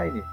[0.00, 0.24] online?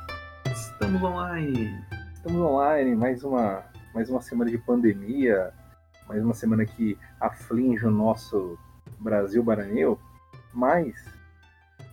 [0.46, 1.86] Estamos online.
[2.13, 5.54] Estamos online, mais uma, mais uma semana de pandemia,
[6.07, 8.57] mais uma semana que aflige o nosso
[8.98, 10.00] Brasil baranil,
[10.54, 10.95] mas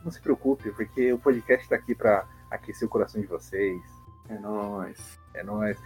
[0.05, 3.83] não se preocupe, porque o podcast está aqui para aquecer o coração de vocês.
[4.29, 5.19] É nóis.
[5.35, 5.77] É nóis.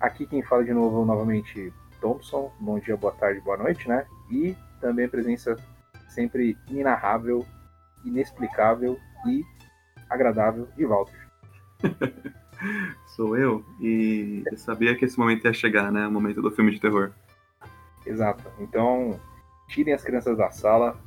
[0.00, 2.52] Aqui quem fala de novo novamente Thompson.
[2.58, 4.06] Bom dia, boa tarde, boa noite, né?
[4.28, 5.54] E também a presença
[6.08, 7.46] sempre inenarrável,
[8.04, 9.44] inexplicável e
[10.10, 11.27] agradável de Walter.
[13.14, 16.06] Sou eu e eu sabia que esse momento ia chegar, né?
[16.06, 17.12] O momento do filme de terror.
[18.04, 18.44] Exato.
[18.58, 19.20] Então,
[19.68, 20.98] tirem as crianças da sala,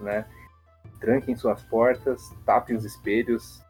[0.00, 0.26] né?
[1.00, 3.62] Tranquem suas portas, tapem os espelhos,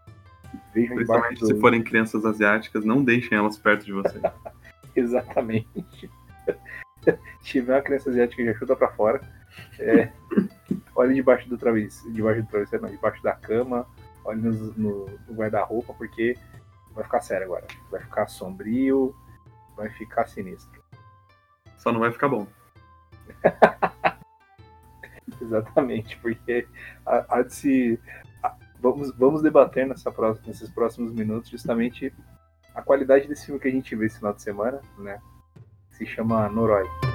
[0.75, 1.47] vejam Principalmente do...
[1.47, 4.21] se forem crianças asiáticas, não deixem elas perto de você.
[4.95, 6.11] Exatamente.
[7.03, 9.21] Se tiver uma criança asiática, já chuta pra fora.
[9.81, 10.13] É,
[10.95, 13.87] olhe debaixo do travesseiro, debaixo do travesseiro, não, debaixo da cama,
[14.25, 16.37] olhe no, no guarda-roupa, porque
[16.95, 17.67] vai ficar sério agora.
[17.91, 19.15] Vai ficar sombrio,
[19.77, 20.83] vai ficar sinistro.
[21.79, 22.47] Só não vai ficar bom.
[25.41, 26.67] Exatamente, porque
[27.05, 28.01] há, de se.
[28.81, 32.13] Vamos, vamos debater nessa próxima, nesses próximos minutos justamente
[32.75, 35.21] a qualidade desse filme que a gente viu esse final de semana, né?
[35.91, 37.12] Se chama Noroi.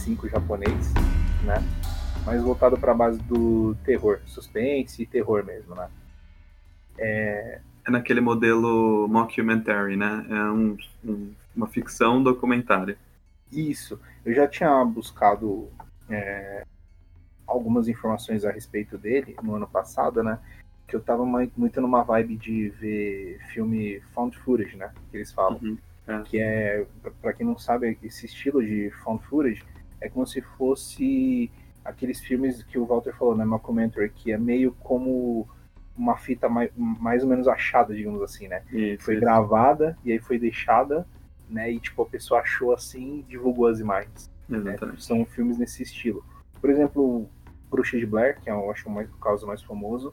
[0.00, 0.94] 5 japonês,
[1.44, 1.56] né?
[2.24, 5.88] Mais voltado para a base do terror, suspense e terror mesmo, né?
[6.98, 10.26] É, é naquele modelo mockumentary, né?
[10.28, 12.96] É um, um, uma ficção documentária.
[13.52, 14.00] Isso.
[14.24, 15.68] Eu já tinha buscado
[16.08, 16.64] é,
[17.46, 20.38] algumas informações a respeito dele no ano passado, né?
[20.88, 24.92] Que eu tava muito numa vibe de ver filme found footage, né?
[25.10, 25.58] Que eles falam.
[25.62, 26.22] Uhum, é.
[26.22, 26.86] Que é,
[27.20, 29.62] para quem não sabe, esse estilo de found footage
[30.00, 31.50] é como se fosse
[31.84, 33.44] aqueles filmes que o Walter falou, né?
[33.44, 35.48] Mockumentary, que é meio como
[35.96, 38.62] uma fita mais, mais ou menos achada, digamos assim, né?
[38.72, 39.20] Isso, foi isso.
[39.20, 41.06] gravada e aí foi deixada,
[41.48, 41.70] né?
[41.70, 44.30] E tipo, a pessoa achou assim e divulgou as imagens.
[44.48, 44.76] né?
[44.98, 46.24] São filmes nesse estilo.
[46.60, 47.28] Por exemplo,
[47.70, 50.12] Bruxa de Blair, que é, eu acho o caso mais famoso.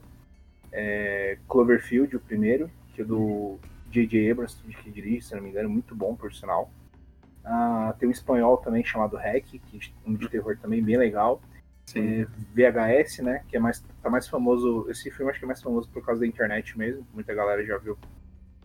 [0.70, 3.58] É, Cloverfield, o primeiro, que é do
[3.90, 4.30] J.J.
[4.30, 6.70] Abrams, que dirige, se não me engano, muito bom, por sinal.
[7.50, 11.40] Ah, tem um espanhol também chamado Hack, que é um de terror também bem legal.
[11.96, 13.42] É, VHS, né?
[13.48, 14.86] Que é mais, tá mais famoso.
[14.90, 17.06] Esse filme acho que é mais famoso por causa da internet mesmo.
[17.14, 17.96] Muita galera já viu,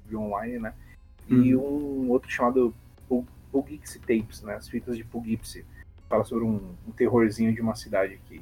[0.06, 0.74] viu online, né?
[1.30, 2.76] E um outro chamado
[3.54, 4.56] Pulgipsy Tapes, né?
[4.56, 5.66] As fitas de Pulgipsy.
[6.10, 8.42] Fala sobre um, um terrorzinho de uma cidade que,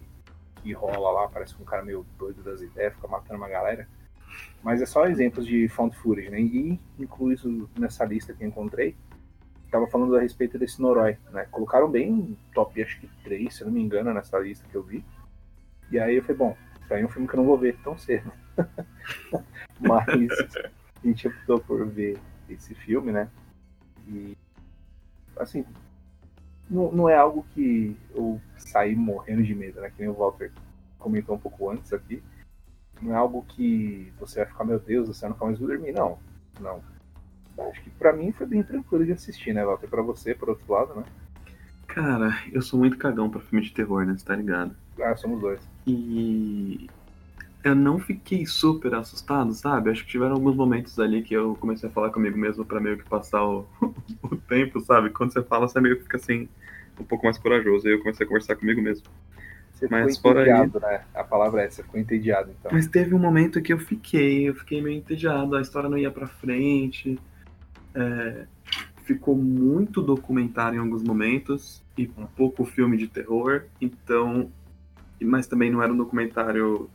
[0.55, 3.87] que rola lá, parece um cara meio doido das ideias, fica matando uma galera.
[4.63, 6.41] Mas é só exemplos de found footage, né?
[6.41, 8.95] E incluído nessa lista que eu encontrei,
[9.71, 11.47] tava falando a respeito desse Noroi, né?
[11.49, 15.03] Colocaram bem top, acho que 3, se não me engano, nessa lista que eu vi.
[15.89, 17.77] E aí eu falei, bom, isso aí é um filme que eu não vou ver
[17.81, 18.31] tão cedo.
[19.79, 23.29] Mas a gente optou por ver esse filme, né?
[24.07, 24.37] E
[25.37, 25.65] assim,
[26.69, 29.89] não, não é algo que eu saí morrendo de medo, né?
[29.89, 30.51] Que nem o Walter
[30.99, 32.21] comentou um pouco antes aqui.
[33.01, 36.19] Não é algo que você vai ficar, meu Deus, você mais vai dormir, não.
[36.59, 36.83] Não.
[37.69, 39.87] Acho que pra mim foi bem tranquilo de assistir, né, Walter?
[39.87, 41.03] Pra você, por outro lado, né?
[41.87, 44.15] Cara, eu sou muito cagão pra filme de terror, né?
[44.17, 44.75] Você tá ligado?
[45.01, 45.59] Ah, somos dois.
[45.85, 46.89] E
[47.63, 49.89] eu não fiquei super assustado, sabe?
[49.91, 52.97] Acho que tiveram alguns momentos ali que eu comecei a falar comigo mesmo pra meio
[52.97, 53.67] que passar o,
[54.23, 55.09] o tempo, sabe?
[55.09, 56.47] Quando você fala, você meio que fica assim,
[56.99, 57.87] um pouco mais corajoso.
[57.87, 59.05] Aí eu comecei a conversar comigo mesmo.
[59.73, 61.03] Você Mas ficou fora entediado, né?
[61.13, 62.71] A palavra é essa, ficou entediado, então.
[62.71, 66.11] Mas teve um momento que eu fiquei, eu fiquei meio entediado, a história não ia
[66.11, 67.19] pra frente.
[67.95, 68.45] É,
[69.03, 74.51] ficou muito documentário em alguns momentos e pouco filme de terror, então.
[75.21, 76.89] Mas também não era um documentário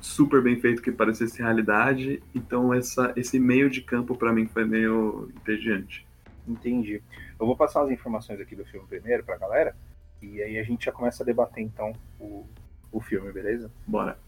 [0.00, 4.64] super bem feito que parecesse realidade, então essa, esse meio de campo pra mim foi
[4.64, 6.06] meio entediante.
[6.46, 7.02] Entendi.
[7.38, 9.74] Eu vou passar as informações aqui do filme primeiro pra galera,
[10.20, 12.46] e aí a gente já começa a debater então o,
[12.92, 13.70] o filme, beleza?
[13.86, 14.18] Bora.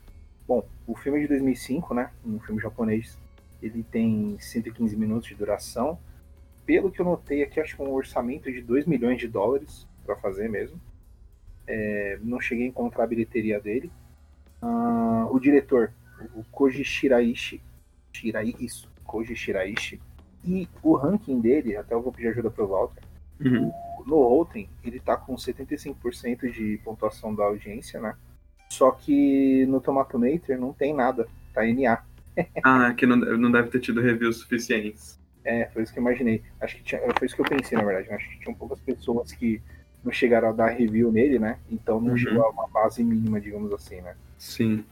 [0.46, 2.10] Bom, o filme é de 2005, né?
[2.24, 3.18] Um filme japonês.
[3.62, 5.98] Ele tem 115 minutos de duração.
[6.64, 10.16] Pelo que eu notei aqui, acho que um orçamento de 2 milhões de dólares para
[10.16, 10.80] fazer mesmo.
[11.66, 13.90] É, não cheguei a encontrar a bilheteria dele.
[14.60, 15.92] Ah, o diretor,
[16.34, 17.60] o Koji Shiraishi.
[18.12, 20.00] Shirai, isso, Koji Shiraishi.
[20.44, 23.02] E o ranking dele, até eu vou pedir ajuda pro Walter.
[23.40, 23.72] Uhum.
[24.06, 28.16] No Rotten, ele tá com 75% de pontuação da audiência, né?
[28.68, 32.02] Só que no Tomatometer não tem nada, tá NA.
[32.64, 35.20] Ah, que não, não deve ter tido reviews suficientes.
[35.44, 36.42] É, foi isso que eu imaginei.
[36.60, 38.10] Acho que tinha, foi isso que eu pensei, na verdade.
[38.12, 39.60] Acho que tinham poucas pessoas que
[40.04, 41.58] não chegaram a dar review nele, né?
[41.70, 42.16] Então não Uhum.
[42.18, 44.14] chegou a uma base mínima, digamos assim, né?
[44.38, 44.84] Sim.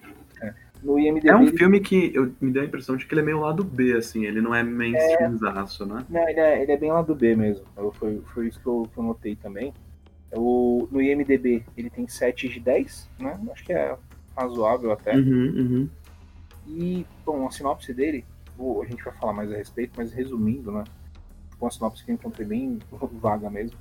[0.82, 1.29] No IMDb.
[1.29, 3.62] É um filme que eu, me deu a impressão de que ele é meio lado
[3.62, 6.06] B, assim, ele não é mainstreamzaço, né?
[6.08, 7.67] Não, ele é, ele é bem lá do B mesmo.
[7.76, 9.75] Eu- foi, foi isso que eu, que eu notei também.
[10.32, 13.38] O, no IMDB ele tem 7 de 10, né?
[13.53, 13.94] Acho que é
[14.35, 15.17] razoável até.
[15.17, 15.88] Uhum, uhum.
[16.67, 18.25] E, bom, a sinopse dele,
[18.61, 20.85] vou- a gente vai falar mais a respeito, mas resumindo, né?
[21.59, 22.79] Uma sinopse que eu encontrei bem
[23.12, 23.79] vaga mesmo.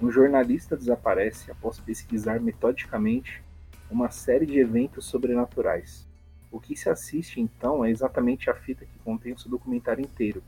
[0.00, 3.42] Um jornalista desaparece após pesquisar metodicamente
[3.90, 6.06] uma série de eventos sobrenaturais.
[6.50, 10.42] O que se assiste então é exatamente a fita que contém o seu documentário inteiro,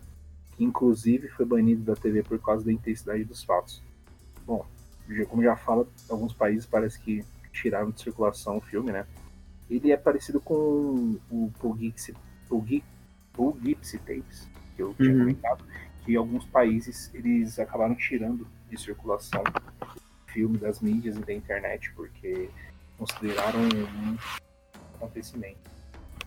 [0.57, 3.83] que inclusive foi banido da TV por causa da intensidade dos fatos.
[4.47, 4.65] Bom,
[5.29, 9.07] como já fala, alguns países parece que tiraram de circulação o filme, né?
[9.69, 12.15] Ele é parecido com o Pulgixi,
[13.41, 15.21] Pulgi, Pulgipsy Tapes, que eu tinha Uhum.
[15.21, 15.65] comentado,
[16.05, 19.43] que alguns países eles acabaram tirando de circulação
[20.27, 22.49] filme das mídias e da internet, porque
[22.99, 24.17] consideraram um
[24.97, 25.59] acontecimento.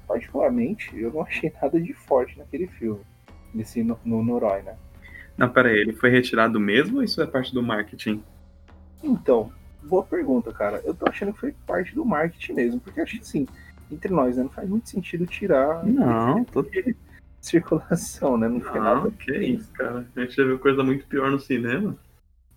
[0.07, 3.01] Particularmente, eu não achei nada de forte naquele filme,
[3.53, 4.75] nesse no, no Noroi, né?
[5.37, 8.23] Não, pera aí, ele foi retirado mesmo ou isso é parte do marketing?
[9.01, 9.51] Então,
[9.83, 10.81] boa pergunta, cara.
[10.83, 13.47] Eu tô achando que foi parte do marketing mesmo, porque acho que assim,
[13.89, 16.65] entre nós, né, não faz muito sentido tirar Não, tô...
[17.43, 18.47] circulação, né?
[18.47, 19.11] Não foi não, nada.
[19.11, 20.07] que isso, cara.
[20.15, 21.97] A gente já viu coisa muito pior no cinema.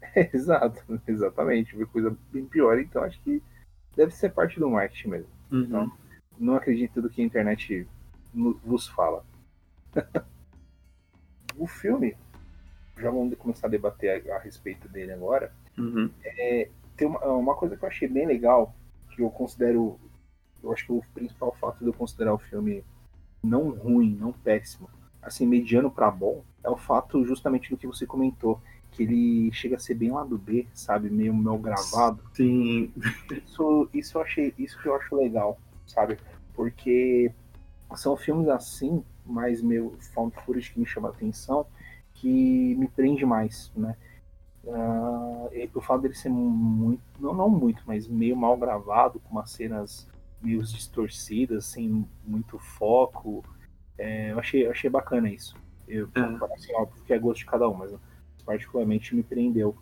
[0.33, 1.75] Exato, exatamente.
[1.75, 3.43] Foi coisa bem pior, então acho que
[3.95, 5.29] deve ser parte do marketing mesmo.
[5.51, 5.91] Uhum.
[6.39, 7.87] Não acredito tudo que a internet
[8.33, 9.25] vos fala.
[11.59, 12.17] o filme,
[12.97, 15.53] já vamos começar a debater a, a respeito dele agora.
[15.77, 16.11] Uhum.
[16.97, 18.75] Tem uma, uma coisa que eu achei bem legal,
[19.11, 20.01] que eu considero.
[20.63, 22.83] Eu acho que o principal fato de eu considerar o filme
[23.47, 24.91] não ruim, não péssimo,
[25.23, 28.61] assim, mediano pra bom, é o fato justamente do que você comentou.
[28.93, 31.11] Que ele chega a ser bem lá do B, sabe?
[31.11, 32.19] Meio mal gravado.
[32.33, 32.91] Sim.
[33.45, 36.17] Isso, isso eu achei, isso que eu acho legal, sabe?
[36.55, 37.31] Porque
[37.95, 41.67] são filmes assim, mais meio found footage que me chama a atenção,
[42.15, 43.97] que me prende mais, né?
[45.53, 49.51] E o fato dele ser muito, não, não muito, mas meio mal gravado, com umas
[49.51, 50.09] cenas
[50.43, 53.45] meio distorcidas, sem muito foco,
[53.99, 55.57] é, eu, achei, eu achei bacana isso.
[55.89, 56.21] Eu, É.
[56.55, 57.95] assim, óbvio que é gosto de cada um, mas
[58.45, 59.77] particularmente me prendeu.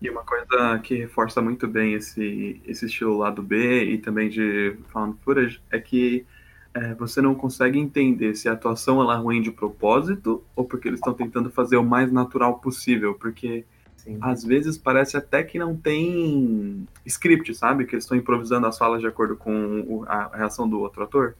[0.00, 4.76] E uma coisa que reforça muito bem esse, esse estilo lado B e também de
[4.88, 6.24] found footage é que
[6.72, 10.86] é, você não consegue entender se a atuação ela é ruim de propósito ou porque
[10.86, 13.64] eles estão tentando fazer o mais natural possível, porque
[13.98, 17.84] Assim, às vezes parece até que não tem script, sabe?
[17.84, 21.36] Que eles estão improvisando as falas de acordo com a reação do outro ator.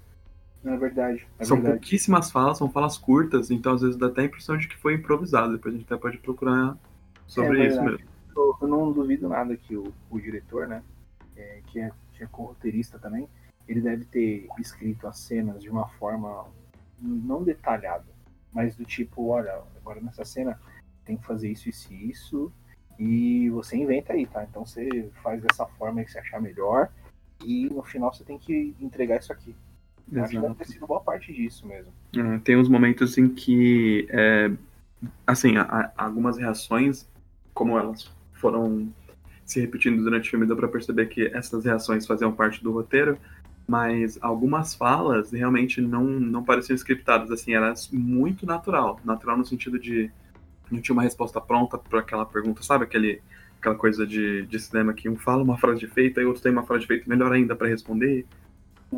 [0.64, 1.78] é verdade, é são verdade.
[1.78, 4.94] pouquíssimas falas, são falas curtas, então às vezes dá até a impressão de que foi
[4.94, 5.52] improvisado.
[5.52, 6.76] Depois a gente até pode procurar
[7.28, 8.02] sobre É isso verdade.
[8.02, 8.08] mesmo.
[8.36, 10.82] eu, eu não duvido nada que o, o diretor, né,
[11.36, 12.28] é, que é, que é
[13.00, 13.28] também,
[13.68, 16.46] ele deve ter escrito as cenas de uma forma
[17.00, 18.06] não detalhada,
[18.52, 20.58] mas do tipo, olha, agora nessa cena
[21.08, 22.52] tem que fazer isso, isso e isso,
[22.98, 24.44] e você inventa aí, tá?
[24.44, 26.90] Então você faz dessa forma que você achar melhor,
[27.42, 29.54] e no final você tem que entregar isso aqui.
[30.12, 30.72] Eu Acho que deve ter Exato.
[30.72, 31.90] sido boa parte disso mesmo.
[32.14, 34.50] É, tem uns momentos em que, é,
[35.26, 37.08] assim, a- a- algumas reações,
[37.54, 38.92] como elas foram
[39.46, 43.18] se repetindo durante o filme, deu pra perceber que essas reações faziam parte do roteiro,
[43.66, 49.00] mas algumas falas realmente não, não pareciam scriptadas, assim, era muito natural.
[49.04, 50.10] Natural no sentido de
[50.70, 52.84] não tinha uma resposta pronta para aquela pergunta, sabe?
[52.84, 53.20] Aquele,
[53.58, 56.52] aquela coisa de, de cinema que um fala uma frase de feita e outro tem
[56.52, 58.26] uma frase de feita melhor ainda para responder.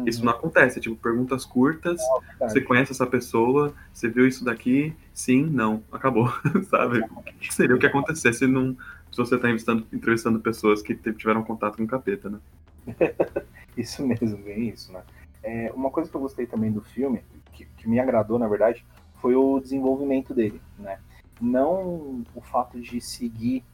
[0.07, 2.53] Isso não acontece, é tipo, perguntas curtas, Verdade.
[2.53, 4.95] você conhece essa pessoa, você viu isso daqui?
[5.13, 6.33] Sim, não, acabou,
[6.71, 7.01] sabe?
[7.01, 8.77] O que seria o que acontecesse se, não,
[9.11, 12.39] se você está entrevistando, entrevistando pessoas que tiveram contato com o capeta, né?
[13.77, 15.03] Isso mesmo, bem isso, né?
[15.43, 17.23] É, uma coisa que eu gostei também do filme,
[17.53, 18.85] que, que me agradou, na verdade,
[19.21, 20.99] foi o desenvolvimento dele, né?
[21.41, 23.65] Não o fato de seguir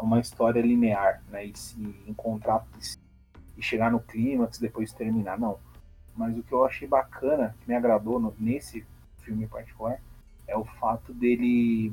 [0.00, 1.44] uma história linear, né?
[1.44, 2.66] E se encontrar
[3.56, 5.58] e chegar no clímax, depois terminar, não.
[6.16, 8.84] Mas o que eu achei bacana, que me agradou no- nesse
[9.18, 10.00] filme em particular,
[10.46, 11.92] é o fato dele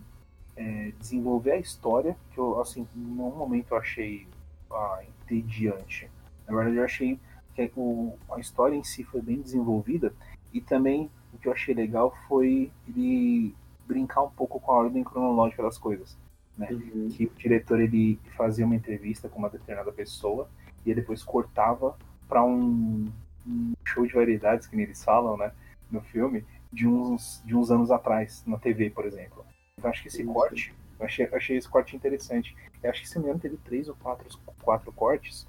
[0.55, 4.27] é, desenvolver a história, que eu, assim, em nenhum momento eu achei
[4.71, 6.09] ah, entediante.
[6.47, 7.19] Na verdade, eu achei
[7.55, 10.13] que o, a história em si foi bem desenvolvida
[10.53, 13.55] e também o que eu achei legal foi ele
[13.87, 16.17] brincar um pouco com a ordem cronológica das coisas.
[16.57, 16.67] né?
[16.71, 17.09] Uhum.
[17.09, 20.47] Que o diretor ele fazia uma entrevista com uma determinada pessoa
[20.85, 21.97] e ele depois cortava
[22.27, 23.11] para um,
[23.47, 25.51] um, show de variedades que eles falam, né,
[25.91, 29.45] no filme, de uns de uns anos atrás na TV, por exemplo.
[29.77, 32.55] Então acho que esse corte, eu achei, achei esse corte interessante.
[32.81, 34.27] Eu acho que se me engano teve três ou quatro,
[34.61, 35.47] quatro cortes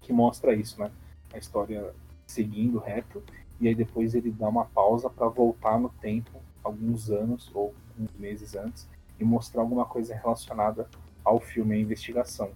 [0.00, 0.90] que mostra isso, né?
[1.32, 1.94] A história
[2.26, 3.22] seguindo reto
[3.60, 8.16] e aí depois ele dá uma pausa para voltar no tempo alguns anos ou alguns
[8.18, 8.88] meses antes
[9.18, 10.88] e mostrar alguma coisa relacionada
[11.24, 12.50] ao filme, a investigação.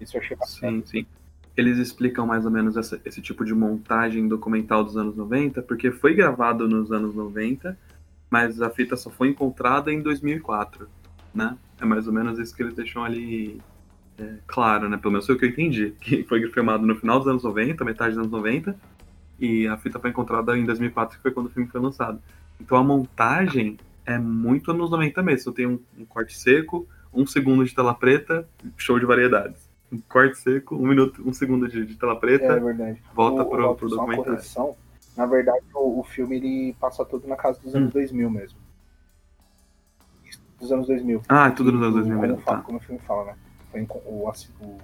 [0.00, 0.82] Isso eu achei bacana.
[0.82, 1.06] Sim, sim.
[1.56, 5.90] Eles explicam mais ou menos essa, esse tipo de montagem documental dos anos 90, porque
[5.90, 7.78] foi gravado nos anos 90,
[8.30, 10.88] mas a fita só foi encontrada em 2004,
[11.34, 11.56] né?
[11.78, 13.60] É mais ou menos isso que eles deixam ali
[14.18, 14.96] é, claro, né?
[14.96, 15.94] Pelo menos foi o que eu entendi.
[16.00, 18.74] Que foi filmado no final dos anos 90, metade dos anos 90,
[19.38, 22.20] e a fita foi encontrada em 2004, que foi quando o filme foi lançado.
[22.60, 25.44] Então a montagem é muito anos 90 mesmo.
[25.44, 29.68] Você tem um, um, corte seco, um segundo de tela preta, show de variedades.
[29.90, 33.02] Um corte seco, um minuto, um segundo de, de tela preta, é, verdade.
[33.14, 34.32] volta o, pro, documentário.
[34.32, 34.76] Correção,
[35.16, 37.92] na verdade, o, o, filme ele passa tudo na casa dos anos hum.
[37.92, 38.58] 2000 mesmo.
[40.58, 41.22] Dos anos 2000.
[41.28, 42.36] Ah, é tudo nos anos 2000 mesmo.
[42.42, 42.62] Como, tá.
[42.62, 43.36] como o filme fala, né?
[44.06, 44.80] o, o, o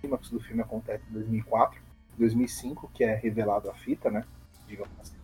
[0.00, 1.80] clímax do filme acontece em 2004,
[2.16, 4.24] 2005, que é revelado a fita, né?
[4.66, 5.15] Digamos assim.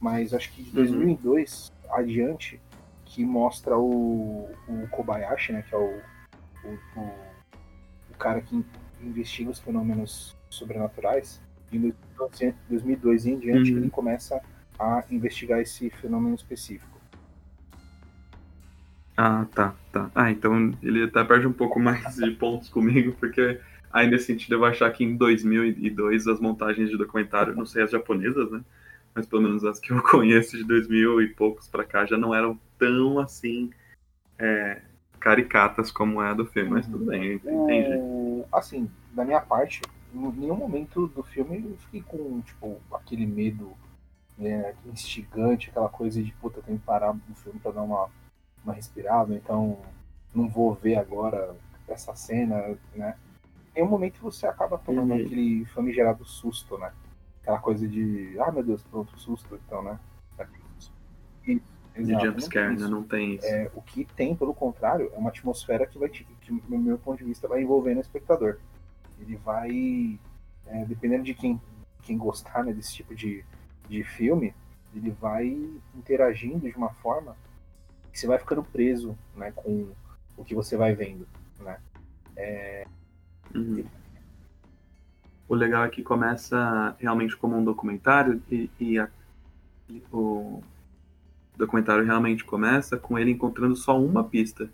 [0.00, 1.94] Mas acho que de 2002 uhum.
[1.94, 2.60] adiante,
[3.04, 5.62] que mostra o, o Kobayashi, né?
[5.62, 6.00] Que é o,
[6.64, 7.02] o, o,
[8.10, 8.64] o cara que
[9.02, 11.40] investiga os fenômenos sobrenaturais.
[11.72, 11.92] Em
[12.68, 13.78] 2002 em diante, uhum.
[13.78, 14.40] ele começa
[14.78, 16.96] a investigar esse fenômeno específico.
[19.16, 20.10] Ah, tá, tá.
[20.14, 23.58] Ah, então ele até perde um pouco mais de pontos comigo, porque
[23.90, 27.82] aí nesse sentido eu vou achar que em 2002 as montagens de documentário, não sei
[27.82, 28.60] as japonesas, né?
[29.16, 32.34] Mas pelo menos as que eu conheço de 2000 e poucos para cá já não
[32.34, 33.70] eram tão assim
[34.38, 34.82] é,
[35.18, 37.92] caricatas como é a do filme, mas tudo bem, entendi.
[37.92, 39.80] É, assim, da minha parte,
[40.14, 43.72] em nenhum momento do filme eu fiquei com, tipo, aquele medo
[44.36, 48.10] né, instigante, aquela coisa de, puta, tem que parar o filme pra dar uma
[48.66, 49.78] uma respirada, então
[50.34, 51.54] não vou ver agora
[51.88, 53.16] essa cena, né?
[53.74, 55.24] Em um momento você acaba tomando uhum.
[55.24, 56.92] aquele famigerado susto, né?
[57.46, 60.00] Aquela coisa de, ah meu Deus, pronto, susto, então, né?
[61.96, 62.88] Exato, jumpscare, né?
[62.88, 63.46] Não tem isso.
[63.46, 66.98] É, o que tem, pelo contrário, é uma atmosfera que vai, te, que, no meu
[66.98, 68.58] ponto de vista, vai envolvendo o espectador.
[69.18, 70.20] Ele vai,
[70.66, 71.60] é, dependendo de quem,
[72.02, 73.42] quem gostar né, desse tipo de,
[73.88, 74.54] de filme,
[74.94, 75.46] ele vai
[75.94, 77.36] interagindo de uma forma
[78.12, 79.88] que você vai ficando preso né, com
[80.36, 81.26] o que você vai vendo.
[81.60, 81.78] Né?
[82.36, 82.86] É...
[83.54, 83.84] Uhum.
[85.48, 89.08] O legal é que começa realmente como um documentário e, e a,
[90.12, 90.62] o
[91.56, 94.68] documentário realmente começa com ele encontrando só uma pista.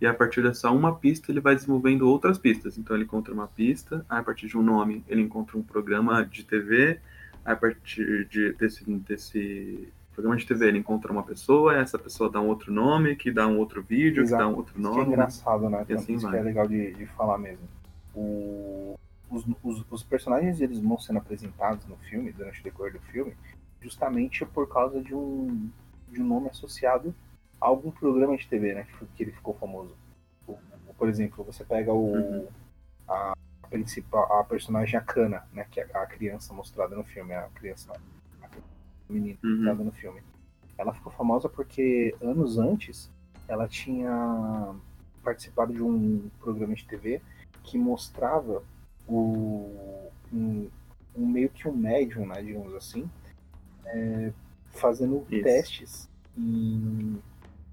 [0.00, 2.78] E a partir dessa uma pista ele vai desenvolvendo outras pistas.
[2.78, 6.44] Então ele encontra uma pista, a partir de um nome ele encontra um programa de
[6.44, 7.00] TV,
[7.44, 12.40] a partir de, desse, desse programa de TV, ele encontra uma pessoa, essa pessoa dá
[12.40, 14.42] um outro nome, que dá um outro vídeo, Exato.
[14.42, 14.96] que dá um outro nome.
[14.96, 15.86] Isso é engraçado, né?
[15.90, 17.68] Assim isso que é legal de, de falar mesmo.
[18.14, 18.98] O,
[19.30, 23.36] os, os, os, personagens eles vão sendo apresentados no filme, durante o decorrer do filme,
[23.80, 25.68] justamente por causa de um,
[26.10, 27.14] de um nome associado
[27.60, 28.84] a algum programa de TV, né?
[28.84, 29.94] Que, que ele ficou famoso.
[30.96, 32.48] Por exemplo, você pega o, uhum.
[33.08, 33.36] a,
[33.68, 35.66] principal, a personagem Akana, né?
[35.70, 37.92] Que é a criança mostrada no filme, a criança
[39.08, 39.84] menina uhum.
[39.84, 40.22] no filme.
[40.78, 43.10] Ela ficou famosa porque anos antes
[43.48, 44.74] ela tinha
[45.22, 47.20] participado de um programa de TV
[47.62, 48.62] que mostrava
[49.08, 50.68] o, um,
[51.16, 53.08] um meio que um médium, né, digamos assim,
[53.86, 54.32] é,
[54.72, 55.42] fazendo Isso.
[55.42, 57.20] testes em,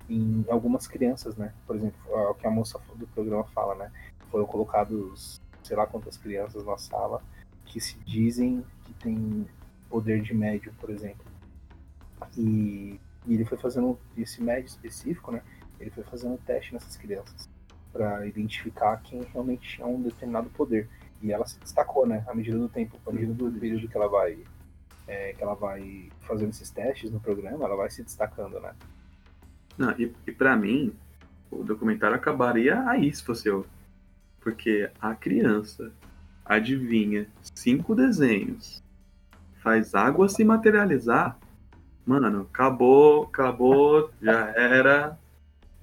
[0.10, 1.54] em algumas crianças, né?
[1.66, 2.00] Por exemplo,
[2.30, 3.92] o que a moça do programa fala, né?
[4.30, 7.22] Foram colocados sei lá quantas crianças na sala
[7.66, 9.48] que se dizem que tem
[9.90, 11.26] poder de médio, por exemplo.
[12.38, 15.42] E, e ele foi fazendo esse médio específico, né?
[15.80, 17.50] Ele foi fazendo um teste nessas crianças
[17.92, 20.90] para identificar quem realmente tinha um determinado poder.
[21.24, 22.24] E ela se destacou, né?
[22.28, 24.38] À medida do tempo, à medida do período que ela vai
[25.08, 28.74] é, que ela vai fazendo esses testes no programa, ela vai se destacando, né?
[29.78, 30.94] Não, e, e para mim,
[31.50, 33.66] o documentário acabaria aí se fosse eu.
[34.40, 35.92] Porque a criança
[36.46, 38.84] adivinha cinco desenhos
[39.62, 41.38] faz água se materializar,
[42.06, 45.18] mano, acabou, acabou, já era,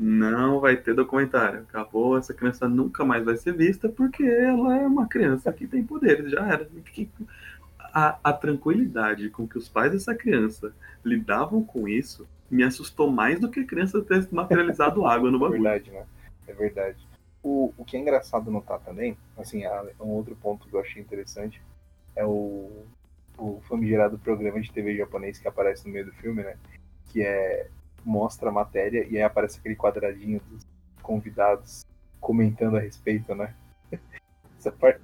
[0.02, 4.86] não vai ter documentário, acabou, essa criança nunca mais vai ser vista porque ela é
[4.86, 6.66] uma criança que tem poderes, já era.
[7.92, 10.72] A, a tranquilidade com que os pais dessa criança
[11.04, 15.66] lidavam com isso me assustou mais do que a criança ter materializado água no bagulho.
[15.66, 16.06] É verdade, né?
[16.48, 17.06] É verdade.
[17.42, 19.64] O, o que é engraçado notar também, assim,
[20.00, 21.60] um outro ponto que eu achei interessante
[22.16, 22.86] é o,
[23.36, 26.56] o famigerado programa de TV japonês que aparece no meio do filme, né?
[27.12, 27.68] Que é
[28.04, 30.66] mostra a matéria e aí aparece aquele quadradinho dos
[31.02, 31.84] convidados
[32.20, 33.54] comentando a respeito, né?
[34.58, 35.00] Essa parte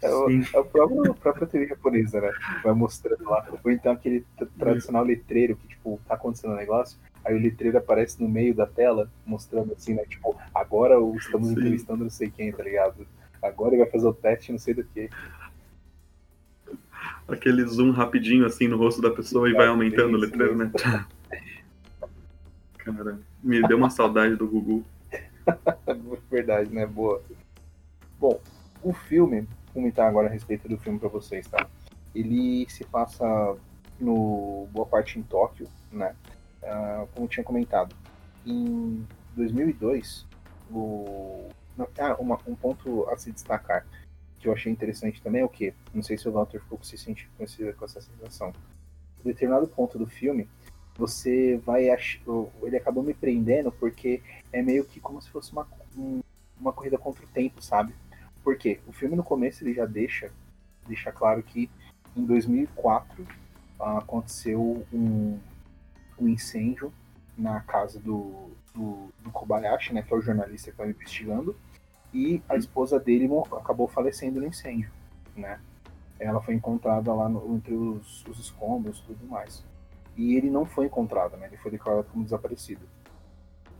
[0.00, 2.30] é o, é o próprio, próprio TV japonesa, né?
[2.62, 3.46] Vai mostrando lá.
[3.64, 4.24] Ou então aquele
[4.58, 8.66] tradicional letreiro que, tipo, tá acontecendo um negócio, aí o letreiro aparece no meio da
[8.66, 10.04] tela, mostrando assim, né?
[10.04, 11.54] Tipo, agora estamos Sim.
[11.54, 13.06] entrevistando não sei quem, tá ligado?
[13.42, 15.10] Agora ele vai fazer o teste não sei do que.
[17.26, 20.70] Aquele zoom rapidinho assim no rosto da pessoa e vai aumentando o letreiro, né?
[22.96, 24.84] Cara, me deu uma saudade do Gugu.
[26.30, 26.86] Verdade, né?
[26.86, 27.22] Boa.
[28.18, 28.40] Bom,
[28.82, 31.66] o filme, comentar agora a respeito do filme para vocês, tá?
[32.14, 33.56] Ele se passa
[34.00, 36.14] no boa parte em Tóquio, né?
[36.62, 37.94] Uh, como tinha comentado,
[38.44, 40.26] em 2002,
[40.70, 41.48] o
[41.98, 43.86] ah, uma, um ponto a se destacar
[44.38, 46.84] que eu achei interessante também é o que, não sei se o Walter ficou com,
[47.44, 48.52] esse, com essa sensação.
[49.20, 50.48] Em determinado ponto do filme,
[50.98, 52.20] você vai ach...
[52.62, 54.20] ele acabou me prendendo porque
[54.52, 55.66] é meio que como se fosse uma,
[56.60, 57.94] uma corrida contra o tempo, sabe?
[58.42, 60.32] Porque o filme no começo ele já deixa,
[60.86, 61.70] deixa claro que
[62.16, 63.24] em 2004
[63.78, 65.38] aconteceu um,
[66.18, 66.92] um incêndio
[67.36, 71.54] na casa do, do, do, Kobayashi, né, que é o jornalista que estava investigando,
[72.12, 74.90] e a esposa dele acabou falecendo no incêndio,
[75.36, 75.60] né?
[76.18, 79.64] Ela foi encontrada lá no, entre os, os escombros e tudo mais.
[80.18, 81.46] E ele não foi encontrado, né?
[81.46, 82.84] Ele foi declarado como desaparecido.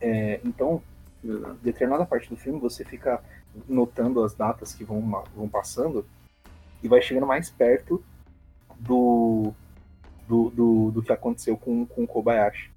[0.00, 0.80] É, então,
[1.23, 3.21] em determinada parte do filme, você fica
[3.68, 5.00] notando as datas que vão,
[5.35, 6.07] vão passando
[6.80, 8.00] e vai chegando mais perto
[8.78, 9.52] do,
[10.28, 12.71] do, do, do que aconteceu com, com o Kobayashi.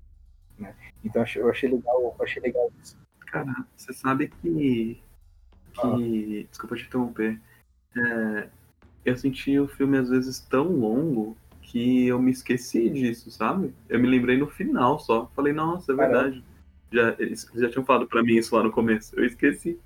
[0.58, 0.75] Né?
[1.03, 2.98] Então eu achei legal, achei legal isso.
[3.27, 5.00] Cara, você sabe que.
[5.74, 6.48] que ah.
[6.50, 7.40] Desculpa te interromper.
[7.96, 8.50] É,
[9.05, 11.38] eu senti o filme às vezes tão longo
[11.72, 13.74] que eu me esqueci disso, sabe?
[13.88, 15.31] Eu me lembrei no final só.
[15.34, 16.44] Falei, nossa, é verdade.
[16.92, 19.18] Já, eles já tinham falado para mim isso lá no começo.
[19.18, 19.79] Eu esqueci.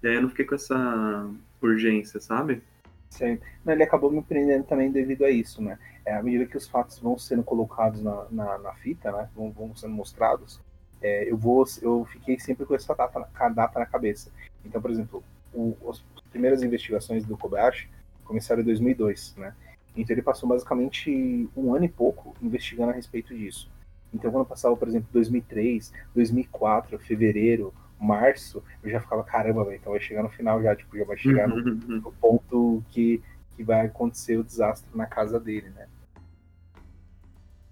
[0.00, 1.28] E aí eu não fiquei com essa
[1.60, 2.62] urgência, sabe?
[3.10, 3.40] Sim.
[3.66, 5.76] Ele acabou me prendendo também devido a isso, né?
[6.06, 9.28] É, à medida que os fatos vão sendo colocados na, na, na fita, né?
[9.34, 10.60] Vão, vão sendo mostrados,
[11.02, 14.30] é, eu vou, eu fiquei sempre com essa data, data na cabeça.
[14.64, 17.88] Então, por exemplo, o, as primeiras investigações do Kobayashi
[18.24, 19.52] começaram em 2002, né?
[19.96, 23.70] Então ele passou basicamente um ano e pouco investigando a respeito disso.
[24.12, 29.92] Então quando passava, por exemplo, 2003, 2004, fevereiro, março, eu já ficava, caramba, véio, então
[29.92, 32.00] vai chegar no final já, tipo, já vai chegar no, uhum.
[32.00, 33.22] no ponto que,
[33.56, 35.88] que vai acontecer o desastre na casa dele, né?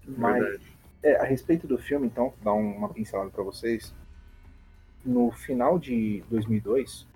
[0.05, 0.61] Mas,
[1.01, 3.93] é, a respeito do filme, então, dar uma pincelada para vocês.
[5.05, 7.07] No final de 2002,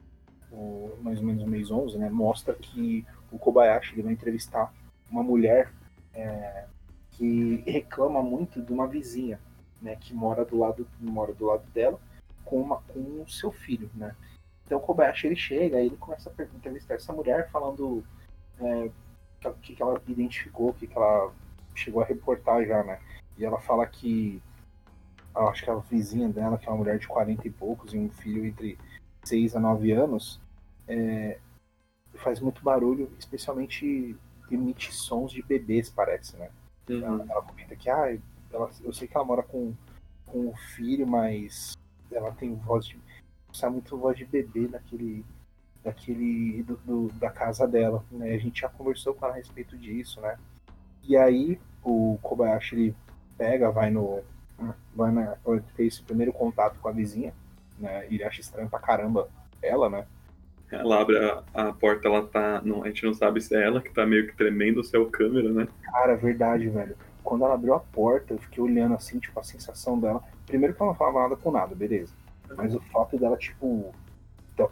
[0.51, 4.73] o, mais ou menos no mês 11, né, mostra que o Kobayashi ele vai entrevistar
[5.09, 5.71] uma mulher
[6.13, 6.65] é,
[7.11, 9.39] que reclama muito de uma vizinha,
[9.81, 11.99] né, que mora do lado mora do lado dela
[12.43, 14.15] com, uma, com o seu filho, né?
[14.65, 18.03] Então o Kobayashi ele chega, ele começa a entrevistar essa mulher falando
[18.59, 18.89] é,
[19.45, 21.31] o que, que ela identificou, o que, que ela
[21.75, 22.99] chegou a reportar já, né?
[23.37, 24.41] E ela fala que
[25.35, 28.09] acho que a vizinha dela, que é uma mulher de 40 e poucos e um
[28.09, 28.77] filho entre
[29.23, 30.41] 6 a 9 anos,
[30.87, 31.37] é,
[32.15, 34.15] faz muito barulho, especialmente
[34.51, 36.49] emite sons de bebês, parece, né?
[36.89, 37.03] Uhum.
[37.03, 38.17] Ela, ela, comenta que ah,
[38.51, 39.73] ela, eu sei que ela mora com,
[40.25, 41.77] com o filho, mas
[42.11, 42.99] ela tem voz de.
[43.53, 45.25] Sai muito voz de bebê daquele.
[45.83, 46.63] daquele.
[46.63, 48.03] Do, do, da casa dela.
[48.11, 48.33] Né?
[48.33, 50.37] A gente já conversou com ela a respeito disso, né?
[51.03, 52.95] E aí o Kobayashi ele
[53.37, 54.23] pega, vai no.
[54.95, 55.37] Vai na,
[55.75, 57.31] ter esse primeiro contato com a vizinha,
[57.77, 58.07] né?
[58.09, 59.29] E ele acha estranho pra caramba
[59.61, 60.07] ela, né?
[60.71, 62.61] Ela abre a, a porta, ela tá.
[62.63, 64.99] Não, a gente não sabe se é ela que tá meio que tremendo, se é
[64.99, 65.67] o câmera, né?
[65.83, 66.95] Cara, é verdade, velho.
[67.23, 70.21] Quando ela abriu a porta, eu fiquei olhando assim, tipo, a sensação dela.
[70.45, 72.13] Primeiro que ela não falava nada com nada, beleza.
[72.55, 73.93] Mas o fato dela, tipo,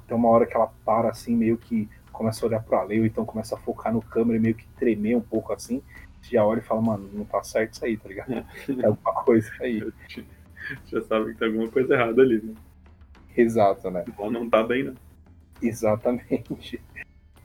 [0.07, 3.25] tem uma hora que ela para assim, meio que começa a olhar pro ou então
[3.25, 5.81] começa a focar no câmera e meio que tremer um pouco assim.
[6.21, 8.33] Você já olha e fala, mano, não tá certo isso aí, tá ligado?
[8.33, 8.45] É.
[8.65, 9.81] Tem alguma coisa aí.
[10.87, 12.55] Já sabe que tem alguma coisa errada ali, né?
[13.37, 14.03] Exato, né?
[14.17, 14.93] Ou não tá bem, né?
[15.61, 16.81] Exatamente.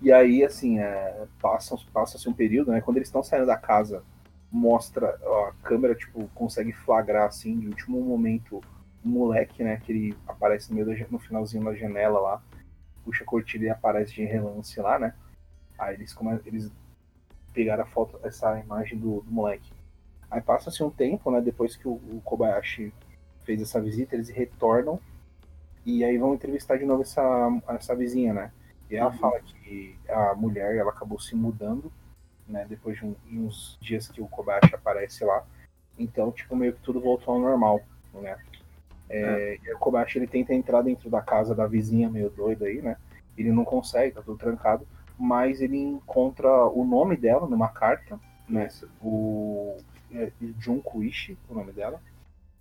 [0.03, 2.81] E aí, assim, é, passa-se passa um período, né?
[2.81, 4.03] Quando eles estão saindo da casa,
[4.51, 8.63] mostra, ó, a câmera, tipo, consegue flagrar, assim, de último momento,
[9.05, 9.77] um moleque, né?
[9.77, 12.43] Que ele aparece no, meio da, no finalzinho da janela lá,
[13.05, 15.15] puxa a cortina e aparece de relance lá, né?
[15.79, 16.71] Aí eles, como eles
[17.53, 19.71] pegaram a foto, essa imagem do, do moleque.
[20.31, 21.41] Aí passa-se um tempo, né?
[21.41, 22.93] Depois que o, o Kobayashi
[23.45, 25.01] fez essa visita, eles retornam
[25.85, 27.23] E aí vão entrevistar de novo essa,
[27.69, 28.53] essa vizinha, né?
[28.91, 29.19] E ela uhum.
[29.19, 31.93] fala que a mulher ela acabou se mudando,
[32.47, 32.67] né?
[32.69, 35.45] Depois de um, uns dias que o Kobayashi aparece lá.
[35.99, 37.81] Então, tipo, meio que tudo voltou ao normal,
[38.15, 38.37] né?
[39.09, 39.75] É, é.
[39.75, 42.97] o Kobayashi ele tenta entrar dentro da casa da vizinha meio doida aí, né?
[43.37, 44.87] Ele não consegue, tá tudo trancado.
[45.19, 48.69] Mas ele encontra o nome dela numa carta, né?
[49.03, 49.77] O
[50.13, 52.01] é, Junko Ishi, o nome dela.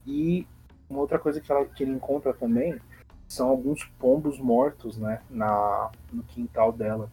[0.05, 0.47] E
[0.89, 2.79] uma outra coisa que, ela, que ele encontra também
[3.29, 5.21] são alguns pombos mortos, né?
[5.29, 7.09] Na, no quintal dela.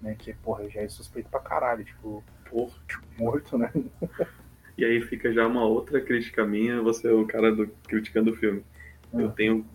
[0.00, 3.72] Né, que, porra, já é suspeito pra caralho, tipo, porra, tipo, morto, né?
[4.78, 8.36] E aí fica já uma outra crítica minha, você é o cara do, criticando o
[8.36, 8.62] filme.
[9.12, 9.32] Eu ah.
[9.32, 9.66] tenho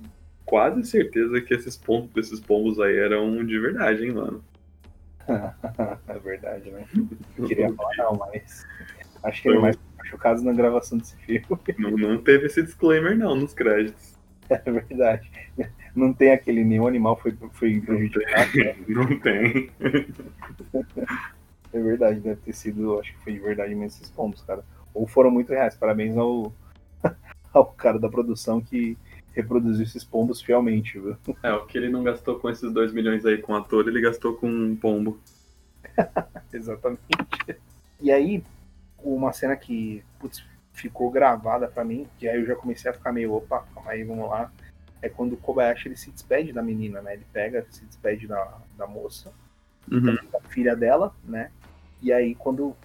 [0.46, 4.44] quase certeza que esses pombos, esses pombos aí eram de verdade, hein, mano.
[6.08, 6.86] é verdade, né?
[7.38, 8.66] Não queria falar não, mas
[9.24, 11.46] acho que ele é mais machucado na gravação desse filme.
[11.78, 14.13] Não, não teve esse disclaimer não nos créditos.
[14.66, 15.32] É verdade.
[15.96, 18.52] Não tem aquele nenhum animal foi, foi prejudicado.
[18.56, 18.76] Né?
[18.88, 19.70] Não tem.
[21.72, 24.64] É verdade, deve ter sido, acho que foi de verdade mesmo esses pombos, cara
[24.94, 25.76] ou foram muito reais.
[25.76, 26.54] Parabéns ao,
[27.52, 28.98] ao cara da produção que
[29.34, 31.18] reproduziu esses pombos fielmente, viu?
[31.42, 34.36] É, o que ele não gastou com esses 2 milhões aí com ator, ele gastou
[34.36, 35.20] com um pombo.
[36.54, 37.02] Exatamente.
[38.00, 38.44] E aí,
[39.04, 43.14] uma cena que putz, ficou gravada para mim, que aí eu já comecei a ficar
[43.14, 44.52] meio, opa, calma aí, vamos lá.
[45.02, 47.14] É quando o Kobayashi ele se despede da menina, né?
[47.14, 49.32] Ele pega, se despede da, da moça,
[49.92, 50.16] uhum.
[50.32, 51.52] da filha dela, né?
[52.02, 52.76] E aí, quando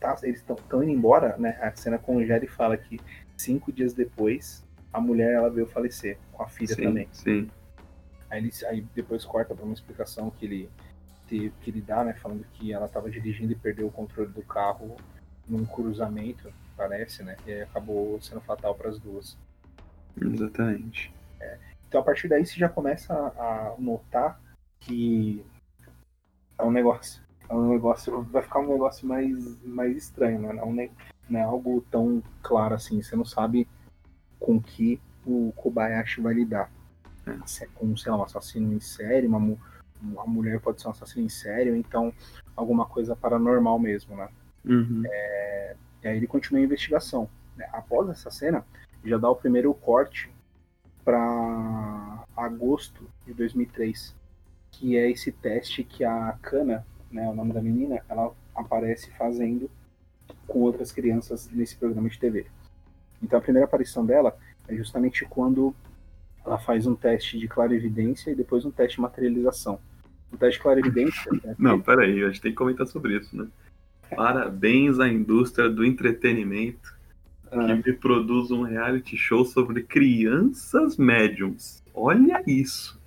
[0.00, 1.58] tá, eles estão indo embora, né?
[1.60, 2.98] A cena congela e fala que
[3.36, 7.08] cinco dias depois a mulher ela veio falecer com a filha sim, também.
[7.12, 7.50] Sim.
[8.30, 10.70] Aí, ele, aí depois corta para uma explicação que ele
[11.28, 12.14] teve, que ele dá, né?
[12.14, 14.96] Falando que ela estava dirigindo e perdeu o controle do carro
[15.46, 17.36] num cruzamento, parece, né?
[17.44, 19.36] E acabou sendo fatal para as duas.
[20.20, 21.12] Exatamente.
[21.40, 21.58] É.
[21.88, 24.40] Então a partir daí você já começa a notar
[24.80, 25.44] que
[26.56, 30.52] é um negócio é um negócio, vai ficar um negócio mais, mais estranho, né?
[30.52, 30.90] Não, é,
[31.28, 33.00] não é algo tão claro assim.
[33.00, 33.66] Você não sabe
[34.38, 36.70] com que o Kobayashi vai lidar.
[37.24, 37.40] Né?
[37.46, 39.38] Se é com, sei lá, um assassino em série, uma,
[40.02, 42.12] uma mulher pode ser um assassino em série, ou então
[42.54, 44.28] alguma coisa paranormal mesmo, né?
[44.64, 45.02] Uhum.
[45.06, 45.76] É,
[46.08, 47.28] e aí ele continua a investigação.
[47.56, 47.68] Né?
[47.72, 48.64] Após essa cena,
[49.04, 50.30] já dá o primeiro corte
[51.04, 54.14] para agosto de 2003,
[54.70, 59.70] que é esse teste que a Kana né, o nome da menina, ela aparece fazendo
[60.46, 62.46] com outras crianças nesse programa de TV.
[63.22, 65.74] Então a primeira aparição dela é justamente quando
[66.44, 69.80] ela faz um teste de clarividência e depois um teste de materialização.
[70.30, 71.32] O teste de clarividência.
[71.42, 73.48] Né, Não, peraí, a gente tem que comentar sobre isso, né?
[74.14, 76.96] Parabéns à indústria do entretenimento
[77.50, 77.66] ah.
[77.66, 81.82] que me produz um reality show sobre crianças médiums.
[81.94, 82.98] Olha isso.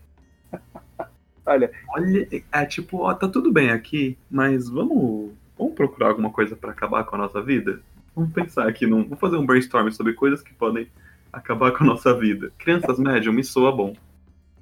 [1.44, 6.56] Olha, olha, é tipo, ó, tá tudo bem aqui, mas vamos, vamos procurar alguma coisa
[6.56, 7.82] para acabar com a nossa vida?
[8.16, 10.88] Vamos pensar aqui, num, vamos fazer um brainstorm sobre coisas que podem
[11.34, 12.54] acabar com a nossa vida.
[12.60, 13.96] Crianças médium me soa bom.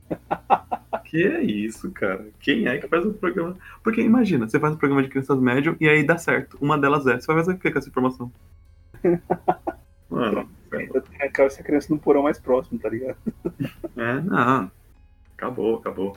[1.10, 2.28] que é isso, cara?
[2.40, 3.58] Quem é que faz o um programa?
[3.84, 6.56] Porque imagina, você faz um programa de crianças médium e aí dá certo.
[6.62, 7.20] Uma delas é.
[7.20, 8.32] Você vai fazer o que com essa informação?
[10.08, 10.48] Mano.
[10.72, 13.18] Eu quero essa criança no porão mais próximo, tá ligado?
[13.98, 14.72] É, não.
[15.36, 16.16] Acabou, acabou.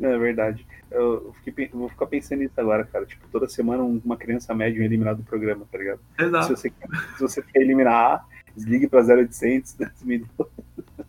[0.00, 0.66] É verdade.
[0.90, 3.06] Eu, fiquei, vou ficar pensando nisso agora, cara.
[3.06, 6.00] Tipo, toda semana uma criança média é eliminada do programa, tá ligado?
[6.18, 6.46] Exato.
[6.46, 6.72] Se você,
[7.16, 8.24] se você quer eliminar A,
[8.54, 10.46] desligue pra 0800, 10 minutos.
[10.98, 11.04] É,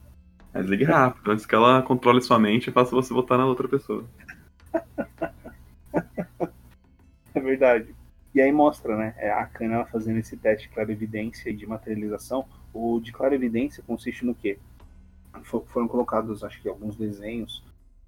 [0.61, 4.05] desligue rápido, antes que ela controle sua mente e faça você votar na outra pessoa.
[7.33, 7.95] é verdade.
[8.33, 9.13] E aí mostra, né?
[9.17, 12.45] É a Kana fazendo esse teste de clarividência e de materialização.
[12.73, 14.57] O de clarividência consiste no quê?
[15.43, 17.63] Foram colocados, acho que, alguns desenhos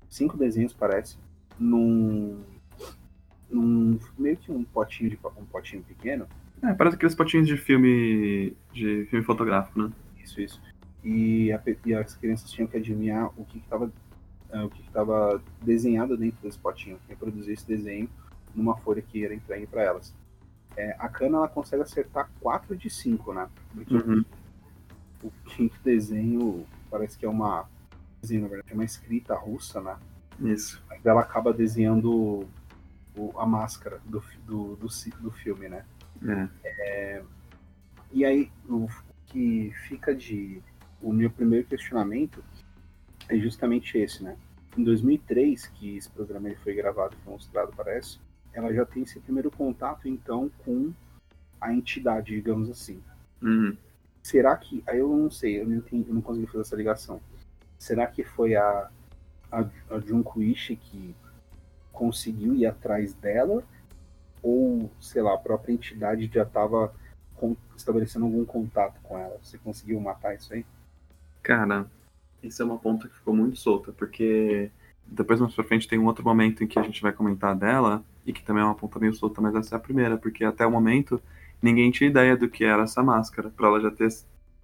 [0.10, 1.18] cinco desenhos, parece,
[1.60, 2.42] num,
[3.50, 6.28] num meio que um potinho de um potinho pequeno.
[6.64, 9.92] É, parece aqueles potinhos de filme de filme fotográfico, né?
[10.24, 10.62] Isso, isso.
[11.06, 13.92] E, a, e as crianças tinham que adivinhar o que estava
[14.50, 18.10] é, o que estava desenhado dentro desse potinho, reproduzir esse desenho
[18.54, 20.14] numa folha que era entregue para elas.
[20.76, 23.48] É, a cana ela consegue acertar 4 de 5, né?
[23.74, 24.26] Porque uhum.
[25.24, 27.68] o quinto desenho parece que é uma
[28.22, 29.98] desenho, na verdade, é uma escrita russa, né?
[30.42, 30.84] Isso.
[30.90, 32.48] Mas ela acaba desenhando
[33.16, 34.88] o, a máscara do, do, do,
[35.22, 35.86] do filme, né?
[36.24, 36.50] É.
[36.66, 37.24] É,
[38.12, 38.88] e aí, o
[39.28, 40.62] que fica de.
[41.02, 42.44] O meu primeiro questionamento
[43.30, 44.38] é justamente esse, né?
[44.78, 48.20] Em 2003, que esse programa ele foi gravado e foi mostrado, parece,
[48.54, 50.94] ela já tem esse primeiro contato, então, com
[51.60, 53.02] a entidade, digamos assim.
[53.42, 53.76] Uhum.
[54.22, 54.84] Será que.
[54.88, 57.22] Aí eu não sei, eu não, entendi, eu não consegui fazer essa ligação.
[57.78, 58.90] será que foi a,
[59.52, 61.16] a, a Junko que
[61.92, 63.64] conseguiu ir atrás dela?
[64.42, 66.94] Ou, sei lá, a própria entidade já estava
[67.76, 69.38] estabelecendo algum contato com ela?
[69.42, 70.66] Você conseguiu matar isso aí?
[71.46, 71.86] Cara,
[72.42, 74.72] isso é uma ponta que ficou muito solta, porque
[75.06, 78.04] depois mais pra frente tem um outro momento em que a gente vai comentar dela,
[78.26, 80.66] e que também é uma ponta meio solta, mas essa é a primeira, porque até
[80.66, 81.22] o momento
[81.62, 84.10] ninguém tinha ideia do que era essa máscara, para ela já ter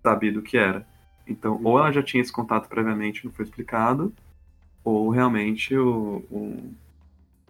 [0.02, 0.84] sabido o que era.
[1.28, 4.12] Então, ou ela já tinha esse contato previamente, não foi explicado,
[4.84, 6.74] ou realmente o, o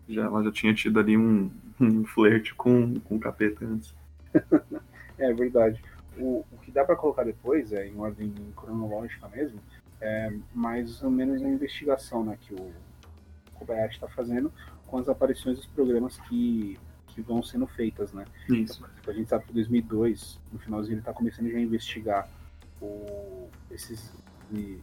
[0.10, 3.96] já, ela já tinha tido ali um, um flerte com, com o capeta antes.
[5.18, 5.82] é verdade.
[6.18, 9.60] O, o que dá para colocar depois, é em ordem cronológica mesmo,
[10.00, 12.72] é mais ou menos a investigação né, que o
[13.54, 14.52] Kobayashi está fazendo
[14.88, 18.26] com as aparições dos programas que, que vão sendo feitas, né?
[18.50, 18.84] Isso.
[19.00, 22.30] Então, a gente sabe que em 2002, no finalzinho, ele está começando já a investigar
[22.82, 24.12] o, esses,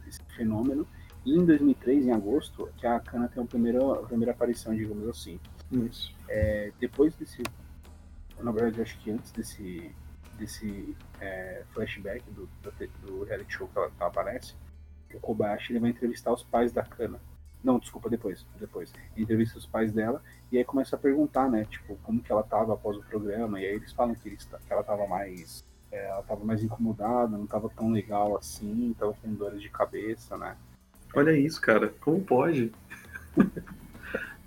[0.06, 0.86] esse fenômeno.
[1.26, 5.06] E em 2003, em agosto, que a Kana tem a primeira, a primeira aparição, digamos
[5.08, 5.38] assim.
[5.70, 6.14] Isso.
[6.28, 7.42] É, depois desse,
[8.40, 9.94] na verdade, acho que antes desse,
[10.38, 12.48] desse é, flashback do,
[13.02, 14.54] do, reality show que ela, que ela aparece,
[15.12, 17.20] o Kobayashi ele vai entrevistar os pais da Kana.
[17.62, 18.46] Não, desculpa, depois.
[18.58, 18.92] Depois.
[19.16, 21.64] Entrevista os pais dela e aí começa a perguntar, né?
[21.64, 23.60] Tipo, como que ela tava após o programa.
[23.60, 25.64] E aí eles falam que, eles, que ela tava mais.
[25.90, 30.36] É, ela tava mais incomodada, não tava tão legal assim, tava com dores de cabeça,
[30.36, 30.56] né?
[31.14, 31.88] Olha isso, cara.
[32.00, 32.72] Como pode?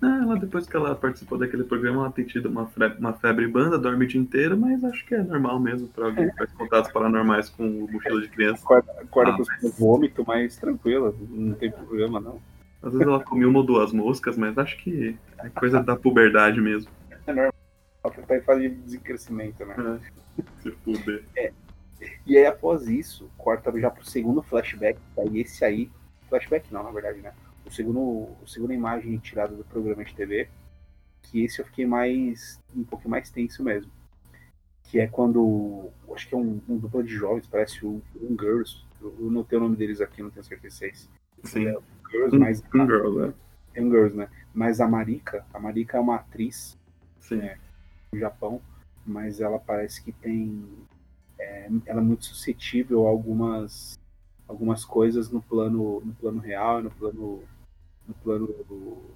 [0.02, 3.78] Ela, depois que ela participou daquele programa, ela tem tido uma febre, uma febre banda,
[3.78, 6.92] dorme o dia inteiro, mas acho que é normal mesmo para alguém que faz contatos
[6.92, 8.64] paranormais com o mochila de criança.
[8.64, 9.80] Acorda, acorda ah, com mas...
[9.80, 12.42] vômito, mas tranquila, não tem problema não.
[12.82, 16.60] Às vezes ela comeu uma ou duas moscas, mas acho que é coisa da puberdade
[16.60, 16.90] mesmo.
[17.28, 17.54] É normal.
[18.04, 20.00] Ela tá em fase de desencrescimento, né?
[20.40, 21.24] É, se fuder.
[21.36, 21.52] É.
[22.26, 25.92] E aí, após isso, corta já pro segundo flashback, aí esse aí.
[26.28, 27.32] Flashback não, na verdade, né?
[27.71, 30.49] O segundo, o segunda imagem tirada do programa de TV.
[31.23, 32.60] Que esse eu fiquei mais.
[32.75, 33.89] um pouco mais tenso mesmo.
[34.84, 35.89] Que é quando.
[36.13, 38.84] Acho que é um, um dupla de jovens, parece um, um Girls.
[39.01, 41.10] Eu, eu não tenho o nome deles aqui, não tenho certeza se é esse.
[41.45, 41.67] Sim.
[41.67, 41.77] É,
[42.12, 42.62] Girls, mas.
[42.75, 43.34] Um, Girl, né?
[43.73, 44.27] É um Girls, né?
[44.53, 46.77] Mas a Marika, a Marika é uma atriz
[47.21, 47.39] Sim.
[47.39, 47.57] É,
[48.12, 48.62] no Japão,
[49.05, 50.67] mas ela parece que tem.
[51.39, 53.97] É, ela é muito suscetível a algumas,
[54.45, 57.43] algumas coisas no plano, no plano real, no plano,
[58.12, 58.50] no plano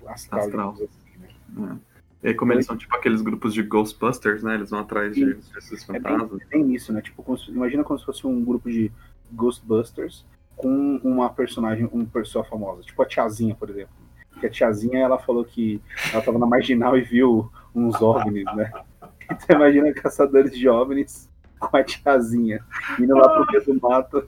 [0.08, 0.72] astral, astral.
[0.74, 1.80] Assim, né?
[1.82, 1.96] é.
[2.24, 4.56] E aí, como eles são tipo aqueles grupos de Ghostbusters, né?
[4.56, 6.32] Eles vão atrás de esses fantasmas.
[6.32, 7.02] É bem, é bem isso, né?
[7.02, 8.92] Tipo, imagina como se fosse um grupo de
[9.32, 12.82] Ghostbusters com uma personagem, uma pessoa famosa.
[12.82, 13.94] Tipo a Tiazinha, por exemplo.
[14.40, 15.80] Que a Tiazinha, ela falou que
[16.12, 18.72] ela tava na Marginal e viu uns OVNIs, né?
[19.28, 21.28] Então imagina caçadores de OVNIs
[21.60, 22.64] com a Tiazinha,
[23.00, 24.24] indo lá pro meio do mato.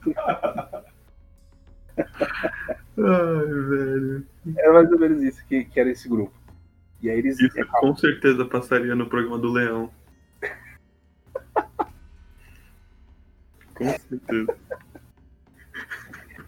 [2.97, 4.25] Ai, velho.
[4.57, 6.33] Era mais ou menos isso que, que era esse grupo.
[7.01, 7.39] E aí eles.
[7.39, 9.91] Isso com certeza passaria no programa do Leão.
[13.75, 14.57] com certeza.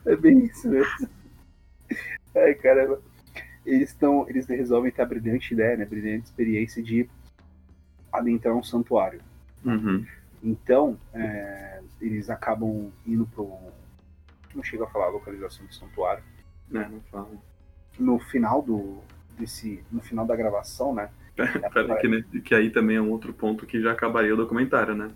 [0.05, 1.07] É bem isso mesmo.
[2.35, 2.99] Ai, caramba.
[3.65, 4.27] Eles estão.
[4.27, 5.83] Eles resolvem ter a brilhante ideia, né?
[5.83, 7.07] A brilhante experiência de
[8.11, 9.21] adentrar um santuário.
[9.63, 10.03] Uhum.
[10.41, 13.55] Então, é, eles acabam indo pro.
[14.55, 16.23] Não chega a falar a localização do santuário.
[16.73, 17.29] É, não fala.
[17.97, 18.99] No final do.
[19.37, 21.09] Desse, no final da gravação, né?
[21.73, 24.93] Pera, que, né, que aí também é um outro ponto que já acabaria o documentário,
[24.93, 25.11] né?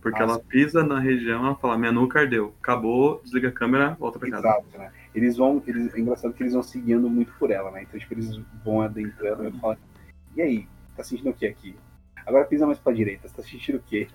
[0.00, 2.54] Porque ela pisa na região, ela fala, minha nuca ardeu.
[2.62, 4.48] Acabou, desliga a câmera, volta pra casa.
[4.48, 4.92] Exato, né?
[5.14, 5.62] Eles vão.
[5.66, 7.82] Eles, é engraçado que eles vão seguindo muito por ela, né?
[7.82, 9.76] Então, tipo, eles vão adentrando e falam,
[10.36, 11.74] e aí, tá sentindo o que aqui?
[12.24, 14.08] Agora pisa mais pra direita, você tá sentindo o quê?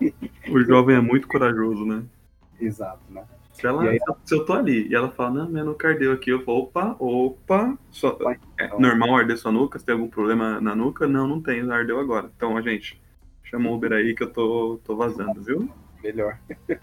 [0.50, 2.04] O jovem é muito corajoso, né?
[2.60, 3.24] Exato, né?
[3.54, 6.30] Se, ela, aí, se eu tô ali e ela fala, não, minha nuca ardeu aqui,
[6.30, 8.18] eu falo, opa, opa, só,
[8.58, 9.78] é normal arder sua nuca?
[9.78, 11.08] Você tem algum problema na nuca?
[11.08, 12.32] Não, não tem, ardeu agora.
[12.36, 13.02] Então, a gente,
[13.44, 15.70] chama o Uber aí que eu tô, tô vazando, viu?
[16.04, 16.38] melhor.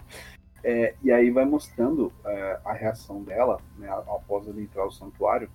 [0.61, 5.49] É, e aí vai mostrando é, a reação dela, né, após ela entrar no santuário.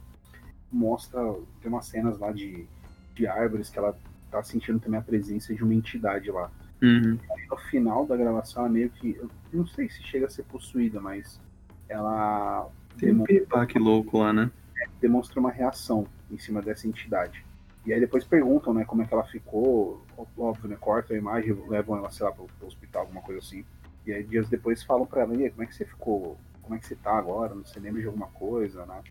[0.72, 1.20] Mostra,
[1.61, 2.66] tem umas cenas lá de,
[3.14, 3.94] de árvores que ela
[4.31, 6.50] tá sentindo também a presença de uma entidade lá.
[6.83, 7.19] Uhum.
[7.31, 9.17] Aí, no final da gravação, ela meio que.
[9.17, 11.41] Eu não sei se chega a ser possuída, mas
[11.89, 12.69] ela.
[12.99, 14.51] Tem um que louco lá, né?
[14.81, 17.45] É, demonstra uma reação em cima dessa entidade.
[17.87, 20.03] E aí depois perguntam, né, como é que ela ficou,
[20.39, 23.65] óbvio, né, cortam a imagem, levam ela, sei lá, pro, pro hospital, alguma coisa assim.
[24.07, 26.75] E aí dias depois falam pra ela, e aí, como é que você ficou, como
[26.75, 29.03] é que você tá agora, você lembra de alguma coisa, né?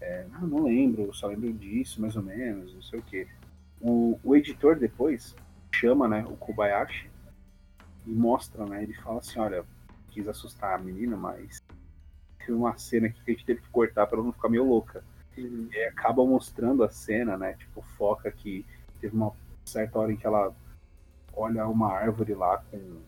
[0.00, 3.26] É, não, não lembro, só lembro disso, mais ou menos, não sei o quê.
[3.80, 5.34] O, o editor depois
[5.78, 7.08] chama, né, o Kobayashi
[8.06, 9.64] e mostra, né, ele fala assim, olha,
[10.10, 11.62] quis assustar a menina, mas
[12.38, 15.04] teve uma cena aqui que a gente teve que cortar para não ficar meio louca.
[15.36, 15.68] Uhum.
[15.72, 17.52] E acaba mostrando a cena, né?
[17.52, 18.66] Tipo, foca que
[19.00, 19.32] teve uma
[19.64, 20.52] certa hora em que ela
[21.32, 23.00] olha uma árvore lá com.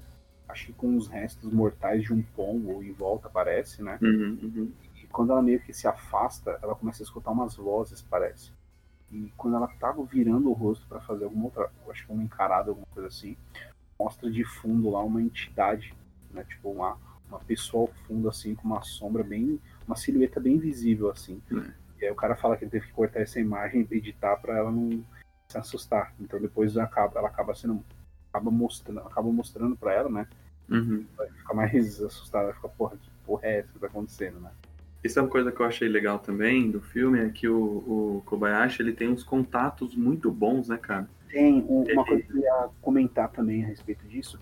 [0.48, 3.98] Acho que com os restos mortais de um pombo em volta, parece, né?
[4.02, 4.72] Uhum, uhum.
[4.96, 8.52] E quando ela meio que se afasta, ela começa a escutar umas vozes, parece.
[9.10, 12.70] E quando ela tava virando o rosto para fazer alguma outra, acho que uma encarada,
[12.70, 13.36] alguma coisa assim,
[13.98, 15.94] mostra de fundo lá uma entidade,
[16.30, 16.44] né?
[16.44, 16.96] Tipo uma,
[17.28, 19.60] uma pessoa ao fundo, assim, com uma sombra bem.
[19.86, 21.42] uma silhueta bem visível, assim.
[21.52, 21.80] É.
[22.00, 24.56] E aí o cara fala que ele teve que cortar essa imagem e editar para
[24.56, 25.04] ela não
[25.48, 26.14] se assustar.
[26.20, 27.84] Então depois acaba, ela acaba sendo.
[28.30, 30.26] acaba mostrando, acaba mostrando para ela, né?
[30.68, 31.04] Uhum.
[31.16, 34.50] Vai ficar mais assustada, vai ficar, porra, que porra é essa que tá acontecendo, né?
[35.02, 37.56] Isso é uma coisa que eu achei legal também do filme, é que o,
[38.18, 41.08] o Kobayashi ele tem uns contatos muito bons, né, cara?
[41.28, 44.38] Tem um- uma coisa que eu ia comentar também a respeito disso.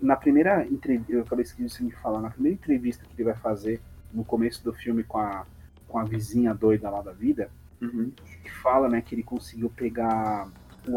[0.00, 3.80] Na primeira entrevista, eu acabei esquecendo de falar, na primeira entrevista que ele vai fazer
[4.12, 5.44] no começo do filme com a,
[5.88, 8.10] com a vizinha doida lá da vida, Uhum.
[8.42, 10.48] ele fala, né, que ele conseguiu pegar,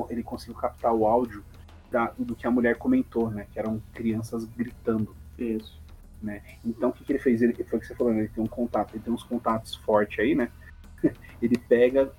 [0.09, 1.43] ele conseguiu captar o áudio
[1.91, 5.13] da- do que a mulher comentou, né, que eram crianças gritando.
[5.37, 5.79] Isso.
[6.21, 6.41] Né?
[6.65, 7.41] Então o que, que ele fez?
[7.41, 8.19] Ele foi o que você falou, né?
[8.21, 10.51] Ele tem um contato, ele tem uns contatos fortes aí, né?
[11.41, 12.11] Ele pega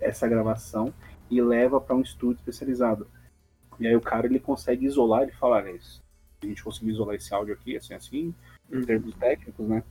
[0.00, 0.92] essa gravação
[1.30, 3.06] e leva para um estúdio especializado.
[3.78, 6.00] E aí o cara ele consegue isolar, ele fala, "Olha, isso-
[6.42, 8.34] a gente conseguiu isolar esse áudio aqui, assim, assim,
[8.70, 8.82] em Uhum.
[8.84, 9.82] termos técnicos, né?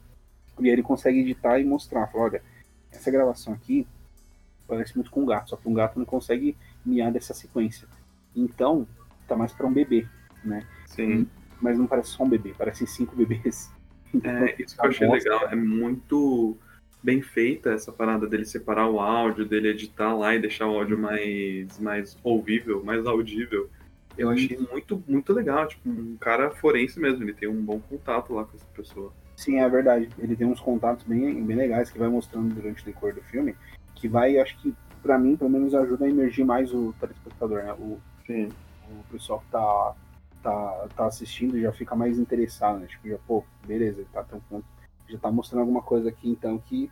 [0.60, 2.44] E aí ele consegue editar e mostrar, fala, olha,
[2.92, 3.88] essa gravação aqui
[4.68, 7.88] parece muito com um gato, só que um gato não consegue miar dessa sequência.
[8.36, 8.88] Então,
[9.28, 10.08] tá mais para um bebê,
[10.44, 10.66] né?
[10.86, 11.28] Sim.
[11.62, 13.72] Mas não parece só um bebê, parecem cinco bebês.
[14.14, 15.50] Então, É, isso que eu achei mostra- legal.
[15.50, 16.58] É muito
[17.04, 20.98] bem feita essa parada dele separar o áudio, dele editar lá e deixar o áudio
[21.00, 23.70] mais, mais ouvível, mais audível.
[24.18, 25.68] Eu achei muito, muito legal.
[25.68, 29.14] Tipo, um cara forense mesmo, ele tem um bom contato lá com essa pessoa.
[29.38, 30.10] Sim, é verdade.
[30.20, 33.56] Ele tem uns contatos bem, bem legais que vai mostrando durante o decorrer do filme,
[33.96, 37.74] que vai, acho que, pra mim, pelo menos ajuda a emergir mais o telespectador, né?
[37.74, 38.50] O, Sim.
[38.92, 39.96] o pessoal que tá,
[40.42, 42.88] tá, tá assistindo já fica mais interessado, né?
[42.88, 44.64] Tipo, já, pô, beleza, ele tá tão,
[45.08, 46.92] já tá mostrando alguma coisa aqui, então, que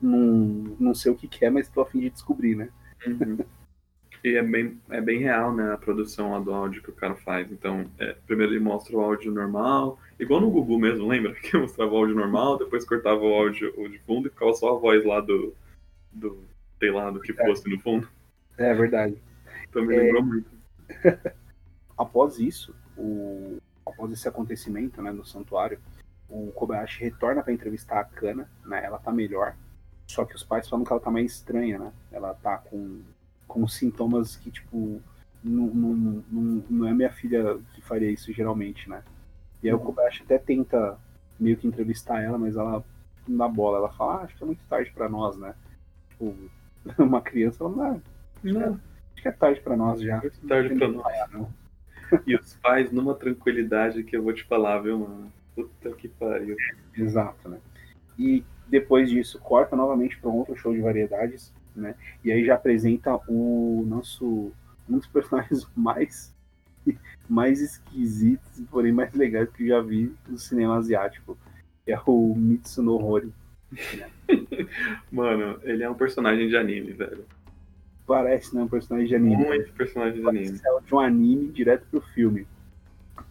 [0.00, 2.68] não, não sei o que que é, mas tô a fim de descobrir, né?
[3.06, 3.38] Uhum.
[4.22, 7.14] E é bem, é bem real, né, a produção lá do áudio que o cara
[7.14, 7.50] faz.
[7.52, 11.34] Então, é, primeiro ele mostra o áudio normal, igual no Gugu mesmo, lembra?
[11.42, 14.74] Que mostrava o áudio normal, depois cortava o áudio o de fundo e ficava só
[14.74, 15.54] a voz lá do,
[16.10, 16.38] do
[16.78, 18.08] sei lá, do que fosse no fundo.
[18.56, 19.16] É verdade.
[19.68, 19.98] Então me É.
[19.98, 20.50] lembrou muito.
[21.96, 25.78] após isso, o, após esse acontecimento né, no santuário,
[26.28, 28.84] o Kobayashi retorna para entrevistar a Kana, né?
[28.84, 29.54] Ela tá melhor,
[30.06, 31.92] só que os pais falam que ela tá mais estranha, né?
[32.10, 33.02] Ela tá com,
[33.46, 35.00] com sintomas que, tipo,
[35.42, 39.02] não, não, não, não é minha filha que faria isso geralmente, né?
[39.62, 40.98] E aí o Kobayashi até tenta
[41.38, 42.84] meio que entrevistar ela, mas ela
[43.26, 43.78] não dá bola.
[43.78, 45.54] Ela fala, ah, acho que é muito tarde para nós, né?
[46.10, 46.34] Tipo,
[47.02, 48.02] uma criança, ela não,
[48.42, 48.80] Não,
[49.12, 50.20] acho que é tarde para nós já.
[50.48, 51.30] tarde pra nós.
[51.32, 51.48] Não.
[52.26, 55.32] E os pais numa tranquilidade que eu vou te falar, viu, mano?
[55.54, 56.56] Puta que pariu.
[56.96, 57.58] Exato, né?
[58.18, 61.94] E depois disso, corta novamente para um outro show de variedades, né?
[62.24, 64.52] E aí já apresenta o nosso
[64.88, 66.34] um dos personagens mais
[67.26, 71.38] mais esquisitos, porém mais legais que eu já vi no cinema asiático,
[71.86, 73.32] é o Mitsuno Hori.
[75.10, 77.24] Mano, ele é um personagem de anime, velho.
[78.06, 79.36] Parece, né, um personagem de anime.
[79.46, 80.58] Muito personagem de anime.
[80.58, 82.46] Saiu de um anime direto pro filme.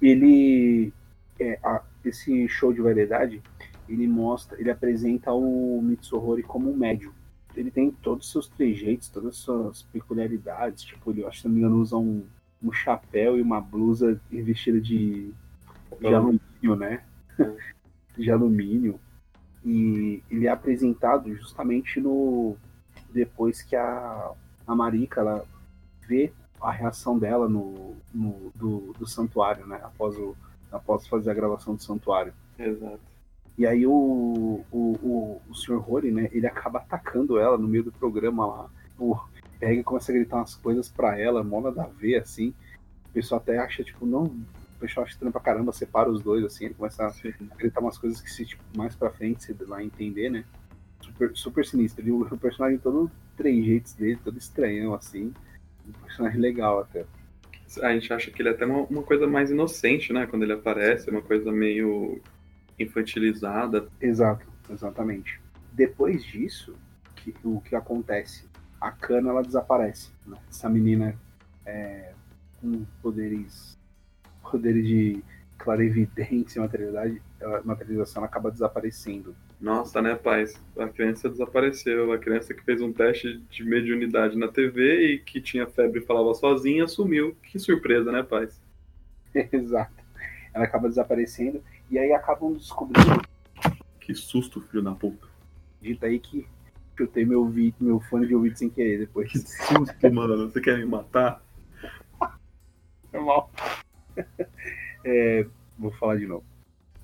[0.01, 0.91] Ele
[1.39, 3.41] é, a- esse show de variedade,
[3.87, 7.11] ele mostra, ele apresenta o Mitsuhori como um médium.
[7.55, 11.41] Ele tem todos os seus trejeitos, todas as suas peculiaridades, tipo, ele, eu acho que
[11.43, 12.23] se não me engano, usa um,
[12.63, 15.31] um chapéu e uma blusa revestida de,
[15.99, 17.03] de alumínio, né?
[18.17, 18.99] de alumínio.
[19.63, 22.57] E ele é apresentado justamente no
[23.13, 24.31] depois que a,
[24.65, 25.45] a Marika ela
[26.07, 29.79] vê a reação dela no, no do, do santuário, né?
[29.83, 30.35] Após o
[30.71, 32.33] após fazer a gravação do santuário.
[32.57, 32.99] Exato.
[33.57, 33.91] E aí o,
[34.71, 35.77] o, o, o Sr.
[35.77, 38.69] Rory, né, ele acaba atacando ela no meio do programa lá.
[38.97, 39.15] O,
[39.59, 42.53] pega e começa a gritar umas coisas pra ela, mola da ver, assim.
[43.09, 44.23] O pessoal até acha, tipo, não.
[44.25, 47.31] O pessoal acha estranho pra caramba, separa os dois, assim, ele começa a Sim.
[47.55, 50.43] gritar umas coisas que se tipo, mais pra frente você vai entender, né?
[50.99, 52.05] Super, super sinistro.
[52.05, 55.33] E o personagem todo trejeitos dele, todo estranhão, assim.
[55.87, 57.05] Um personagem legal até.
[57.81, 60.27] A gente acha que ele é até uma, uma coisa mais inocente, né?
[60.27, 62.21] Quando ele aparece, uma coisa meio
[62.79, 63.87] infantilizada.
[63.99, 65.41] Exato, exatamente.
[65.71, 66.75] Depois disso,
[67.15, 68.45] que, o que acontece?
[68.79, 70.11] A Kana ela desaparece.
[70.25, 70.37] né?
[70.49, 71.15] Essa menina
[71.65, 72.13] é,
[72.59, 73.77] com poderes,
[74.51, 75.23] poderes de
[75.57, 77.21] clarividência e materialidade,
[77.63, 79.33] materialização ela acaba desaparecendo.
[79.59, 80.59] Nossa, né, pais?
[80.77, 82.11] A criança desapareceu.
[82.11, 86.05] A criança que fez um teste de mediunidade na TV e que tinha febre e
[86.05, 87.35] falava sozinha sumiu.
[87.43, 88.61] Que surpresa, né, pais?
[89.33, 90.03] Exato.
[90.53, 93.21] Ela acaba desaparecendo e aí acabam descobrindo.
[93.99, 95.27] Que susto, filho da puta.
[95.81, 96.45] Dita aí que
[96.97, 99.31] chutei meu, vi, meu fone de ouvido sem querer depois.
[99.31, 100.49] Que susto, mano.
[100.49, 101.41] Você quer me matar?
[103.11, 103.51] Normal.
[105.05, 105.45] É,
[105.77, 106.45] vou falar de novo.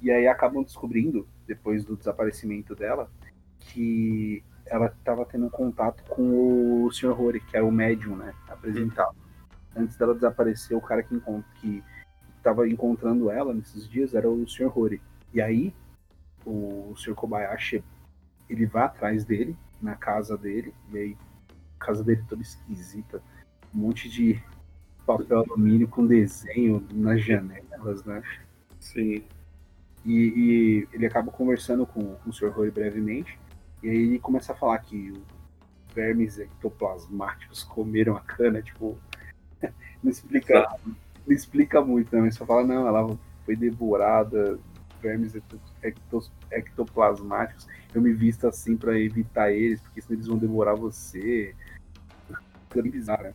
[0.02, 3.10] E aí acabam descobrindo, depois do desaparecimento dela,
[3.60, 7.12] que ela estava tendo contato com o Sr.
[7.12, 8.36] Rory, que é o médium, né?
[8.48, 9.16] Apresentado.
[9.76, 11.84] Antes dela desaparecer, o cara que
[12.38, 14.68] estava encontrando ela nesses dias era o Sr.
[14.68, 15.02] Rory.
[15.34, 15.74] E aí,
[16.46, 17.16] o Sr.
[17.16, 17.84] Kobayashi,
[18.48, 21.18] ele vai atrás dele, na casa dele, e aí,
[21.80, 23.24] a casa dele toda esquisita,
[23.74, 24.40] um monte de
[25.04, 28.22] papel alumínio com desenho nas janelas, né?
[28.80, 29.24] Sim.
[30.10, 32.50] E, e ele acaba conversando com, com o Sr.
[32.50, 33.38] Rory brevemente,
[33.84, 35.14] e aí ele começa a falar que
[35.94, 38.98] vermes ectoplasmáticos comeram a cana, tipo,
[40.04, 40.68] não explica,
[41.28, 42.24] não explica muito, né?
[42.24, 44.58] Mas só fala, não, ela foi devorada,
[45.00, 45.36] vermes
[46.52, 51.54] ectoplasmáticos, eu me visto assim para evitar eles, porque senão eles vão devorar você.
[52.68, 53.34] Fica bizarro, né?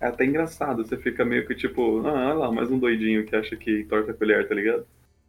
[0.00, 3.54] É até engraçado, você fica meio que tipo, ah, lá, mais um doidinho que acha
[3.56, 4.84] que torta a colher, tá ligado?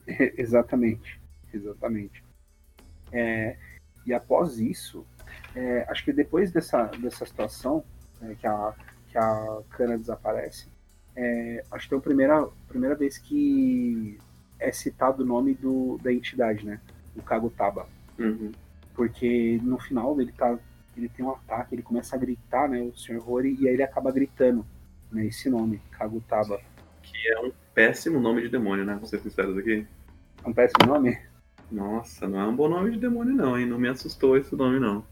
[0.37, 1.19] exatamente,
[1.53, 2.23] exatamente.
[3.11, 3.57] É,
[4.05, 5.05] e após isso,
[5.55, 7.83] é, acho que depois dessa, dessa situação,
[8.21, 8.73] é, que, a,
[9.09, 10.67] que a cana desaparece,
[11.15, 14.17] é, acho que é a primeira, primeira vez que
[14.59, 16.79] é citado o nome do, da entidade, né?
[17.15, 17.87] O Kagutaba.
[18.17, 18.51] Uhum.
[18.93, 20.57] Porque no final ele tá.
[20.95, 22.81] Ele tem um ataque, ele começa a gritar, né?
[22.81, 23.19] O Sr.
[23.19, 24.65] Rory, e aí ele acaba gritando,
[25.11, 25.25] né?
[25.27, 26.59] Esse nome, Kagutaba.
[27.03, 28.95] Que é um péssimo nome de demônio, né?
[28.95, 29.85] Vou ser sincero aqui.
[30.47, 31.19] Um péssimo nome?
[31.69, 33.65] Nossa, não é um bom nome de demônio, não, hein?
[33.65, 35.05] Não me assustou esse nome, não.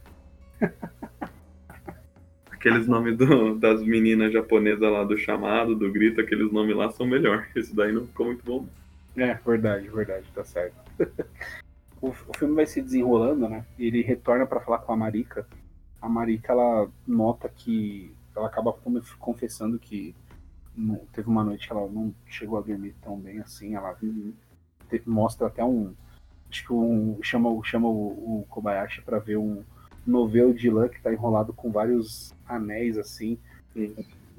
[2.65, 7.05] aqueles nomes do, das meninas japonesas lá do chamado, do grito, aqueles nomes lá são
[7.05, 7.47] melhor.
[7.55, 8.65] Esse daí não ficou muito bom.
[9.15, 10.75] É, verdade, verdade, tá certo.
[12.01, 13.65] o, o, filme vai se desenrolando, né?
[13.77, 15.45] Ele retorna para falar com a Marika.
[16.01, 18.11] A Marika, ela nota que.
[18.35, 18.73] Ela acaba
[19.19, 20.15] confessando que
[21.13, 23.75] teve uma noite que ela não chegou a dormir tão bem assim.
[23.75, 24.33] Ela uhum.
[25.05, 25.93] Mostra até um.
[26.49, 29.63] Acho que um, chama, chama o, o Kobayashi para ver um
[30.05, 33.37] novelo de lã que tá enrolado com vários anéis assim,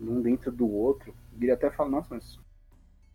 [0.00, 1.14] um dentro do outro.
[1.40, 2.38] Ele até fala: Nossa, mas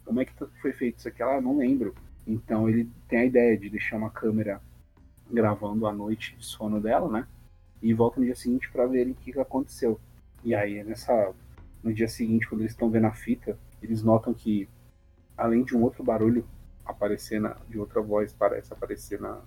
[0.05, 1.23] como é que foi feito isso aqui?
[1.23, 1.95] Ah, não lembro.
[2.27, 4.61] Então ele tem a ideia de deixar uma câmera
[5.31, 7.27] gravando a noite de sono dela, né?
[7.81, 9.99] E volta no dia seguinte para ver o que, que aconteceu.
[10.43, 11.33] E aí nessa
[11.83, 14.69] no dia seguinte, quando eles estão vendo a fita, eles notam que
[15.35, 16.45] além de um outro barulho
[16.85, 19.41] aparecer na, de outra voz parece aparecer na,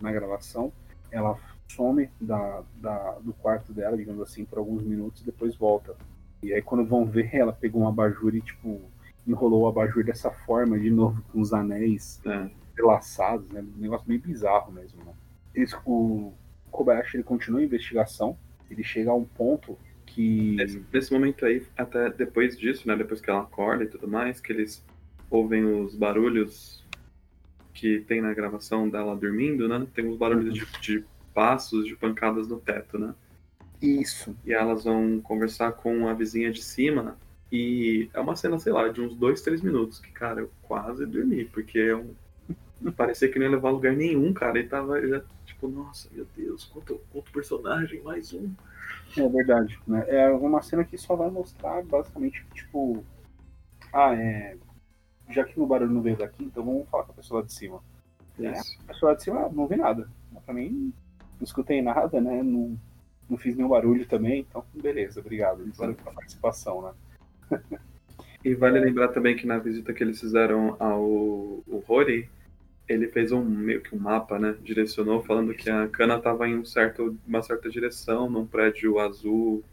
[0.00, 0.72] na gravação,
[1.10, 5.96] ela some da, da, do quarto dela, digamos assim, por alguns minutos e depois volta.
[6.42, 8.80] E aí quando vão ver, ela pegou um abajur e tipo
[9.26, 12.50] enrolou o abajur dessa forma, de novo, com os anéis é.
[12.72, 13.60] entrelaçados, né?
[13.60, 15.12] Um negócio meio bizarro mesmo, né?
[15.54, 16.32] Eles, o
[16.70, 18.36] Kobayashi ele continua a investigação,
[18.70, 20.56] ele chega a um ponto que.
[20.56, 22.96] Nesse, nesse, momento aí, até depois disso, né?
[22.96, 24.84] Depois que ela acorda e tudo mais, que eles
[25.30, 26.84] ouvem os barulhos
[27.72, 29.86] que tem na gravação dela dormindo, né?
[29.94, 31.04] Tem uns barulhos de, de
[31.34, 33.14] passos, de pancadas no teto, né?
[33.82, 34.34] Isso.
[34.44, 37.18] E elas vão conversar com a vizinha de cima
[37.50, 41.04] e é uma cena, sei lá, de uns dois, três minutos, que, cara, eu quase
[41.06, 42.14] dormi, porque é um...
[42.96, 46.26] parecia que não ia levar a lugar nenhum, cara, e tava já, tipo, nossa, meu
[46.36, 48.50] Deus, quanto, quanto personagem, mais um.
[49.16, 50.04] É verdade, né?
[50.08, 53.04] É uma cena que só vai mostrar, basicamente, tipo,
[53.92, 54.56] ah, é...
[55.28, 57.52] Já que o barulho não veio daqui, então vamos falar com a pessoa lá de
[57.52, 57.82] cima.
[58.38, 60.08] É, a pessoa lá de cima não vê nada.
[60.44, 60.92] Pra mim,
[61.38, 62.42] não escutei nada, né?
[62.42, 62.78] Não,
[63.28, 66.82] não fiz nenhum barulho também, então beleza, obrigado pela participação,
[67.50, 67.60] né?
[68.44, 72.28] E vale lembrar também que na visita que eles fizeram ao o Rory,
[72.86, 74.54] ele fez um meio que um mapa, né?
[74.62, 79.64] Direcionou falando que a cana estava em um certo, uma certa direção, num prédio azul,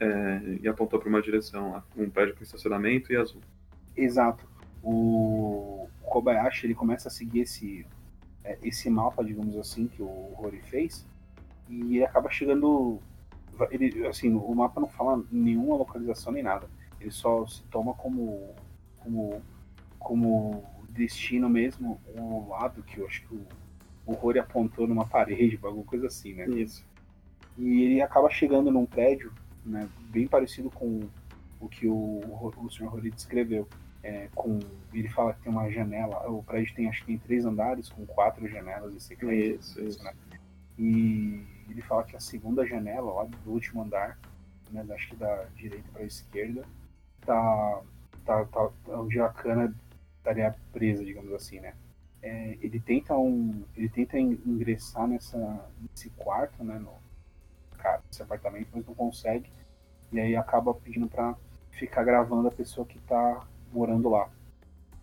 [0.00, 3.42] é, e apontou para uma direção, um prédio com estacionamento e azul.
[3.94, 4.46] Exato.
[4.88, 7.86] O Kobayashi ele começa a seguir esse
[8.44, 11.04] é, esse mapa, digamos assim, que o Rory fez,
[11.68, 13.00] e ele acaba chegando,
[13.70, 16.68] ele assim, o mapa não fala nenhuma localização nem nada
[17.00, 18.54] ele só se toma como,
[18.98, 19.42] como,
[19.98, 23.46] como destino mesmo o lado que eu acho que o,
[24.06, 26.46] o Rory apontou numa parede, alguma coisa assim, né?
[26.48, 26.84] Isso.
[27.58, 29.32] E ele acaba chegando num prédio,
[29.64, 31.08] né, bem parecido com
[31.60, 32.20] o que o,
[32.56, 32.88] o Sr.
[32.88, 33.66] Rory descreveu.
[34.06, 34.60] É, com.
[34.92, 36.30] Ele fala que tem uma janela.
[36.30, 39.70] O prédio tem acho que tem três andares com quatro janelas e sequências.
[39.70, 40.04] Isso, isso.
[40.04, 40.14] Né?
[40.78, 44.18] E ele fala que a segunda janela, lá do último andar,
[44.70, 46.64] né, acho que da direita para a esquerda,
[47.22, 47.82] tá,
[48.24, 49.74] tá, tá onde a cana
[50.18, 51.74] estaria presa, digamos assim, né?
[52.22, 56.92] É, ele tenta um, ele tenta ingressar nessa nesse quarto, né, no
[57.76, 59.50] cara, nesse apartamento, mas não consegue.
[60.12, 61.34] E aí acaba pedindo para
[61.72, 63.46] ficar gravando a pessoa que tá
[63.76, 64.28] morando lá.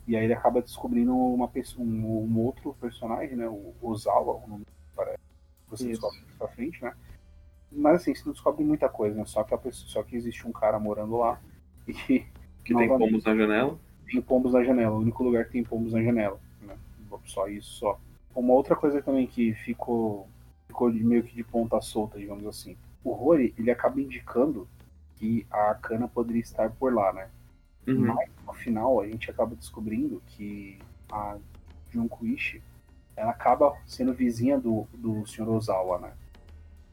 [0.07, 4.47] E aí ele acaba descobrindo uma pessoa, um, um outro personagem, né, o Ozawa, o
[4.47, 4.65] nome
[4.95, 5.19] parece.
[5.69, 6.01] Você Isso.
[6.01, 6.93] descobre pra frente, né?
[7.71, 9.25] Mas assim, você não descobre muita coisa, né?
[9.25, 11.39] Só que, pessoa, só que existe um cara morando lá
[11.87, 11.93] e
[12.63, 13.79] Que tem pombos na janela.
[14.05, 14.95] tem pombos na janela.
[14.95, 16.39] O único lugar que tem pombos na janela.
[16.61, 16.75] Né?
[17.25, 17.99] Só isso, só.
[18.35, 20.27] Uma outra coisa também que ficou,
[20.67, 22.75] ficou de- meio que de ponta solta, digamos assim.
[23.03, 24.67] O Rory, ele acaba indicando
[25.15, 27.29] que a Kana poderia estar por lá, né?
[27.87, 28.05] Uhum.
[28.13, 30.79] Mas no final a gente acaba descobrindo que
[31.11, 31.37] a
[31.91, 32.61] Junkuichi
[33.15, 35.49] ela acaba sendo vizinha do, do Sr.
[35.49, 36.13] Ozawa, né?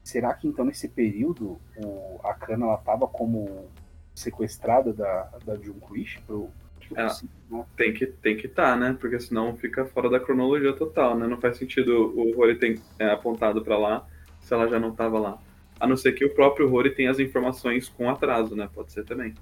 [0.03, 3.67] Será que então nesse período o, a Kana ela tava como
[4.13, 6.49] sequestrada da, da Junkuichi pro,
[6.87, 7.13] pro Ela-
[7.49, 7.65] né?
[7.75, 8.95] Tem que tem que estar, né?
[8.99, 11.27] Porque senão fica fora da cronologia total, né?
[11.27, 14.07] Não faz sentido o Rory ter é, apontado pra lá
[14.39, 15.39] se ela já não tava lá.
[15.79, 18.69] A não ser que o próprio Rory tenha as informações com atraso, né?
[18.73, 19.33] Pode ser também.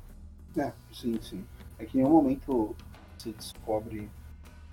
[0.58, 1.45] É, sim, sim.
[1.78, 2.76] É que em nenhum momento
[3.18, 4.10] você descobre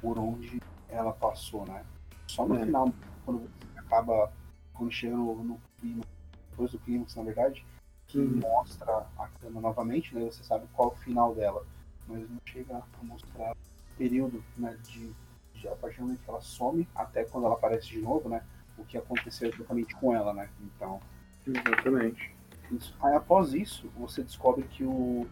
[0.01, 1.85] por onde ela passou, né?
[2.27, 2.65] Só no É.
[2.65, 2.93] final,
[3.25, 4.33] quando você acaba,
[4.75, 6.03] quando chega no, no clima,
[6.51, 7.65] depois do clímax, na verdade,
[8.09, 8.41] que Uhum.
[8.41, 10.25] mostra a cama novamente, né?
[10.25, 11.65] Você sabe qual é o final dela.
[12.09, 14.77] Mas não chega a mostrar o período, né?
[14.85, 15.13] De,
[15.55, 18.43] de a partir do momento que ela some até quando ela aparece de novo, né?
[18.79, 20.49] O que aconteceu exatamente com ela, né?
[20.61, 21.01] Então,
[21.47, 22.35] Exatamente.
[22.71, 22.95] isso.
[23.01, 25.27] Aí após isso, você descobre que o,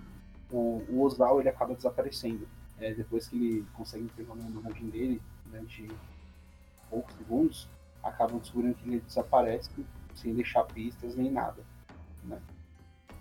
[0.56, 2.46] o, o Ozawa ele acaba desaparecendo.
[2.78, 5.88] É, depois que ele consegue pegar uma imagem dele, né, de
[6.90, 7.68] poucos segundos,
[8.02, 9.70] acabam descobrindo que ele desaparece
[10.14, 11.62] sem deixar pistas nem nada.
[12.24, 12.40] Né?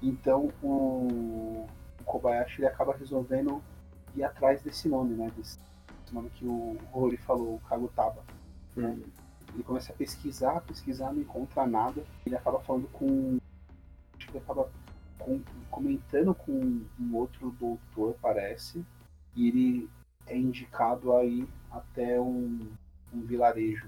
[0.02, 1.68] Então o,
[2.00, 3.62] o Kobayashi ele acaba resolvendo
[4.16, 5.32] ir atrás desse nome, né?
[5.38, 5.58] Desse,
[6.02, 8.24] desse nome que o Rory falou, o Kagutaba
[8.76, 9.04] Uhum.
[9.54, 12.04] ele começa a pesquisar, pesquisar, não encontra nada.
[12.26, 13.38] Ele acaba falando com.
[14.18, 14.70] Acho que ele acaba
[15.24, 18.84] com- comentando com um outro doutor, parece.
[19.36, 19.90] E ele
[20.28, 22.68] é indicado a ir até um,
[23.14, 23.88] um vilarejo.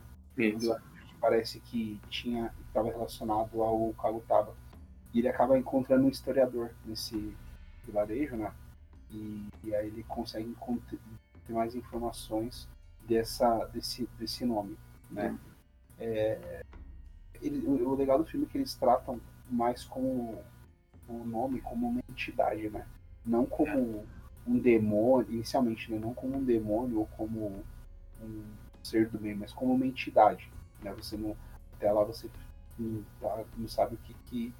[0.56, 4.54] Um vilarejo que parece que tinha estava relacionado ao Kagutaba.
[5.14, 7.34] E ele acaba encontrando um historiador nesse
[7.86, 8.52] vilarejo, né?
[9.12, 10.54] E, e aí ele consegue
[11.48, 12.68] ter mais informações
[13.08, 14.76] dessa, desse, desse nome,
[15.12, 15.38] né?
[16.00, 16.64] É,
[17.42, 20.42] ele- o, o legal do filme é que eles tratam mais como
[21.08, 22.86] o nome como uma entidade, né?
[23.26, 24.06] Não como
[24.48, 26.00] um demônio, inicialmente, né?
[26.00, 27.64] Não como um demônio ou como
[28.22, 28.44] um
[28.84, 30.50] ser do bem, mas como uma entidade,
[30.84, 30.94] né?
[30.94, 31.36] Você não,
[31.76, 32.30] até lá você
[32.78, 34.54] não, tá- não sabe o que, que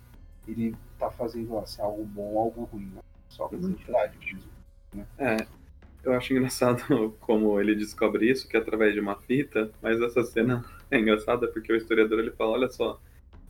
[0.48, 3.02] ele tá fazendo lá, se é algo bom ou algo ruim, né?
[3.30, 4.52] Só como entidade mesmo.
[5.18, 5.38] É,
[6.04, 10.24] eu acho engraçado como ele descobre isso, que é através de uma fita, mas essa
[10.24, 13.00] cena é engraçada porque o historiador ele fala, olha só,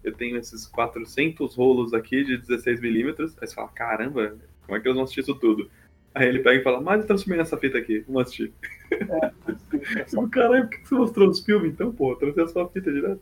[0.06, 4.88] eu tenho esses 400 rolos aqui de 16mm, aí você fala, caramba, como é que
[4.88, 5.70] eles vão assistir isso tudo?
[6.14, 8.54] Aí ele pega e fala, mas eu transformei nessa fita aqui, vamos assistir.
[10.08, 12.12] Tipo, caralho, por que você mostrou os filmes então, pô?
[12.12, 13.22] Eu trouxe a sua fita direto.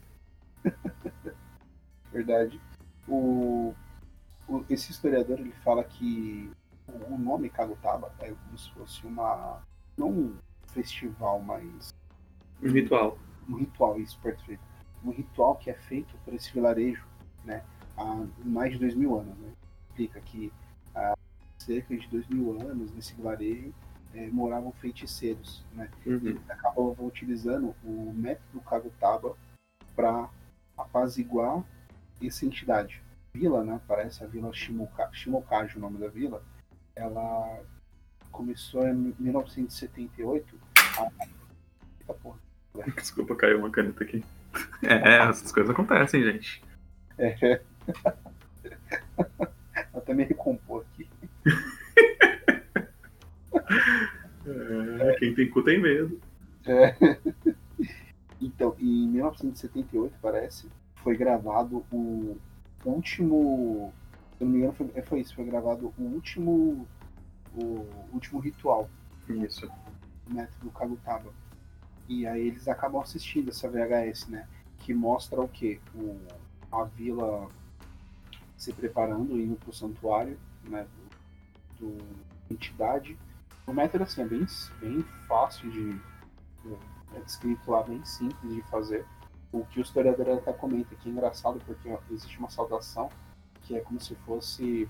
[2.11, 2.59] Verdade.
[3.07, 3.73] O,
[4.47, 6.49] o- esse historiador ele fala que
[6.87, 9.61] o, o nome Kagutaba é como se fosse uma
[9.97, 10.35] não um
[10.67, 11.93] festival, mas
[12.61, 13.17] Um ritual.
[13.49, 14.61] um ritual, isso perfeito.
[15.03, 17.05] Um ritual que é feito por esse vilarejo,
[17.43, 17.63] né,
[17.97, 19.37] há mais de dois mil anos.
[19.37, 19.51] Né?
[19.89, 20.51] Explica que
[20.95, 21.15] há
[21.59, 23.73] cerca de dois mil anos nesse vilarejo
[24.13, 25.89] eh, moravam feiticeiros, né?
[26.05, 26.19] Uhum.
[26.23, 29.35] eles acabavam utilizando o método Kagutaba
[29.95, 30.29] para
[30.77, 31.63] apaziguar
[32.21, 33.01] essa entidade.
[33.33, 33.81] Vila, né?
[33.87, 36.43] Parece a Vila Shimoka, Shimokaji, o nome da vila.
[36.95, 37.59] Ela
[38.31, 40.59] começou em 1978.
[40.99, 41.09] A...
[41.99, 42.37] Eita porra.
[42.95, 44.23] Desculpa, caiu uma caneta aqui.
[44.83, 46.63] É, essas coisas acontecem, gente.
[47.17, 47.61] É.
[49.93, 51.09] Até me recompor aqui.
[54.45, 56.19] É, quem tem cu tem medo.
[56.65, 56.95] É.
[58.41, 62.37] Então, em 1978, parece, foi gravado o
[62.83, 63.93] último.
[64.37, 66.87] Se eu não me engano, foi, foi isso, foi gravado o último.
[67.55, 68.89] O último ritual
[69.29, 69.69] Isso.
[70.25, 71.31] do método Kagutaba.
[72.07, 74.47] E aí eles acabam assistindo essa VHS, né?
[74.79, 75.79] Que mostra o quê?
[75.95, 76.19] O,
[76.71, 77.49] a vila
[78.57, 80.87] se preparando, indo pro santuário, né?
[81.79, 82.05] Do, do
[82.49, 83.17] entidade.
[83.65, 84.45] O método assim, é bem,
[84.79, 85.99] bem fácil de.
[87.15, 89.05] É descrito lá, bem simples de fazer.
[89.51, 93.09] O que o historiador até comenta que é engraçado porque ó, existe uma saudação
[93.63, 94.89] que é como se fosse.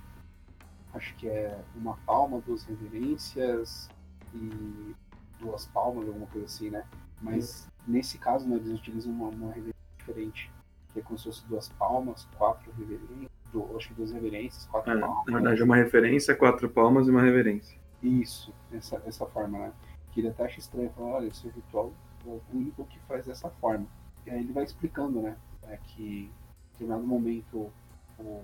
[0.93, 3.89] Acho que é uma palma, duas reverências
[4.33, 4.95] e
[5.39, 6.85] duas palmas, alguma coisa assim, né?
[7.23, 10.51] Mas nesse caso, né, eles utilizam uma, uma reverência diferente,
[10.91, 14.91] que é como se fosse duas palmas, quatro reverências, do, acho que duas reverências, quatro
[14.91, 15.25] É, palmas.
[15.27, 17.77] na verdade, é uma referência, quatro palmas e uma reverência.
[18.01, 19.73] Isso, dessa, dessa forma, né?
[20.11, 21.93] Que ele até acha estranho, fala, olha, esse ritual
[22.25, 23.85] é o único que faz dessa forma.
[24.25, 25.35] E aí ele vai explicando, né?
[25.63, 27.71] É que em determinado momento
[28.19, 28.43] o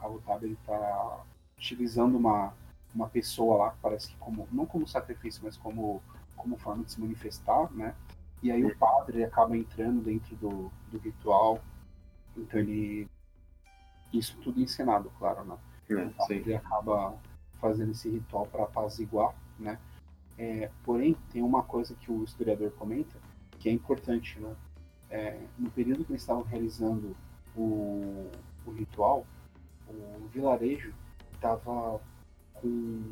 [0.00, 1.24] Cabo Tab ele tá
[1.56, 2.52] utilizando uma,
[2.94, 6.02] uma pessoa lá, parece que como, não como sacrifício, mas como,
[6.36, 7.94] como forma de se manifestar, né?
[8.42, 11.60] E aí o padre acaba entrando dentro do, do ritual,
[12.36, 13.08] então ele.
[14.12, 15.58] Isso tudo encenado, claro, né?
[15.90, 16.34] É, Então, sim.
[16.34, 17.14] ele acaba
[17.60, 19.78] fazendo esse ritual para apaziguar, né?
[20.38, 23.16] É, porém, tem uma coisa que o historiador comenta
[23.58, 24.54] que é importante, né?
[25.08, 27.16] É, no período que eles estavam realizando
[27.56, 28.30] o,
[28.66, 29.26] o ritual,
[29.88, 30.92] o vilarejo
[31.32, 32.00] estava
[32.54, 33.10] com,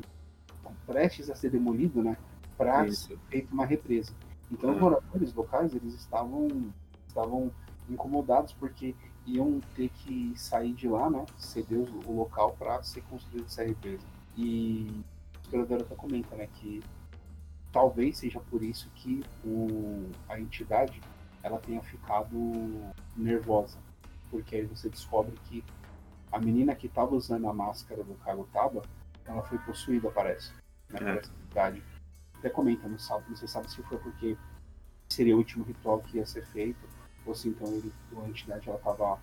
[0.63, 2.17] com prestes a ser demolido, né?
[2.57, 4.13] Para ser feita uma represa.
[4.51, 4.79] Então, os Ah.
[4.79, 6.71] moradores locais eles estavam
[7.07, 7.49] estavam
[7.89, 8.93] incomodados porque
[9.25, 11.25] iam ter que sair de lá, né?
[11.37, 14.03] Ceder o local para ser construída essa represa.
[14.37, 15.01] E
[15.33, 16.47] o historiador até comenta, né?
[16.55, 16.83] Que
[17.71, 21.01] talvez seja por isso que o, a entidade
[21.41, 22.35] ela tenha ficado
[23.15, 23.77] nervosa,
[24.31, 25.63] porque aí você descobre que
[26.31, 28.81] a menina que estava usando a máscara do Kagutaba,
[29.25, 30.51] ela foi possuída, parece,
[30.89, 31.15] né, por É.
[31.17, 31.83] entidade.
[32.45, 34.37] Até comenta, não sabe, não sei sabe se foi porque
[35.09, 36.77] seria o último ritual que ia ser feito,
[37.25, 37.91] ou se então ele,
[38.23, 39.19] a entidade ela tava,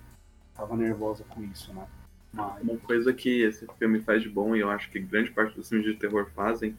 [0.56, 1.86] tava nervosa com isso, né?
[2.32, 5.54] Mas, Uma coisa que esse filme faz de bom, e eu acho que grande parte
[5.54, 6.76] dos filmes de terror fazem,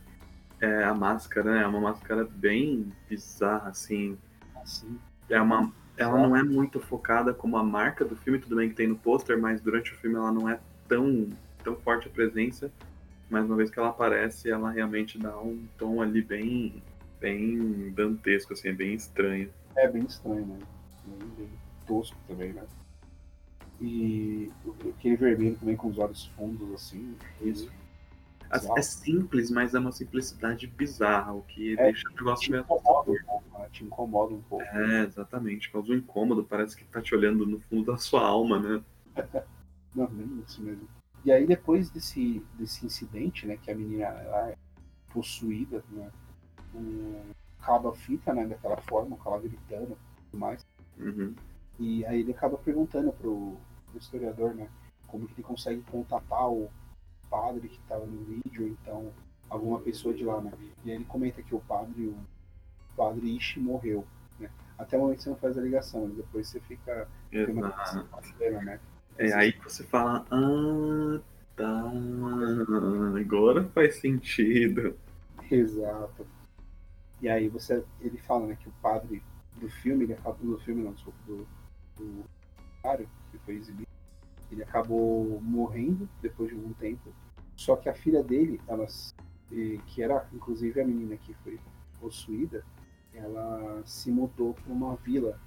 [0.60, 1.64] é a máscara, né?
[1.64, 4.18] É uma máscara bem bizarra, assim.
[4.62, 8.68] assim, É uma, ela não é muito focada como a marca do filme, tudo bem
[8.68, 11.30] que tem no pôster, mas durante o filme ela não é tão,
[11.64, 12.70] tão forte a presença.
[13.34, 16.84] Mas uma vez que ela aparece, ela realmente dá um tom ali bem,
[17.20, 19.52] bem dantesco, assim, é bem estranho.
[19.76, 20.60] É bem estranho, né?
[21.04, 21.50] Bem, bem
[21.88, 22.62] tosco também, né?
[23.82, 24.52] E
[24.88, 27.18] aquele vermelho também com os olhos fundos, assim.
[27.42, 27.72] Isso.
[28.54, 28.78] Exato.
[28.78, 33.12] É simples, mas é uma simplicidade bizarra, o que É, deixa o negócio meio incomoda
[33.12, 33.70] um pouco, né?
[33.72, 34.64] Te incomoda um pouco.
[34.64, 35.72] É, exatamente.
[35.72, 38.84] Causa um incômodo, parece que tá te olhando no fundo da sua alma, né?
[39.96, 40.88] Não, nem isso mesmo.
[41.26, 44.57] E aí depois desse, desse incidente, né, que a menina ela é
[45.11, 46.11] possuída, né,
[46.74, 47.21] o
[47.63, 50.65] acaba fica, né, daquela forma, com ela gritando e tudo mais.
[50.99, 51.34] Uhum.
[51.80, 53.57] E aí ele acaba perguntando pro,
[53.89, 54.67] pro historiador, né,
[55.07, 56.69] como que ele consegue contatar o
[57.30, 59.13] padre que estava no vídeo, ou então
[59.49, 60.51] alguma pessoa de lá, né.
[60.84, 62.17] E aí ele comenta que o padre, o
[62.97, 64.05] padre Ishi morreu,
[64.38, 64.51] né.
[64.78, 67.07] Até o momento você não faz a ligação, depois você fica...
[67.32, 67.97] tem uma Exato.
[67.97, 68.80] ligação, né.
[69.18, 71.20] É aí que você fala, ah,
[71.55, 71.91] tá,
[73.20, 74.95] agora faz sentido.
[75.49, 76.26] Exato.
[77.22, 79.24] E aí você, ele fala, né, que o padre
[79.55, 81.47] do filme, ele acabou do filme não, desculpa, do,
[81.95, 82.26] do
[83.32, 83.88] que foi exibido,
[84.51, 87.14] ele acabou morrendo depois de algum tempo.
[87.55, 88.86] Só que a filha dele, ela,
[89.88, 91.59] que era inclusive a menina que foi
[91.99, 92.64] possuída,
[93.14, 95.39] ela se mudou para uma vila,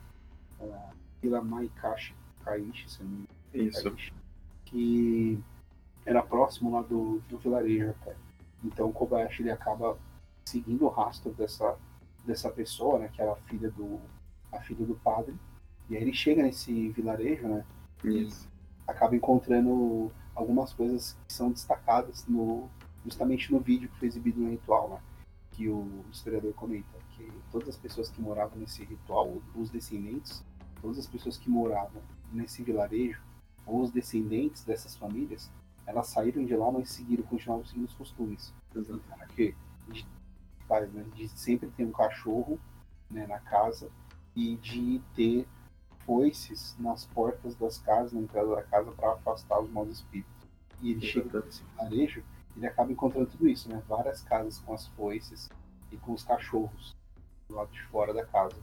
[0.60, 2.14] a Vila Maikashi,
[2.44, 3.25] Kaishi, se não me
[3.62, 3.94] Isso.
[4.64, 5.38] Que
[6.04, 8.14] era próximo lá do, do vilarejo até.
[8.64, 9.98] Então o Kobayashi ele acaba
[10.44, 11.76] seguindo o rastro dessa,
[12.24, 14.00] dessa pessoa, né, que era a filha do
[14.52, 15.34] a filha do padre.
[15.90, 17.64] E aí ele chega nesse vilarejo, né,
[18.04, 18.48] Isso.
[18.86, 22.68] acaba encontrando algumas coisas que são destacadas no
[23.04, 24.98] justamente no vídeo que foi exibido no ritual, né,
[25.52, 30.44] que o historiador comenta que todas as pessoas que moravam nesse ritual, os descendentes,
[30.80, 32.02] todas as pessoas que moravam
[32.32, 33.20] nesse vilarejo,
[33.66, 35.50] ou os descendentes dessas famílias,
[35.86, 38.54] elas saíram de lá, mas seguiram, continuavam seguindo os costumes.
[38.74, 39.00] Exato.
[39.34, 39.54] que
[39.88, 40.06] de,
[40.92, 42.58] né, de sempre ter um cachorro
[43.10, 43.90] né, na casa
[44.34, 45.46] e de ter
[46.00, 50.32] foices nas portas das casas, na entrada da casa, para afastar os maus espíritos.
[50.80, 52.22] E ele chega nesse vilarejo,
[52.56, 53.82] ele acaba encontrando tudo isso, né?
[53.88, 55.50] Várias casas com as foices
[55.90, 56.94] e com os cachorros
[57.48, 58.56] do lado de fora da casa.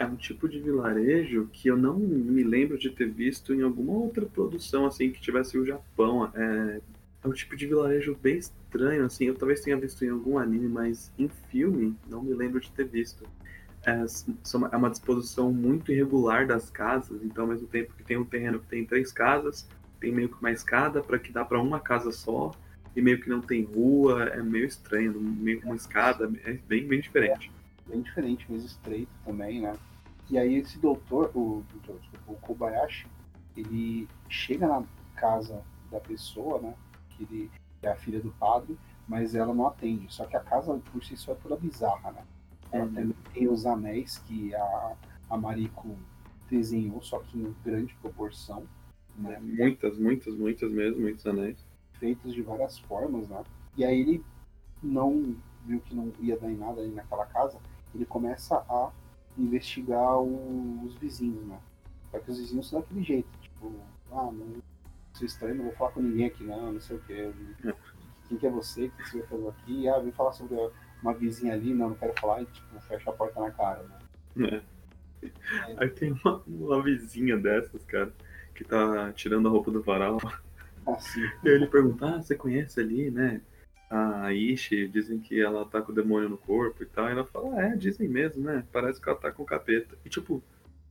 [0.00, 3.92] É um tipo de vilarejo que eu não me lembro de ter visto em alguma
[3.92, 6.32] outra produção assim que tivesse o Japão.
[6.34, 6.80] É,
[7.22, 9.26] é um tipo de vilarejo bem estranho, assim.
[9.26, 12.84] Eu talvez tenha visto em algum anime, mas em filme não me lembro de ter
[12.84, 13.28] visto.
[13.84, 14.02] É,
[14.72, 18.58] é uma disposição muito irregular das casas, então ao mesmo tempo que tem um terreno
[18.58, 19.68] que tem três casas,
[20.00, 22.52] tem meio que uma escada para que dá para uma casa só.
[22.96, 27.00] e meio que não tem rua, é meio estranho, meio uma escada, é bem, bem
[27.02, 27.52] diferente.
[27.86, 29.76] É, bem diferente, mas estreito também, né?
[30.30, 31.64] E aí esse doutor, o,
[32.26, 33.08] o Kobayashi,
[33.56, 34.84] ele chega na
[35.16, 36.74] casa da pessoa, né?
[37.10, 37.50] Que ele
[37.82, 38.78] é a filha do padre,
[39.08, 40.06] mas ela não atende.
[40.12, 42.22] Só que a casa por si só é toda bizarra, né?
[42.70, 42.94] Ela uhum.
[42.94, 44.96] também tem os anéis que a,
[45.28, 45.96] a Mariko
[46.48, 48.64] desenhou, só que em grande proporção.
[49.16, 49.38] Né?
[49.40, 51.58] Muitas, muitas, muitas mesmo, muitos anéis.
[51.94, 53.42] Feitos de várias formas, né?
[53.76, 54.24] E aí ele
[54.80, 55.34] não
[55.66, 57.58] viu que não ia dar em nada ali naquela casa,
[57.94, 58.90] ele começa a
[59.38, 61.58] investigar o, os vizinhos, né?
[62.10, 63.72] Só que os vizinhos são daquele jeito, tipo,
[64.12, 64.62] ah, não
[65.14, 67.12] sou estranho, não vou falar com ninguém aqui não, não sei o que.
[67.12, 67.74] É.
[68.28, 68.86] Quem que é você?
[68.86, 69.88] O que você vai fazer aqui?
[69.88, 70.56] Ah, vem falar sobre
[71.02, 73.82] uma vizinha ali, não, não quero falar, e tipo, fecha a porta na cara,
[74.36, 74.62] né?
[75.22, 75.30] É.
[75.76, 78.12] Aí tem uma, uma vizinha dessas, cara,
[78.54, 80.18] que tá tirando a roupa do varal.
[80.86, 81.20] Assim.
[81.44, 83.40] E aí ele pergunta, ah, você conhece ali, né?
[83.90, 87.08] A Ishi, dizem que ela tá com o demônio no corpo e tal.
[87.08, 88.64] E ela fala, ah, é, dizem mesmo, né?
[88.72, 89.98] Parece que ela tá com capeta.
[90.04, 90.40] E tipo,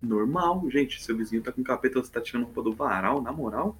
[0.01, 1.01] normal, gente.
[1.01, 3.77] Seu vizinho tá com capeta, você tá tirando roupa do varal, na moral?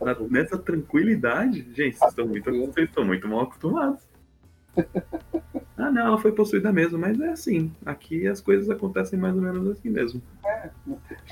[0.00, 2.50] Na, nessa tranquilidade, gente, vocês estão muito,
[3.04, 4.02] muito mal acostumados.
[5.80, 7.72] Ah, não, ela foi possuída mesmo, mas é assim.
[7.86, 10.20] Aqui as coisas acontecem mais ou menos assim mesmo.
[10.44, 10.70] É,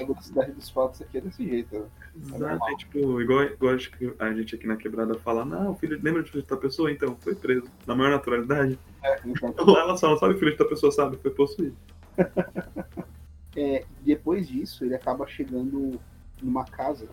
[0.01, 1.76] a velocidade dos fatos aqui é desse jeito.
[1.76, 1.86] Né?
[2.14, 5.72] É Exato, é tipo, igual, igual acho que a gente aqui na quebrada fala, não,
[5.72, 6.90] o filho, lembra de filho da pessoa?
[6.90, 7.66] Então, foi preso.
[7.86, 8.78] Na maior naturalidade.
[9.05, 9.53] É, então...
[9.66, 11.18] Lá ela só não sabe o filho da pessoa, sabe?
[11.18, 11.76] Foi possuído.
[13.55, 16.01] é, depois disso, ele acaba chegando
[16.42, 17.07] numa casa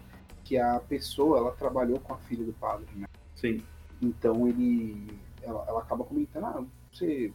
[0.45, 3.07] que a pessoa, ela trabalhou com a filha do padre, né?
[3.35, 3.61] Sim.
[4.01, 5.07] Então ele
[5.45, 6.63] ela, ela acaba comentando, ah,
[6.95, 7.33] você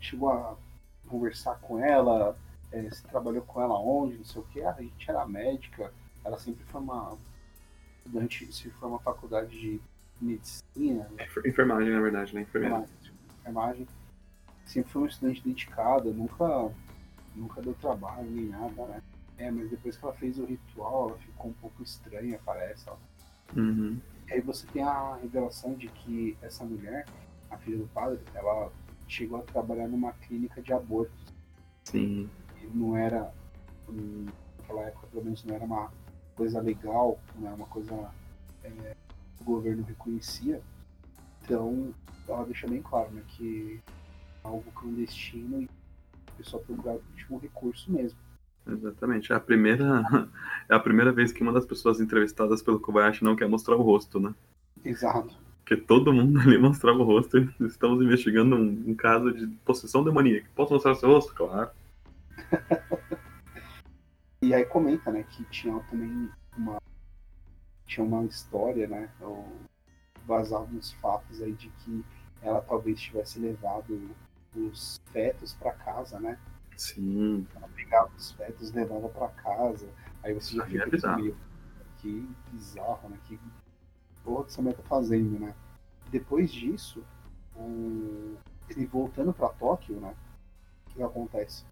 [0.00, 0.56] chegou a
[1.08, 2.36] conversar com ela,
[2.70, 5.92] é, você trabalhou com ela onde, não sei o que, ah, a gente era médica,
[6.24, 7.16] ela sempre foi uma
[7.98, 9.80] estudante, se foi uma faculdade de
[10.20, 11.08] medicina.
[11.10, 11.26] Né?
[11.44, 12.42] Enfermagem, na verdade, né?
[12.42, 12.88] Enfermagem.
[13.40, 13.88] Enfermagem.
[14.64, 16.70] Sempre foi uma estudante dedicada, nunca,
[17.34, 19.02] nunca deu trabalho nem nada, né?
[19.36, 22.88] É, mas depois que ela fez o ritual, ela ficou um pouco estranha, parece.
[23.54, 23.98] Uhum.
[24.28, 27.04] E aí você tem a revelação de que essa mulher
[27.54, 28.70] a filha do padre, ela
[29.08, 31.32] chegou a trabalhar numa clínica de abortos.
[31.84, 32.28] Sim.
[32.62, 33.32] E não era,
[33.88, 35.90] naquela época, pelo menos, não era uma
[36.34, 38.10] coisa legal, não era uma coisa
[38.62, 38.70] é,
[39.36, 40.60] que o governo reconhecia.
[41.42, 41.94] Então,
[42.26, 43.80] ela deixa bem claro né, que
[44.42, 45.68] é algo clandestino e
[46.28, 48.18] a pessoa procurava por último recurso mesmo.
[48.66, 49.32] Exatamente.
[49.32, 50.02] É a primeira
[50.68, 53.82] é a primeira vez que uma das pessoas entrevistadas pelo Kobayashi não quer mostrar o
[53.82, 54.34] rosto, né?
[54.82, 55.43] Exato.
[55.64, 57.38] Porque todo mundo ali mostrava o rosto.
[57.60, 60.46] Estamos investigando um, um caso de possessão demoníaca.
[60.54, 61.34] Posso mostrar seu rosto?
[61.34, 61.70] Claro.
[64.42, 66.78] e aí comenta, né, que tinha também uma
[67.86, 69.08] tinha uma história, né,
[70.26, 72.04] vazado uns fatos aí de que
[72.42, 74.10] ela talvez tivesse levado
[74.54, 76.38] os fetos para casa, né?
[76.76, 77.46] Sim.
[77.54, 79.88] Ela pegava os fetos e levava para casa.
[80.22, 81.36] Aí você já fica é meio
[81.98, 83.18] que bizarro, né?
[83.26, 83.38] Que
[84.24, 85.54] porra que essa mulher tá fazendo, né?
[86.10, 87.04] Depois disso,
[87.56, 88.36] o...
[88.68, 90.14] ele voltando para Tóquio, né?
[90.86, 91.64] O que acontece?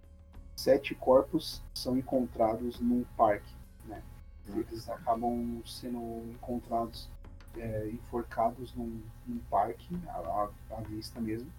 [0.55, 3.55] Sete corpos são encontrados num parque,
[3.87, 4.03] né?
[4.49, 5.99] Eles acabam sendo
[6.31, 7.09] encontrados
[7.57, 11.51] é, enforcados num, num parque, à, à, vista mesmo.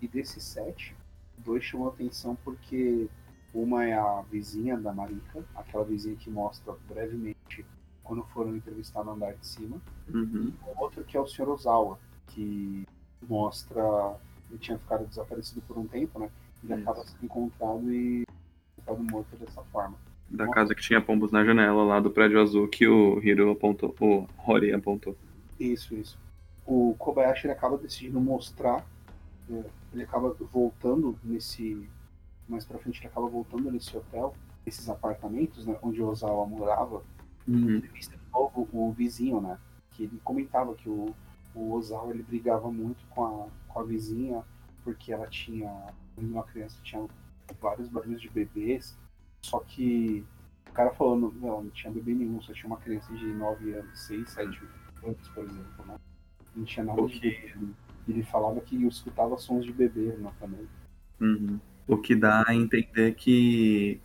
[0.00, 0.94] E desses sete,
[1.38, 3.08] dois chamam atenção porque
[3.54, 7.64] uma é a vizinha da Marika, aquela vizinha que mostra brevemente
[8.06, 9.80] quando foram entrevistar no andar de cima.
[10.12, 10.52] Uhum.
[10.78, 11.48] Outro que é o Sr.
[11.48, 11.98] Ozawa,
[12.28, 12.86] que
[13.28, 13.82] mostra.
[14.48, 16.30] Ele tinha ficado desaparecido por um tempo, né?
[16.62, 16.82] Ele Isso.
[16.82, 18.24] acaba sendo encontrado e
[18.76, 19.96] ficado morto dessa forma.
[20.30, 23.94] Da casa que tinha pombos na janela lá do prédio azul que o Hiro apontou,
[24.00, 25.16] o Hori apontou.
[25.58, 26.18] Isso, isso.
[26.64, 28.84] O Kobayashi ele acaba decidindo mostrar,
[29.50, 31.88] é, ele acaba voltando nesse.
[32.48, 34.34] Mais pra frente ele acaba voltando nesse hotel,
[34.64, 35.76] esses apartamentos, né?
[35.82, 37.02] Onde o Ozawa morava
[37.48, 37.76] uhum.
[37.76, 39.58] entrevista de novo o vizinho, né?
[39.92, 41.14] Que ele comentava que o,
[41.54, 44.44] o Ozawa ele brigava muito com a, com a vizinha
[44.86, 45.68] porque ela tinha,
[46.16, 47.04] uma criança tinha
[47.60, 48.96] vários barulhos de bebês,
[49.42, 50.24] só que
[50.68, 53.98] o cara falou, não, não tinha bebê nenhum, só tinha uma criança de 9 anos,
[54.06, 54.60] 6, 7
[55.02, 55.96] anos, por exemplo, né?
[56.54, 57.18] Não tinha nada okay.
[57.18, 57.72] de bebê.
[58.08, 60.68] Ele falava que escutava sons de bebê né, também.
[61.20, 61.58] Uhum.
[61.88, 64.00] O que dá a entender que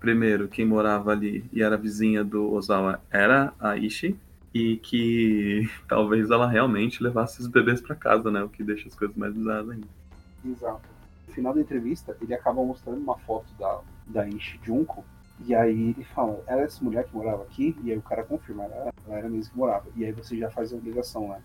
[0.00, 4.18] primeiro, quem morava ali e era vizinha do Ozawa era a Ishi,
[4.52, 8.42] e que talvez ela realmente levasse os bebês para casa, né?
[8.42, 9.86] O que deixa as coisas mais bizarras ainda.
[10.44, 10.88] Exato.
[11.28, 15.04] No final da entrevista, ele acaba mostrando uma foto da, da Ishi Junko,
[15.46, 17.76] e aí ele fala, era essa mulher que morava aqui?
[17.84, 19.86] E aí o cara confirma, ela, ela era mesmo que morava.
[19.94, 21.40] E aí você já faz a ligação, né?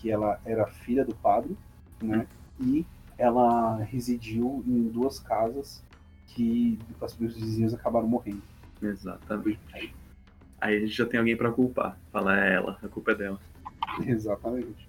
[0.00, 1.56] que ela era filha do padre,
[2.02, 2.26] né?
[2.58, 2.86] E
[3.18, 5.82] ela residiu em duas casas
[6.34, 8.42] que os meus vizinhos acabaram morrendo.
[8.82, 9.58] Exatamente.
[10.60, 11.98] Aí a gente já tem alguém pra culpar.
[12.12, 13.40] Fala, é ela, a culpa é dela.
[14.06, 14.88] Exatamente.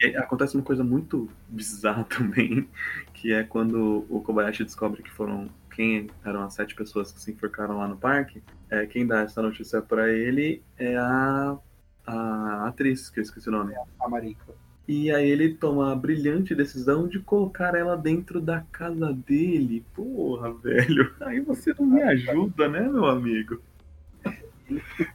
[0.00, 2.68] E acontece uma coisa muito bizarra também,
[3.12, 7.32] que é quando o Kobayashi descobre que foram quem eram as sete pessoas que se
[7.32, 8.42] enforcaram lá no parque.
[8.70, 11.58] É, quem dá essa notícia pra ele é a,
[12.06, 13.74] a atriz, que eu esqueci o nome.
[14.00, 14.54] A Marika.
[14.88, 19.84] E aí ele toma a brilhante decisão de colocar ela dentro da casa dele.
[19.94, 21.12] Porra, velho.
[21.20, 23.60] Aí você não me ajuda, né, meu amigo?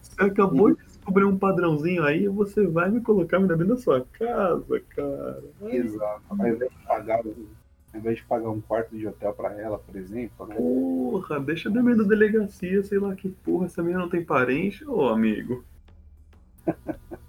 [0.02, 4.06] Você acabou de descobrir um padrãozinho aí, você vai me colocar me dentro da sua
[4.14, 5.44] casa, cara.
[5.64, 6.22] Exato.
[6.30, 9.96] Ao invés de pagar, ao invés de pagar um quarto de hotel pra ela, por
[9.96, 10.56] exemplo, né?
[10.56, 14.86] Porra, deixa eu dormir na delegacia, sei lá que porra, essa menina não tem parente,
[14.86, 15.64] ô amigo.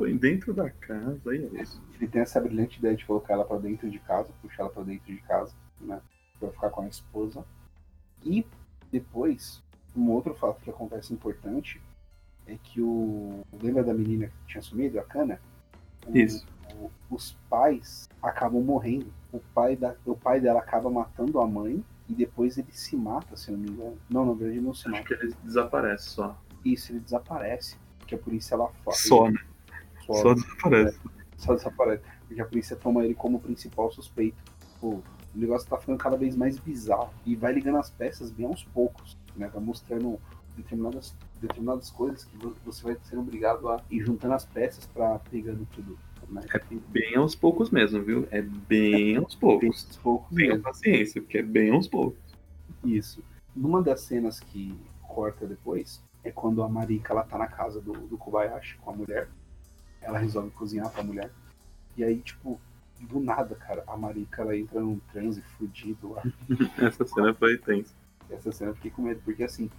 [0.00, 1.82] Põe dentro da casa, aí é isso.
[1.94, 4.82] Ele tem essa brilhante ideia de colocar ela pra dentro de casa, puxar ela pra
[4.82, 6.00] dentro de casa, né?
[6.38, 7.44] Pra ficar com a esposa.
[8.24, 8.46] E
[8.90, 9.62] depois,
[9.96, 11.80] um outro fato que acontece importante
[12.46, 13.44] é que o.
[13.62, 15.40] Lembra da menina que tinha sumido, a Cana?
[16.06, 16.46] O- Isso.
[16.74, 19.12] o- os pais acabam morrendo.
[19.32, 23.36] O pai, da, o pai dela acaba matando a mãe e depois ele se mata,
[23.36, 23.98] se não me engano.
[24.08, 25.04] Não, na verdade ele não se Acho mata.
[25.04, 26.36] que ele desaparece só.
[26.64, 27.76] Isso, ele desaparece.
[27.98, 28.72] Porque a polícia ela.
[28.92, 29.38] Só, né?
[30.14, 30.98] Só, Só desaparece.
[31.36, 32.02] só desaparece.
[32.26, 34.36] Porque a polícia toma ele como principal suspeito.
[34.80, 35.02] Pô, o
[35.34, 37.10] negócio tá ficando cada vez mais bizarro.
[37.26, 39.16] E vai ligando as peças bem aos poucos.
[39.36, 39.48] Né?
[39.52, 40.18] Vai mostrando
[40.56, 45.18] determinadas, determinadas coisas que vo- você vai ser obrigado a ir juntando as peças pra
[45.30, 45.98] pegando tudo.
[46.28, 46.42] Né?
[46.54, 48.28] É bem aos poucos mesmo, viu?
[48.30, 49.86] É bem aos Bem poucos.
[49.88, 52.18] aos poucos Tenha paciência, porque é bem aos poucos.
[52.84, 53.22] Isso.
[53.56, 57.92] Numa das cenas que corta depois, é quando a Marika ela tá na casa do,
[57.92, 59.28] do Kobayashi com a mulher.
[60.00, 61.30] Ela resolve cozinhar pra mulher.
[61.96, 62.60] E aí, tipo,
[63.00, 66.22] do nada, cara, a Marika ela entra num transe fudido lá.
[66.78, 67.94] Essa cena foi tensa.
[68.30, 69.70] Essa cena eu fiquei com medo, porque assim,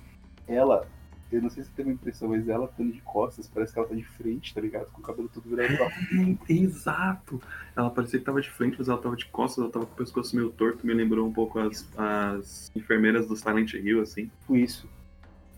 [0.47, 0.87] ela,
[1.31, 3.79] eu não sei se você teve uma impressão, mas ela estando de costas, parece que
[3.79, 4.87] ela tá de frente, tá ligado?
[4.91, 5.87] Com o cabelo tudo virado pra
[6.49, 7.41] Exato!
[7.75, 9.97] Ela parecia que tava de frente, mas ela tava de costas, ela tava com o
[9.97, 14.25] pescoço meio torto, me lembrou um pouco as, as enfermeiras do Silent Hill, assim.
[14.41, 14.89] tipo isso.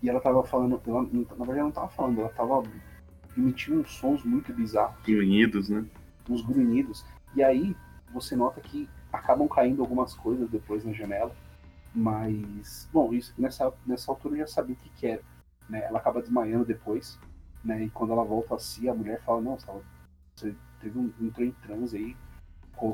[0.01, 2.61] E ela tava falando, ela, na verdade ela não tava falando, ela tava
[3.37, 4.97] emitindo uns sons muito bizarros.
[5.07, 5.85] Unidos, né?
[6.29, 7.05] uns grunhidos.
[7.35, 7.75] E aí
[8.13, 11.35] você nota que acabam caindo algumas coisas depois na janela.
[11.93, 15.21] Mas, bom, isso nessa, nessa altura eu já sabia o que, que era.
[15.69, 15.83] Né?
[15.83, 17.19] Ela acaba desmaiando depois.
[17.63, 17.85] Né?
[17.85, 19.81] E quando ela volta a si, a mulher fala, não, você, tava-
[20.35, 22.17] você teve um, entrou em transe aí,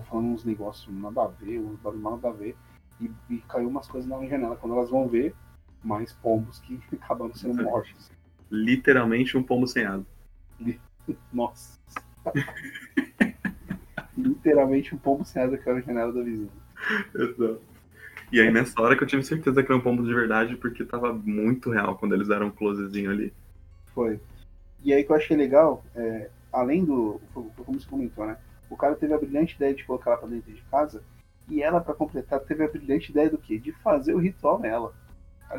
[0.04, 2.56] falando uns negócios nada a ver, uns barulhos nada a ver.
[3.00, 4.58] E, e caiu umas coisas na janela.
[4.58, 5.34] Quando elas vão ver,
[5.82, 8.12] mais pombos que acabaram sendo mortos.
[8.52, 10.06] Literalmente um pombo sem asa.
[11.32, 11.80] Nossa.
[14.18, 16.50] Literalmente um pombo sem asa caiu na janela da vizinha.
[17.16, 17.62] Exato.
[18.32, 20.86] E aí nessa hora que eu tive certeza que era um pombo de verdade, porque
[20.86, 23.34] tava muito real quando eles deram um closezinho ali.
[23.94, 24.20] Foi.
[24.84, 27.20] E aí que eu achei legal, é, além do.
[27.34, 28.38] Como você comentou, né?
[28.70, 31.04] O cara teve a brilhante ideia de colocar ela pra dentro de casa.
[31.50, 33.58] E ela, pra completar, teve a brilhante ideia do quê?
[33.58, 34.94] De fazer o ritual nela.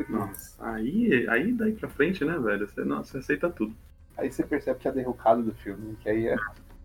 [0.09, 2.69] Nossa, aí, aí daí pra frente, né, velho?
[2.69, 3.75] Você, nossa, você aceita tudo.
[4.21, 6.37] Aí você percebe que é a derrocada do filme, que aí é.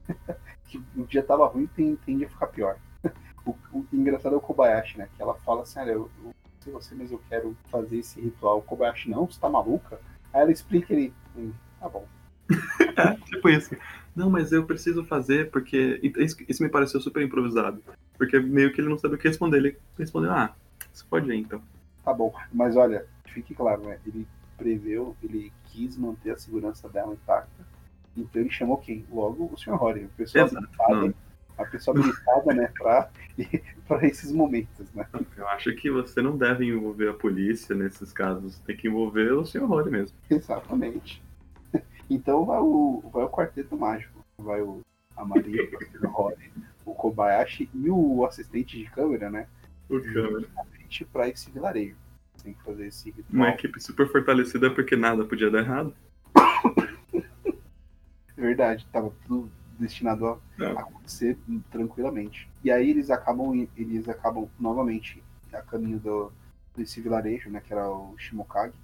[0.65, 2.77] que o dia tava ruim tem, tende a ficar pior.
[3.45, 5.07] O, o engraçado é o Kobayashi, né?
[5.15, 8.19] Que ela fala assim, olha, eu, eu não sei você, mas eu quero fazer esse
[8.19, 8.57] ritual.
[8.57, 9.99] O Kobayashi, não, você tá maluca?
[10.33, 12.07] Aí ela explica ele, hum, tá bom.
[13.29, 13.75] Tipo isso.
[14.15, 15.99] Não, mas eu preciso fazer porque.
[16.01, 17.83] e Isso, isso me pareceu super improvisado.
[18.17, 19.57] Porque meio que ele não sabia o que responder.
[19.57, 20.55] Ele respondeu, ah,
[20.91, 21.61] você pode ir então.
[22.03, 23.99] Tá bom, mas olha, fique claro, né?
[24.07, 24.27] Ele
[24.57, 27.65] preveu, ele quis manter a segurança dela intacta.
[28.15, 29.05] Então ele chamou quem?
[29.11, 29.76] Logo o Sr.
[29.76, 31.13] Rory, Exato, habilitado, não.
[31.57, 32.71] a pessoa habilitada, né,
[33.86, 35.05] pra esses momentos, né?
[35.36, 38.57] Eu acho que você não deve envolver a polícia nesses casos.
[38.59, 39.65] Tem que envolver o Sr.
[39.65, 40.17] Rory mesmo.
[40.30, 41.21] Exatamente.
[42.09, 44.23] Então vai o, vai o quarteto mágico.
[44.38, 44.82] Vai o,
[45.17, 46.07] a Maria, o Sr.
[46.07, 46.53] Rory,
[46.86, 49.47] o Kobayashi e o assistente de câmera, né?
[49.89, 50.47] O câmera.
[51.11, 51.97] Pra esse vilarejo.
[52.45, 53.25] Tem que fazer esse ritual.
[53.33, 55.95] Uma equipe super fortalecida porque nada podia dar errado.
[58.37, 60.77] Verdade, tava tudo destinado a Não.
[60.77, 61.35] acontecer
[61.71, 62.47] tranquilamente.
[62.63, 66.31] E aí eles acabam eles acabam novamente a caminho do,
[66.77, 68.75] desse vilarejo, né, que era o Shimokage,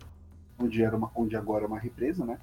[0.57, 2.39] onde era uma onde agora é uma represa, né?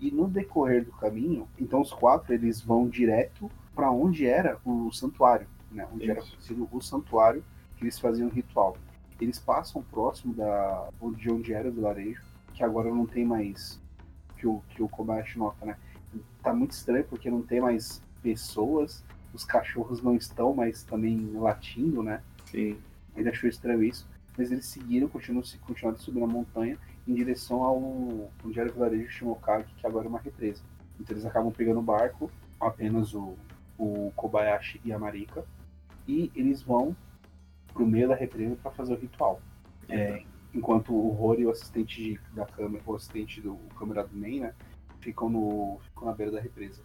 [0.00, 4.90] E no decorrer do caminho, então os quatro eles vão direto para onde era o
[4.90, 5.86] santuário, né?
[5.92, 6.32] Onde era Isso.
[6.32, 7.44] conhecido o santuário
[7.76, 8.76] que eles faziam o ritual.
[9.20, 12.22] Eles passam próximo da de onde era o vilarejo,
[12.54, 13.80] que agora não tem mais
[14.36, 15.76] que o que o Kobayashi nota, né?
[16.42, 22.02] Tá muito estranho porque não tem mais pessoas, os cachorros não estão, mas também latindo,
[22.02, 22.22] né?
[22.46, 22.78] Sim.
[23.14, 27.78] Ele achou estranho isso, mas eles seguiram, continuam, continuaram subindo a montanha em direção ao
[28.44, 30.62] onde era o vilarejo Shimokage, que agora é uma represa.
[30.98, 33.36] Então eles acabam pegando o barco, apenas o,
[33.78, 35.44] o Kobayashi e a Marika,
[36.06, 36.96] e eles vão
[37.72, 39.40] pro meio da represa para fazer o ritual.
[39.88, 40.22] É,
[40.54, 44.16] enquanto o Rory e o assistente de, da câmera, o assistente do o câmera do
[44.16, 44.54] Main, né,
[45.00, 46.82] ficam, no, ficam na beira da represa.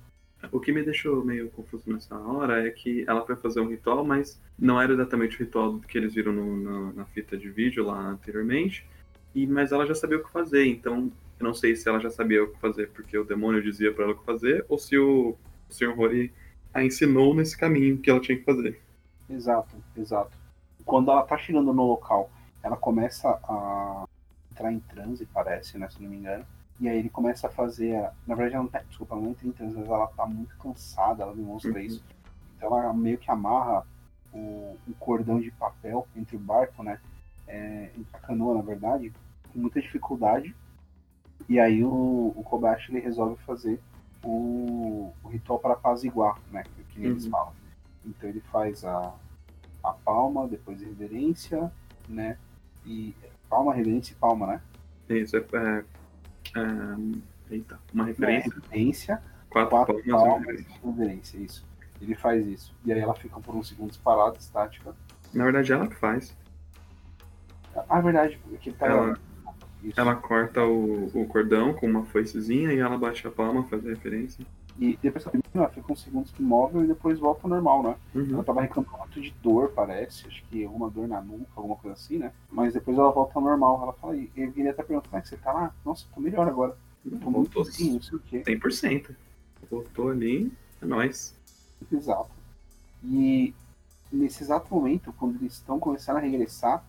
[0.52, 4.06] O que me deixou meio confuso nessa hora é que ela foi fazer um ritual,
[4.06, 7.84] mas não era exatamente o ritual que eles viram no, no, na fita de vídeo
[7.84, 8.88] lá anteriormente,
[9.34, 12.10] e mas ela já sabia o que fazer, então eu não sei se ela já
[12.10, 14.98] sabia o que fazer porque o demônio dizia para ela o que fazer, ou se
[14.98, 15.36] o,
[15.70, 15.96] o Sr.
[15.96, 16.32] Rory
[16.74, 18.80] a ensinou nesse caminho que ela tinha que fazer.
[19.30, 20.45] Exato, exato.
[20.86, 22.30] Quando ela tá chegando no local,
[22.64, 24.06] ela começa a
[24.52, 26.46] entrar em transe, parece, né, se não me engano.
[26.80, 27.96] E aí ele começa a fazer.
[27.96, 28.12] A...
[28.28, 28.80] Na verdade, ela não tá.
[28.88, 31.80] Desculpa, ela não entra em transe, mas ela tá muito cansada, ela demonstra Uhum.
[31.80, 32.04] isso.
[32.58, 33.86] Então ela meio que amarra
[34.34, 37.00] o, cordão de papel entre o barco, né?
[37.48, 39.14] É, a canoa, na verdade,
[39.54, 40.54] com muita dificuldade.
[41.48, 43.80] E aí o, o Kobayashi ele resolve fazer
[44.24, 46.64] o, o ritual para apaziguar, né?
[46.90, 47.32] Que eles Uhum.
[47.32, 47.54] falam.
[48.06, 49.14] Então ele faz a,
[49.90, 51.72] a palma, depois a reverência,
[52.08, 52.38] né?
[52.86, 53.16] E
[53.50, 54.62] palma, reverência e palma, né?
[55.10, 55.84] Isso, é, é,
[56.56, 60.80] é, eita, uma É, referência, reverência, quatro, quatro palmas, palmas, referência.
[60.84, 61.66] reverência, isso.
[62.02, 62.74] Ele faz isso.
[62.84, 64.96] E aí ela fica por uns segundos parada, estática.
[65.34, 66.36] Na verdade, ela que faz.
[67.90, 69.20] Ah, é verdade, porque ele tá Ela-.
[69.96, 73.90] Ela corta o, o cordão com uma foicezinha e ela bate a palma, faz a
[73.90, 74.46] referência.
[74.78, 77.96] E depois ela ela fica uns segundos imóvel e depois volta ao normal, né?
[78.14, 78.34] Uhum.
[78.34, 80.28] Ela tava reclamando muito de dor, parece.
[80.28, 82.32] Acho que alguma dor na nuca, alguma coisa assim, né?
[82.52, 83.82] Mas depois ela volta ao normal.
[83.82, 85.74] Ela fala, e eu queria até perguntar, como é que você tá lá?
[85.86, 86.78] Nossa, tô melhor agora.
[87.04, 88.44] Tô muito Voltou bem, não sei o quê.
[88.46, 89.16] 100%.
[89.70, 90.52] Voltou ali,
[90.82, 91.36] é nóis.
[91.92, 92.32] Exato.
[93.04, 93.54] E
[94.12, 96.84] nesse exato momento, quando eles estão começando a regressar,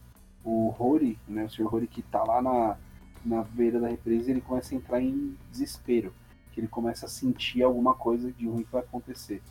[0.44, 1.66] o Rory, né, o Sr.
[1.66, 2.76] Rory que tá lá na,
[3.24, 6.12] na beira da represa, ele começa a entrar em desespero.
[6.56, 9.42] Que ele começa a sentir alguma coisa de ruim que vai acontecer.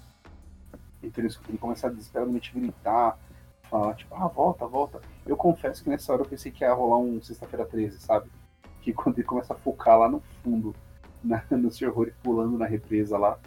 [1.04, 3.16] Então ele, começa a desesperadamente gritar,
[3.70, 5.00] falar, tipo, ah, volta, volta.
[5.24, 8.28] Eu confesso que nessa hora eu pensei que ia rolar um sexta-feira 13, sabe?
[8.82, 10.76] Que quando ele começa a focar lá no fundo,
[11.24, 11.92] na, no Sr.
[11.92, 13.38] Rory pulando na represa lá,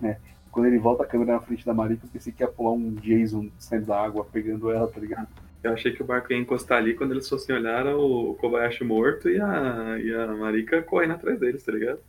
[0.00, 0.18] né?
[0.50, 2.94] Quando ele volta a câmera na frente da Marika, eu pensei que ia pular um
[2.96, 5.28] Jason saindo da água, pegando ela, tá ligado?
[5.62, 9.28] Eu achei que o barco ia encostar ali quando eles fossem olhar o Kobayashi morto
[9.28, 12.00] e a, e a Marika correndo atrás deles, tá ligado?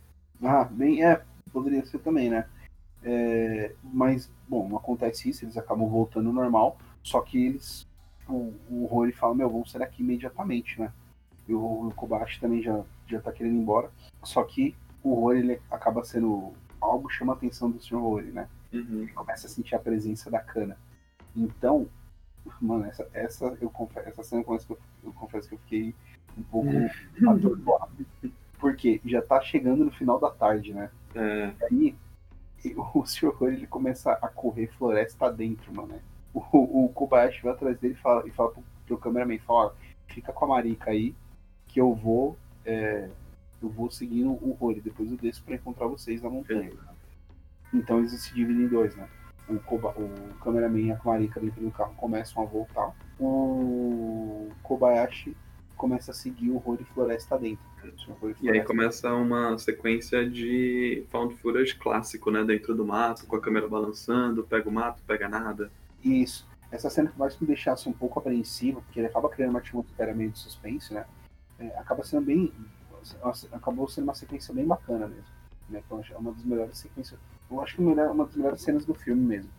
[0.42, 1.22] Ah, bem, é,
[1.52, 2.46] poderia ser também, né?
[3.02, 7.86] É, mas, bom, não acontece isso, eles acabam voltando ao normal, só que eles,
[8.28, 10.92] o, o Rory fala, meu, vamos sair daqui imediatamente, né?
[11.48, 13.90] E o, o Kobayashi também já, já tá querendo ir embora,
[14.22, 18.00] só que o Rory, ele acaba sendo, algo chama a atenção do Sr.
[18.00, 18.48] Rory, né?
[18.72, 19.02] Uhum.
[19.02, 20.78] ele começa a sentir a presença da cana.
[21.34, 21.88] Então,
[22.60, 25.94] mano, essa, essa, eu confesso, essa cena eu eu, eu confesso que eu fiquei
[26.38, 26.68] um pouco
[27.28, 28.06] atordoado.
[28.60, 30.90] Porque já tá chegando no final da tarde, né?
[31.14, 31.96] É, E
[32.64, 33.34] aí o Sr.
[33.34, 35.88] Rory, ele começa a correr floresta dentro, mano.
[35.88, 36.00] né?
[36.32, 39.72] O, o Kobayashi vai atrás dele e fala, e fala pro, pro cameraman, fala, ó,
[40.06, 41.14] fica com a Marika aí,
[41.66, 42.36] que eu vou.
[42.64, 43.08] é,
[43.62, 46.70] eu vou seguindo o Rory, depois eu desço pra encontrar vocês na montanha.
[47.74, 49.08] Então eles se dividem em dois, né?
[49.48, 52.94] O, Koba, o cameraman e a Marika dentro do carro começam a voltar.
[53.18, 55.36] O Kobayashi
[55.80, 57.64] começa a seguir o Rory floresta dentro.
[58.06, 62.44] O Rory e aí começa uma sequência de found footage clássico, né?
[62.44, 65.72] Dentro do mato, com a câmera balançando, pega o mato, pega nada.
[66.04, 66.46] Isso.
[66.70, 70.14] Essa cena que mais me deixasse um pouco apreensivo, porque ele acaba criando uma atmosfera
[70.14, 71.06] meio de suspense, né?
[71.58, 72.52] É, acaba sendo bem.
[73.50, 75.24] Acabou sendo uma sequência bem bacana mesmo.
[75.70, 75.82] Né?
[75.86, 77.18] Então, é uma das melhores sequências.
[77.50, 79.50] Eu acho que uma das melhores cenas do filme mesmo.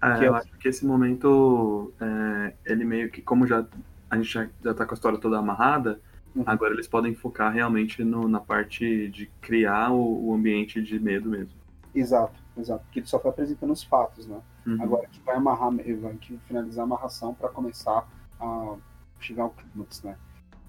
[0.00, 3.64] Ah, Que eu é- acho que esse momento, é, ele meio que, como já
[4.12, 5.98] a gente já, já tá com a história toda amarrada,
[6.34, 6.44] Uhum.
[6.46, 11.28] agora eles podem focar realmente no- na parte de criar o, o ambiente de medo
[11.28, 11.52] mesmo.
[11.94, 12.84] Exato, exato.
[12.84, 14.40] Porque ele só foi apresentando os fatos, né?
[14.66, 14.82] Uhum.
[14.82, 18.06] Agora que vai amarrar, vai que finalizar a amarração para começar
[18.40, 18.74] a
[19.20, 20.16] chegar ao clímax, né?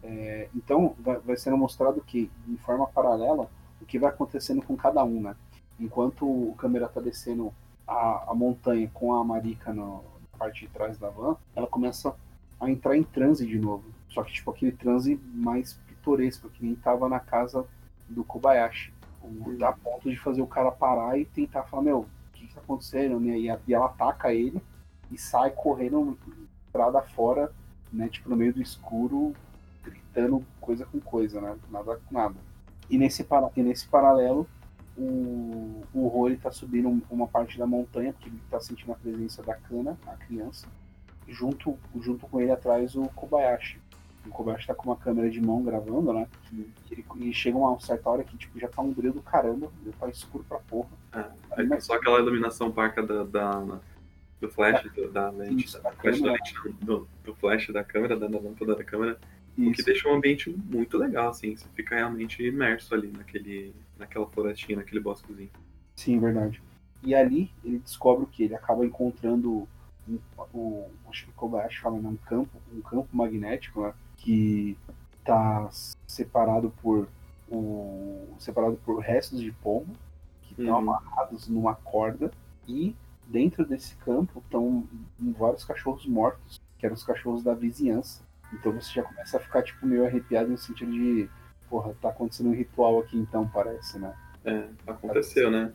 [0.03, 3.49] É, então, vai, vai sendo mostrado que, de forma paralela,
[3.81, 5.35] o que vai acontecendo com cada um, né?
[5.79, 7.53] Enquanto o câmera tá descendo
[7.87, 12.13] a, a montanha com a Marika no- na parte de trás da van, ela começa
[12.65, 13.83] a entrar em transe de novo.
[14.09, 17.65] Só que, tipo, aquele transe mais pitoresco, que nem tava na casa
[18.07, 18.93] do Kobayashi.
[19.21, 22.53] O, a ponto de fazer o cara parar e tentar falar, meu, o que, que
[22.53, 23.19] tá acontecendo?
[23.19, 23.37] né?
[23.37, 24.61] E, e ela ataca ele
[25.11, 26.17] e sai correndo
[26.65, 27.51] estrada fora,
[27.91, 28.09] né?
[28.09, 29.33] Tipo, no meio do escuro,
[29.83, 31.57] gritando coisa com coisa, né?
[31.71, 32.35] Nada com nada.
[32.89, 34.47] E nesse, para, e nesse paralelo,
[34.97, 39.41] o, o Rory tá subindo uma parte da montanha, porque ele tá sentindo a presença
[39.41, 40.67] da Kana, a criança.
[41.27, 43.79] Junto, junto com ele atrás o Kobayashi.
[44.25, 46.27] O Kobayashi tá com uma câmera de mão gravando, né?
[46.51, 49.91] E, e chega uma certa hora que tipo, já tá um brilho do caramba, já
[49.93, 50.89] tá escuro pra porra.
[51.13, 53.79] É, aí tá só aquela iluminação parca da, da
[54.43, 58.17] do flash, do, da lente, Isso, da, flash da lente do, do, flash da câmera,
[58.17, 59.17] da, da lâmpada da câmera,
[59.57, 59.69] Isso.
[59.69, 64.27] o que deixa um ambiente muito legal, assim, você fica realmente imerso ali naquele, naquela
[64.27, 65.49] florestinha, naquele bosquezinho.
[65.95, 66.61] Sim, verdade.
[67.01, 68.43] E ali ele descobre o que?
[68.43, 69.67] Ele acaba encontrando
[70.07, 70.19] um,
[70.53, 74.77] o, acho que o Kobayashi fala, né, um campo, um campo magnético, né, que
[75.19, 75.69] está
[76.07, 77.07] separado por
[77.49, 79.93] o, separado por restos de pombo
[80.43, 80.91] que estão uhum.
[80.91, 82.31] amarrados numa corda
[82.67, 82.95] e
[83.27, 84.87] dentro desse campo estão
[85.37, 88.21] vários cachorros mortos, que eram os cachorros da vizinhança.
[88.51, 91.29] Então você já começa a ficar tipo meio arrepiado no sentido de,
[91.69, 94.13] porra, tá acontecendo um ritual aqui então, parece, né?
[94.45, 95.73] É, aconteceu, né?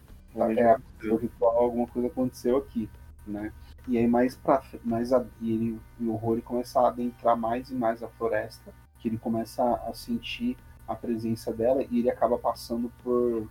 [0.56, 2.88] É, o ritual, alguma coisa aconteceu aqui,
[3.26, 3.52] né?
[3.86, 7.70] E aí mais pra mais a, e ele e o Rory começa a adentrar mais
[7.70, 10.56] e mais a floresta, que ele começa a sentir
[10.86, 13.48] a presença dela e ele acaba passando por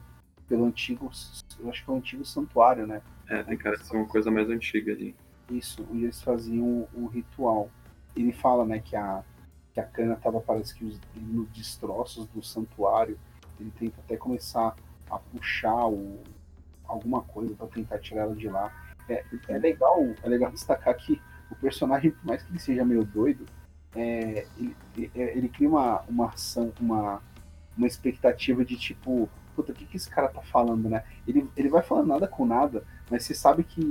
[0.47, 1.11] pelo antigo,
[1.59, 3.01] eu acho que é o antigo santuário, né?
[3.29, 5.13] É, tem cara de ser uma coisa mais antiga ali.
[5.51, 7.69] Isso, e eles faziam o, ritual.
[8.15, 9.23] Ele fala, né, que a,
[9.73, 13.19] que a cana tava, parece que, os, nos destroços do santuário.
[13.59, 14.75] Ele tenta até começar
[15.09, 16.19] a puxar o,
[16.85, 18.71] alguma coisa para tentar tirar ela de lá.
[19.09, 23.03] É, é, legal, é legal destacar que o personagem, por mais que ele seja meio
[23.03, 23.45] doido,
[23.95, 27.21] é, ele, ele, é, ele, cria uma, uma ação, uma,
[27.77, 31.03] uma expectativa de tipo, puta, o que, que esse cara tá falando, né?
[31.27, 33.81] Ele, ele vai falando nada com nada, mas você sabe que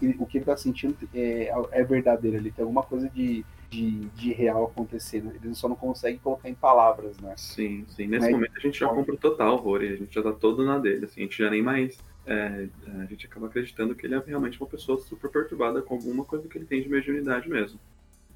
[0.00, 4.06] ele, o que ele tá sentindo é, é verdadeiro, ele tem alguma coisa de, de,
[4.06, 5.32] de real acontecendo.
[5.34, 7.34] Ele só não consegue colocar em palavras, né?
[7.36, 8.06] Sim, sim.
[8.06, 10.64] Nesse mas, momento a gente já compra o total horror a gente já tá todo
[10.64, 11.98] na dele, assim, a gente já nem mais.
[12.30, 12.68] É,
[13.00, 16.46] a gente acaba acreditando que ele é realmente uma pessoa super perturbada com alguma coisa
[16.46, 17.80] que ele tem de mediunidade mesmo.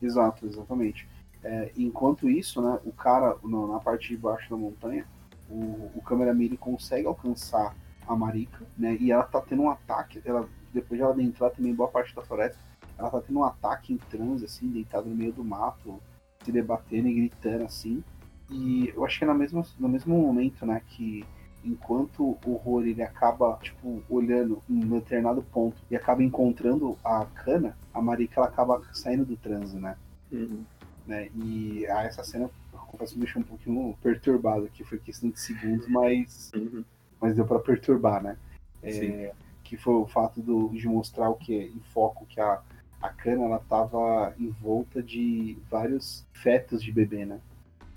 [0.00, 1.06] Exato, exatamente.
[1.44, 5.06] É, enquanto isso, né, o cara na parte de baixo da montanha,
[5.50, 7.76] o, o cameraman consegue alcançar
[8.06, 8.96] a Marika, né?
[8.98, 12.22] E ela tá tendo um ataque, ela, depois de ela adentrar também boa parte da
[12.22, 12.58] floresta,
[12.96, 16.00] ela tá tendo um ataque em transe, assim, deitada no meio do mato,
[16.42, 18.02] se debatendo e gritando, assim.
[18.50, 21.24] E eu acho que é no mesmo, no mesmo momento, né, que
[21.64, 27.24] enquanto o Rory ele acaba, tipo, olhando em um determinado ponto e acaba encontrando a
[27.26, 29.96] cana, a Marika ela acaba saindo do transe, né?
[30.30, 30.64] Uhum.
[31.06, 31.28] né?
[31.34, 32.50] E ah, essa cena
[32.92, 36.84] confesso que me deixou um pouquinho perturbado aqui, foi questão de segundos, mas, uhum.
[37.20, 38.36] mas deu para perturbar, né?
[38.82, 39.32] É,
[39.64, 42.60] que foi o fato do, de mostrar o que em foco que a,
[43.00, 47.40] a cana ela tava em volta de vários fetos de bebê, né?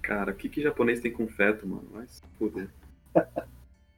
[0.02, 1.88] Cara, o que, que japonês tem com feto, mano?
[1.92, 2.70] Vai se foder.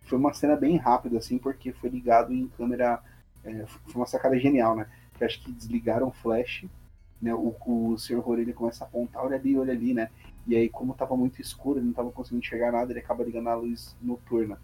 [0.07, 3.01] foi uma cena bem rápida, assim, porque foi ligado em câmera.
[3.43, 4.87] É, foi uma sacada genial, né?
[5.17, 6.65] Que acho que desligaram o flash,
[7.21, 7.33] né?
[7.33, 8.23] O, o Sr.
[8.39, 10.09] Ele começa a apontar, olha ali, olha ali, né?
[10.47, 13.49] E aí, como tava muito escuro, ele não tava conseguindo enxergar nada, ele acaba ligando
[13.49, 14.57] a luz noturna.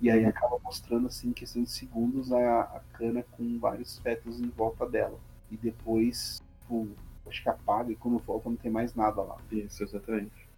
[0.00, 4.40] E aí acaba mostrando, assim, em questão de segundos, a, a cana com vários fetos
[4.40, 5.18] em volta dela.
[5.50, 6.88] E depois, tipo,
[7.28, 9.36] acho que apaga e quando volta não tem mais nada lá.
[9.52, 10.48] Isso, exatamente.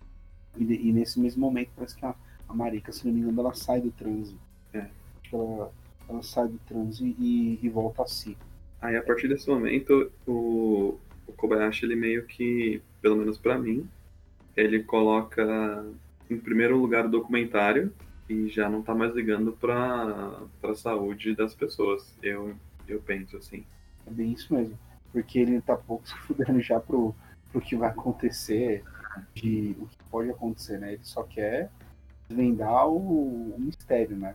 [0.57, 2.15] E, e nesse mesmo momento, parece que a,
[2.53, 4.37] a Marika, se não me engano, ela sai do transe.
[4.73, 4.81] É.
[4.81, 5.73] Acho que ela,
[6.09, 8.37] ela sai do transe e, e volta a si.
[8.81, 13.89] Aí, a partir desse momento, o, o Kobayashi, ele meio que, pelo menos para mim,
[14.57, 15.85] ele coloca
[16.29, 17.93] em primeiro lugar o documentário
[18.29, 22.15] e já não tá mais ligando para a saúde das pessoas.
[22.23, 22.55] Eu,
[22.87, 23.65] eu penso assim.
[24.07, 24.79] É bem isso mesmo.
[25.11, 27.15] Porque ele tá pouco se fudendo já pro,
[27.51, 28.83] pro que vai acontecer,
[29.35, 30.95] de o que pode acontecer, né?
[30.95, 31.71] Ele só quer
[32.33, 34.35] desvendar o, o mistério, né?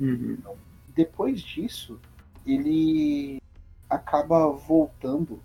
[0.00, 0.36] Uhum.
[0.38, 0.56] Então,
[0.94, 1.98] depois disso,
[2.44, 3.40] ele
[3.88, 5.40] acaba voltando.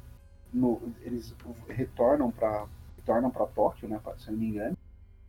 [0.53, 1.34] No, eles
[1.69, 2.68] retornam para
[2.98, 4.78] retornam para Tóquio, né, se eu não me engano,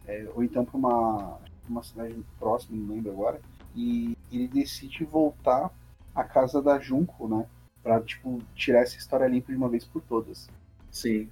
[0.07, 3.41] é, ou então para uma, uma cidade próxima, não lembro agora,
[3.75, 5.71] e ele decide voltar
[6.15, 7.47] à casa da Junko, né,
[7.83, 10.51] para tipo tirar essa história limpa de uma vez por todas.
[10.91, 11.31] Sim.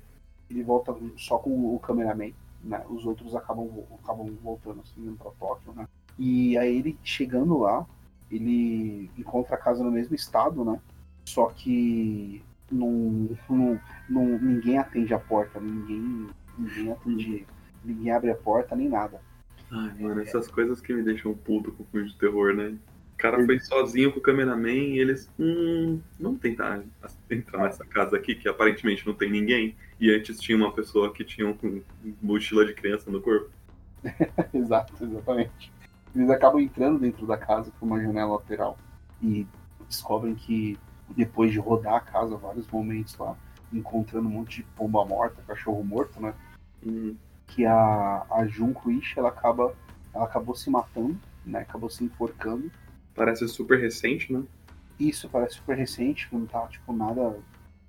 [0.48, 3.68] Ele volta só com o cameraman, né, os outros acabam
[4.02, 5.88] acabam voltando assim para Tóquio, né.
[6.18, 7.86] E aí ele chegando lá,
[8.30, 10.80] ele encontra a casa no mesmo estado, né?
[11.24, 16.28] Só que não, não, não, ninguém atende a porta, ninguém,
[16.58, 17.46] ninguém atende,
[17.84, 19.20] ninguém abre a porta nem nada.
[19.70, 22.76] Ai, mano, essas coisas que me deixam puto com filme de terror, né?
[23.14, 25.30] O cara foi sozinho com o cameraman e eles.
[25.38, 26.82] Hum, vamos tentar
[27.30, 29.76] entrar nessa casa aqui, que aparentemente não tem ninguém.
[30.00, 31.82] E antes tinha uma pessoa que tinha um
[32.22, 33.50] mochila de criança no corpo.
[34.54, 35.72] Exato, exatamente.
[36.14, 38.78] Eles acabam entrando dentro da casa por uma janela lateral.
[39.22, 39.46] e
[39.86, 40.78] descobrem que
[41.16, 43.36] depois de rodar a casa vários momentos lá,
[43.72, 46.32] encontrando um monte de pomba morta, cachorro morto, né?
[46.84, 47.16] Hum,
[47.46, 49.74] Que a, a Junko Ishi, ela acaba
[50.14, 51.60] ela acabou se matando, né?
[51.60, 52.70] Acabou se enforcando.
[53.14, 54.42] parece super recente, né?
[54.98, 57.38] Isso parece super recente, não tá tipo nada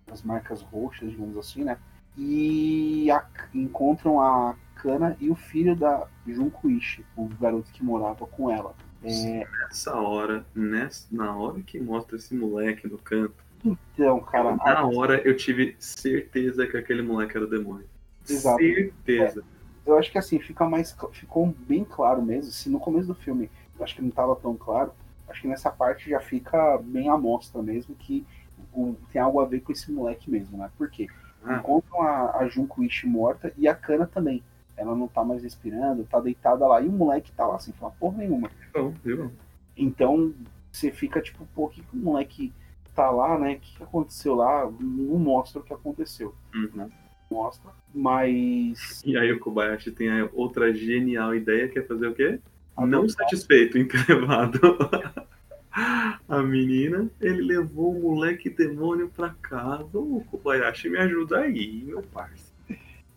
[0.07, 1.77] das marcas roxas, digamos assim, né?
[2.17, 8.25] E a- encontram a Kana e o filho da Junko Ishi, o garoto que morava
[8.27, 8.73] com ela.
[9.03, 13.33] É, Nessa hora, nessa, na hora que mostra esse moleque no canto,
[13.63, 17.87] então, cara, na hora eu tive certeza que aquele moleque era o demônio.
[18.27, 18.57] Exato.
[18.59, 19.43] Certeza.
[19.85, 22.51] eu acho que assim, fica mais, ficou bem claro mesmo.
[22.51, 24.91] Se no começo do filme eu acho que não estava tão claro,
[25.27, 28.25] acho que nessa parte já fica bem à mostra mesmo que
[28.73, 30.69] o- tem algo a ver com esse moleque mesmo, né?
[30.77, 31.07] Por quê?
[31.43, 34.43] Ah, Encontram a, a Junko Ishi morta e a Kana também.
[34.77, 36.81] Ela não tá mais respirando, tá deitada lá.
[36.81, 38.49] E o moleque tá lá sem falar porra nenhuma.
[38.73, 39.31] bom, viu?
[39.75, 40.33] Então
[40.71, 42.53] você fica tipo, pô, o que, o moleque
[42.95, 43.53] tá lá, né?
[43.53, 44.69] O que, aconteceu lá?
[44.79, 46.33] Não mostra o que aconteceu.
[46.53, 46.89] Uhum.
[47.29, 47.71] Mostra.
[47.93, 49.01] Mas.
[49.05, 52.39] E aí o Kobayashi tem a outra genial ideia que é fazer o quê?
[52.77, 53.77] Não satisfeito
[54.07, 54.59] levado
[55.73, 59.97] a menina, ele levou o moleque demônio pra casa.
[59.97, 62.51] Ô, Kobayashi, me ajuda aí, meu parceiro.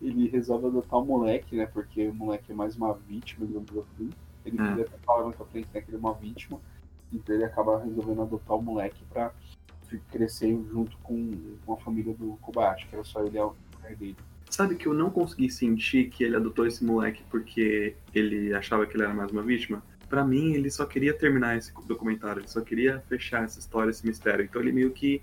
[0.03, 1.67] ele resolve adotar o moleque, né?
[1.67, 4.11] Porque o moleque é mais uma vítima, digamos assim.
[4.45, 4.69] Ele É.
[4.69, 5.81] queria até falar mais pra frente, né?
[5.81, 6.61] Que ele é uma vítima.
[7.13, 9.33] Então ele acaba resolvendo adotar o moleque pra
[10.11, 11.33] crescer junto com,
[11.65, 14.17] com a família do Kobayashi, que era só ele e mulher dele.
[14.51, 18.97] Sabe que eu não consegui sentir que ele adotou esse moleque porque ele achava que
[18.97, 19.83] ele era mais uma vítima?
[20.09, 24.07] Pra mim, ele só queria terminar esse documentário, ele só queria fechar essa história, esse
[24.07, 24.45] mistério.
[24.45, 25.23] Então ele meio que,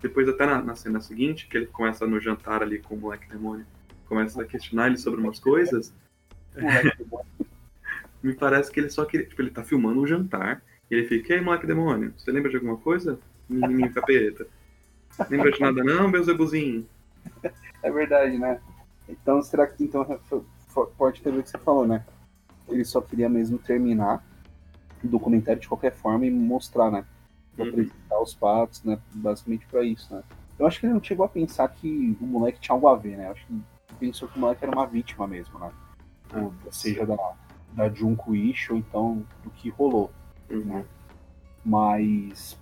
[0.00, 3.28] depois até na, na cena seguinte, que ele começa no jantar ali com o moleque
[3.28, 3.66] demônio,
[4.06, 5.94] começa a questionar ele sobre umas coisas,
[8.22, 11.32] me parece que ele só queria, tipo, ele tá filmando um jantar, e ele fica,
[11.32, 13.18] e aí, moleque demônio, você lembra de alguma coisa?
[13.48, 14.46] Menininho capeta.
[15.28, 16.86] Lembra de nada não, Beuzebuzinho?
[17.82, 18.60] É verdade, né?
[19.08, 20.04] Então, será que então
[20.96, 22.04] pode ter o que você falou, né?
[22.68, 24.24] Ele só queria mesmo terminar
[25.02, 27.04] o documentário de qualquer forma e mostrar, né?
[27.54, 27.70] Pra Uhum.
[27.70, 28.98] apresentar os fatos, né?
[29.12, 30.22] Basicamente pra isso, né?
[30.58, 33.16] Eu acho que ele não chegou a pensar que o moleque tinha algo a ver,
[33.16, 33.26] né?
[33.26, 33.62] Eu acho que ele
[33.98, 35.70] pensou que o moleque era uma vítima mesmo, né?
[36.34, 37.16] Ou seja, da,
[37.72, 40.10] da Junko Ishi ou então do que rolou.
[40.48, 40.84] Uhum.
[41.64, 42.58] Mas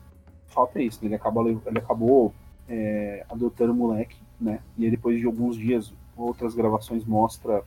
[0.48, 1.08] falta isso, né?
[1.08, 2.34] Ele acabou, ele acabou
[2.68, 4.60] é, adotando o moleque, né?
[4.76, 7.62] E aí depois de alguns dias, outras gravações mostra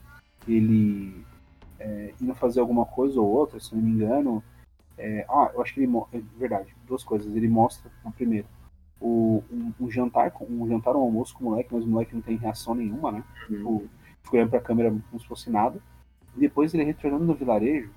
[0.46, 1.24] ele
[1.78, 4.42] é, indo fazer alguma coisa ou outra, se não me engano.
[4.96, 7.34] É, ah, eu acho que ele mo- é verdade, duas coisas.
[7.34, 8.46] Ele mostra, no primeiro,
[9.00, 12.22] o, um, um jantar, um jantar, um almoço com o moleque, mas o moleque não
[12.22, 13.24] tem reação nenhuma, né?
[13.50, 13.56] Uhum.
[13.56, 13.88] Tipo,
[14.22, 15.80] ficou olhando pra câmera como se fosse nada.
[16.36, 17.90] E depois ele retornando no vilarejo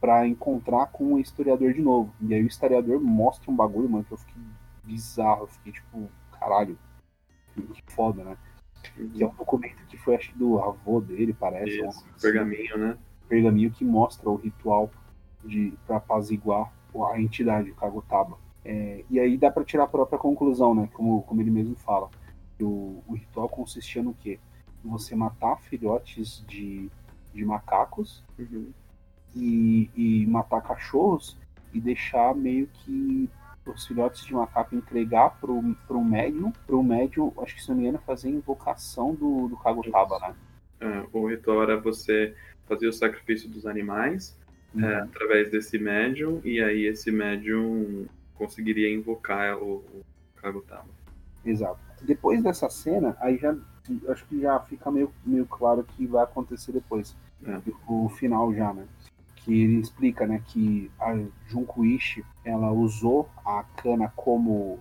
[0.00, 2.12] pra encontrar com o historiador de novo.
[2.20, 4.42] E aí o historiador mostra um bagulho, mano, que eu fiquei
[4.84, 5.44] bizarro.
[5.44, 6.76] Eu fiquei tipo, caralho,
[7.54, 8.36] que foda, né?
[8.82, 11.70] Que é um documento que foi, acho que do avô dele, parece.
[11.70, 12.98] Isso, uma coisa assim, pergaminho, né?
[13.32, 14.90] Pergaminho que mostra o ritual
[15.42, 16.70] de para apaziguar
[17.10, 18.36] a entidade, o Kagotaba.
[18.62, 20.90] É, e aí dá para tirar a própria conclusão, né?
[20.92, 22.10] Como, como ele mesmo fala.
[22.60, 24.38] O, o ritual consistia no quê?
[24.84, 26.90] Você matar filhotes de,
[27.32, 28.70] de macacos Uhum.
[29.34, 31.38] e, e matar cachorros
[31.72, 33.30] e deixar meio que
[33.64, 37.82] os filhotes de macaco entregar pro, pro médium, pro médium, acho que se não me
[37.84, 40.34] engano, fazer a invocação do, do Kagotaba, né?
[40.80, 42.34] É, o ritual era você
[42.66, 44.36] fazer o sacrifício dos animais
[44.78, 50.04] é, através desse médium, e aí esse médium conseguiria invocar o, o
[50.36, 50.88] Kagutama.
[51.44, 51.78] Exato.
[52.00, 53.54] Depois dessa cena, aí já
[54.08, 57.16] acho que já fica meio, meio claro o que vai acontecer depois.
[57.44, 57.60] É.
[57.88, 58.86] O final já, né?
[59.36, 61.18] Que ele explica, né, que a
[61.48, 64.78] Junko Ishi, ela usou a cana como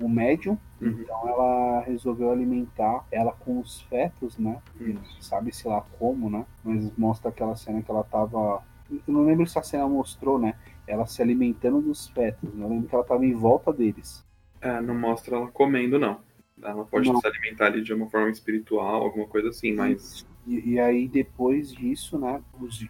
[0.00, 0.96] o médium, Uhum.
[1.02, 4.58] então ela resolveu alimentar ela com os fetos, né?
[4.80, 4.96] Uhum.
[5.20, 6.46] Sabe-se lá como, né?
[6.64, 8.62] Mas mostra aquela cena que ela tava.
[8.90, 10.54] Eu não lembro se a cena mostrou, né?
[10.86, 12.52] Ela se alimentando dos fetos.
[12.54, 12.64] né?
[12.64, 14.24] Eu lembro que ela tava em volta deles.
[14.60, 16.18] É, não mostra ela comendo, não.
[16.62, 17.18] Ela pode Não.
[17.20, 21.72] se alimentar ali de uma forma espiritual, alguma coisa assim, mas E, e aí, depois
[21.72, 22.42] disso, né,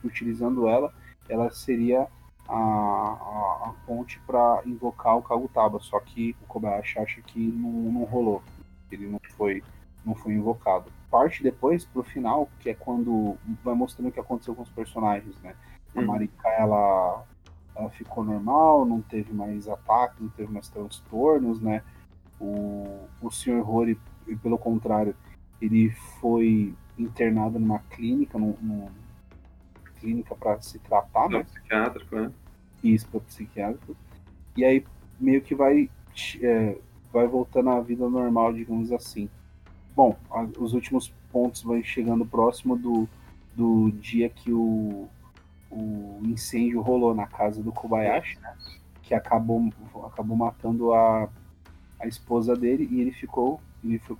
[0.04, 0.92] utilizando ela,
[1.28, 2.08] ela seria
[2.50, 5.78] a, a, a ponte para invocar o Kagutaba.
[5.80, 8.42] Só que o Kobayashi acha que não, não rolou.
[8.90, 9.62] Ele não foi,
[10.04, 10.90] não foi invocado.
[11.10, 15.36] Parte depois pro final, que é quando vai mostrando o que aconteceu com os personagens,
[15.42, 15.54] né?
[15.94, 16.06] A Uhum.
[16.06, 17.24] Marika, ela,
[17.74, 21.82] ela ficou normal, não teve mais ataque, não teve mais transtornos, né?
[22.40, 23.60] O, o Sr.
[23.62, 23.98] Rory,
[24.42, 25.14] pelo contrário,
[25.60, 25.90] ele
[26.20, 28.88] foi internado numa clínica, num, num-
[29.96, 31.44] clínica para se tratar, não né?
[31.44, 32.32] psiquiátrico, né?
[32.82, 33.96] Isso para psiquiátrico.
[34.56, 34.84] E aí
[35.18, 35.90] meio que vai,
[36.40, 36.78] é,
[37.12, 39.28] vai voltando à vida normal, digamos assim.
[39.94, 43.08] Bom, a, os últimos pontos vão chegando próximo do,
[43.54, 45.08] do dia que o,
[45.70, 48.56] o incêndio rolou na casa do Kobayashi, né?
[49.02, 49.70] Que acabou,
[50.06, 51.28] acabou matando a,
[51.98, 54.16] a esposa dele e ele ficou ele foi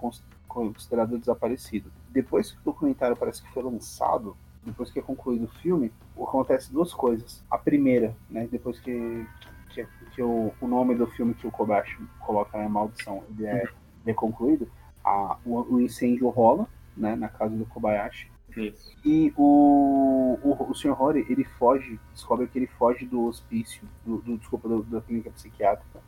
[0.49, 1.93] considerado desaparecido.
[2.11, 6.73] Depois que o documentário parece que foi lançado, depois que é concluído o filme, acontece
[6.73, 7.43] duas coisas.
[7.51, 9.27] A primeira, né, depois que,
[9.71, 13.63] que, que o, o, nome do filme que o Kobashi coloca na maldição ele é,
[13.63, 13.73] ele
[14.07, 14.71] é concluído,
[15.05, 18.31] a, o, o, incêndio rola né, na casa do Kobayashi.
[18.57, 18.97] Isso.
[19.05, 20.93] E o, o, o Sr.
[20.93, 25.31] Rory, ele foge, descobre que ele foge do hospício, do, do desculpa, do, da clínica
[25.31, 26.01] psiquiátrica,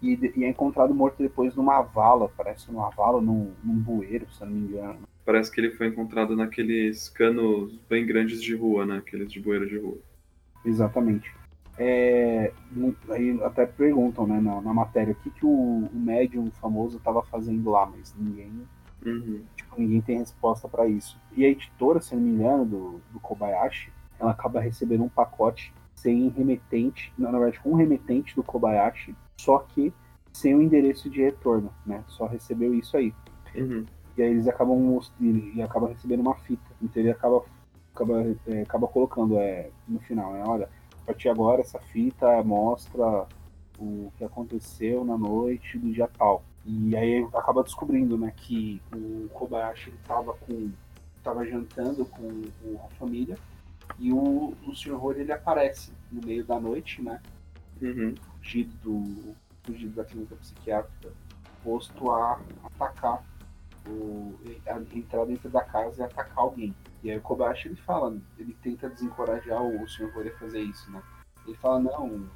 [0.00, 4.40] e, e, é encontrado morto depois numa vala, parece numa vala, num, num bueiro, se
[4.40, 5.00] não me engano.
[5.24, 8.98] Parece que ele foi encontrado naqueles canos bem grandes de rua, né?
[8.98, 9.98] Aqueles de bueiro de rua.
[10.64, 11.32] Exatamente.
[11.78, 12.52] É,
[13.08, 17.22] aí até perguntam né, na, na matéria o que, que o, o médium famoso estava
[17.22, 18.66] fazendo lá, mas ninguém,
[19.04, 19.42] uhum.
[19.56, 21.18] tipo, ninguém tem resposta para isso.
[21.34, 25.72] E a editora, se não me engano, do, do Kobayashi, ela acaba recebendo um pacote
[25.94, 29.92] sem remetente, na verdade com um remetente do Kobayashi, só que
[30.32, 32.04] sem o endereço de retorno, né?
[32.08, 33.14] Só recebeu isso aí.
[33.54, 33.86] Uhum.
[34.16, 36.70] E aí eles acabam e acaba recebendo uma fita.
[36.82, 37.42] Então ele acaba
[37.94, 40.42] acaba, é, acaba colocando é, no final, né?
[40.46, 40.68] Olha,
[41.02, 43.26] a partir de agora essa fita mostra
[43.78, 46.42] o que aconteceu na noite do dia tal.
[46.64, 50.70] E aí acaba descobrindo, né, que o Kobayashi estava com
[51.16, 53.36] estava jantando com, com, a família
[53.98, 54.94] e o, o Sr.
[54.94, 57.20] Rory ele aparece no meio da noite, né?
[57.80, 58.14] Uhum.
[58.38, 61.12] Fugido, do, fugido da clínica psiquiátrica,
[61.62, 63.22] posto a atacar
[63.86, 66.74] o, a entrar dentro da casa e atacar alguém.
[67.02, 70.10] E aí o Kobayashi ele fala, ele tenta desencorajar o, o Sr.
[70.26, 71.02] A fazer isso, né?
[71.46, 72.28] Ele fala, não,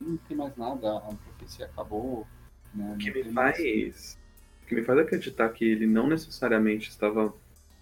[0.00, 2.26] não tem mais nada, a profecia acabou.
[2.74, 2.92] Né?
[2.94, 4.18] O que me faz.
[4.62, 7.32] O que me faz acreditar que ele não necessariamente estava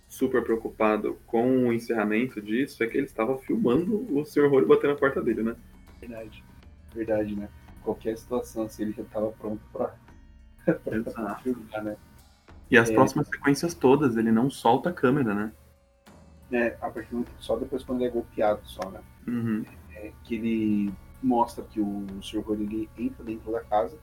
[0.09, 4.49] super preocupado com o encerramento disso é que ele estava filmando o Sr.
[4.49, 5.57] Rory batendo na porta dele, né?
[6.01, 6.45] Verdade.
[6.95, 7.49] Verdade, né?
[7.83, 9.95] Qualquer situação, assim, ele já estava pronto pra,
[11.15, 11.97] pra filmar, né?
[12.73, 12.95] E as é...
[12.95, 15.53] próximas sequências todas, ele não solta a câmera, né?
[16.51, 19.01] É, a partir do só depois quando ele é golpeado só, né?
[19.29, 19.63] Uhum.
[19.95, 22.41] É, que ele mostra que o Sr.
[22.41, 23.99] Rory entra dentro da casa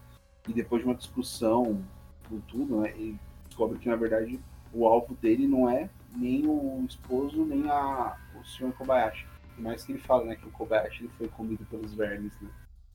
[0.48, 1.84] e depois de uma discussão
[2.30, 2.92] com tudo, né?
[2.92, 4.40] Ele descobre que na verdade
[4.72, 8.72] o alvo dele não é nem o esposo, nem a, o Sr.
[8.74, 9.26] Kobayashi.
[9.58, 12.50] Mas que ele fala, né, que o Kobayashi ele foi comido pelos vermes, né?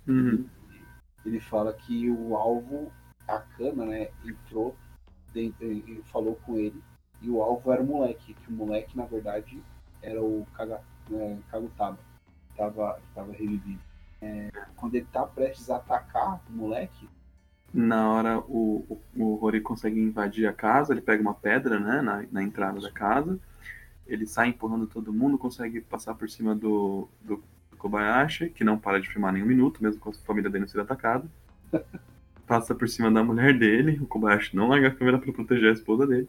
[0.07, 0.47] Uhum.
[1.27, 2.93] Ele fala que o alvo,
[3.27, 4.77] a cana, né, entrou
[5.35, 5.67] dentro,
[6.05, 6.81] falou com ele
[7.21, 9.63] e o alvo era o moleque, que o moleque na verdade
[10.03, 11.99] era o Kaga, né, Kagutaba,
[12.57, 13.81] tava, tava revivido.
[14.23, 17.09] É, quando ele tá prestes a atacar o moleque,
[17.73, 22.01] na hora o, o, o Rory consegue invadir a casa, ele pega uma pedra né,
[22.01, 23.39] na, na entrada da casa,
[24.07, 27.43] ele sai empurrando todo mundo, consegue passar por cima do, do,
[27.85, 31.27] Kobayashi, que não para de filmar nenhum minuto, mesmo com a família dele sendo atacada.
[32.47, 35.73] Passa por cima da mulher dele, o Kobayashi não larga a câmera para proteger a
[35.73, 36.29] esposa dele.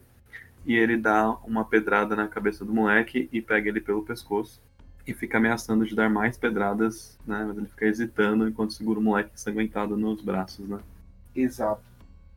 [0.64, 4.60] E ele dá uma pedrada na cabeça do moleque e pega ele pelo pescoço.
[5.06, 7.44] E fica ameaçando de dar mais pedradas, né?
[7.46, 10.80] Mas ele fica hesitando enquanto segura o moleque ensanguentado nos braços, né?
[11.34, 11.82] Exato.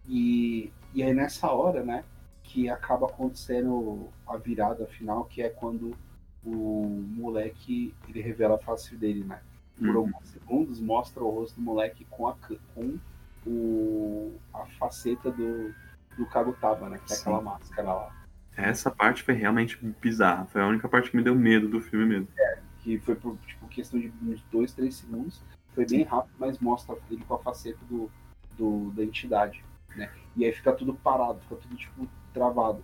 [0.07, 2.03] E, e aí nessa hora, né,
[2.43, 5.95] que acaba acontecendo a virada final, que é quando
[6.43, 9.39] o moleque ele revela a face dele, né?
[9.77, 9.97] Por uhum.
[9.97, 12.35] alguns segundos mostra o rosto do moleque com a
[12.75, 12.97] com
[13.45, 15.73] o, a faceta do,
[16.17, 16.99] do Kagutaba, né?
[17.05, 17.21] Que é Sim.
[17.21, 18.15] aquela máscara lá.
[18.55, 20.45] Essa parte foi realmente bizarra.
[20.45, 22.27] Foi a única parte que me deu medo do filme mesmo.
[22.37, 25.41] É, que foi por tipo, questão de uns dois, três segundos.
[25.73, 28.11] Foi bem rápido, mas mostra ele com a faceta do,
[28.57, 29.63] do, da entidade,
[29.95, 30.09] né?
[30.35, 32.83] E aí fica tudo parado, fica tudo, tipo, travado.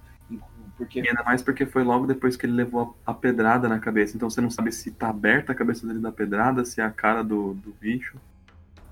[0.77, 1.01] Porque...
[1.01, 4.15] E ainda mais porque foi logo depois que ele levou a pedrada na cabeça.
[4.15, 6.91] Então você não sabe se tá aberta a cabeça dele da pedrada, se é a
[6.91, 8.17] cara do, do bicho.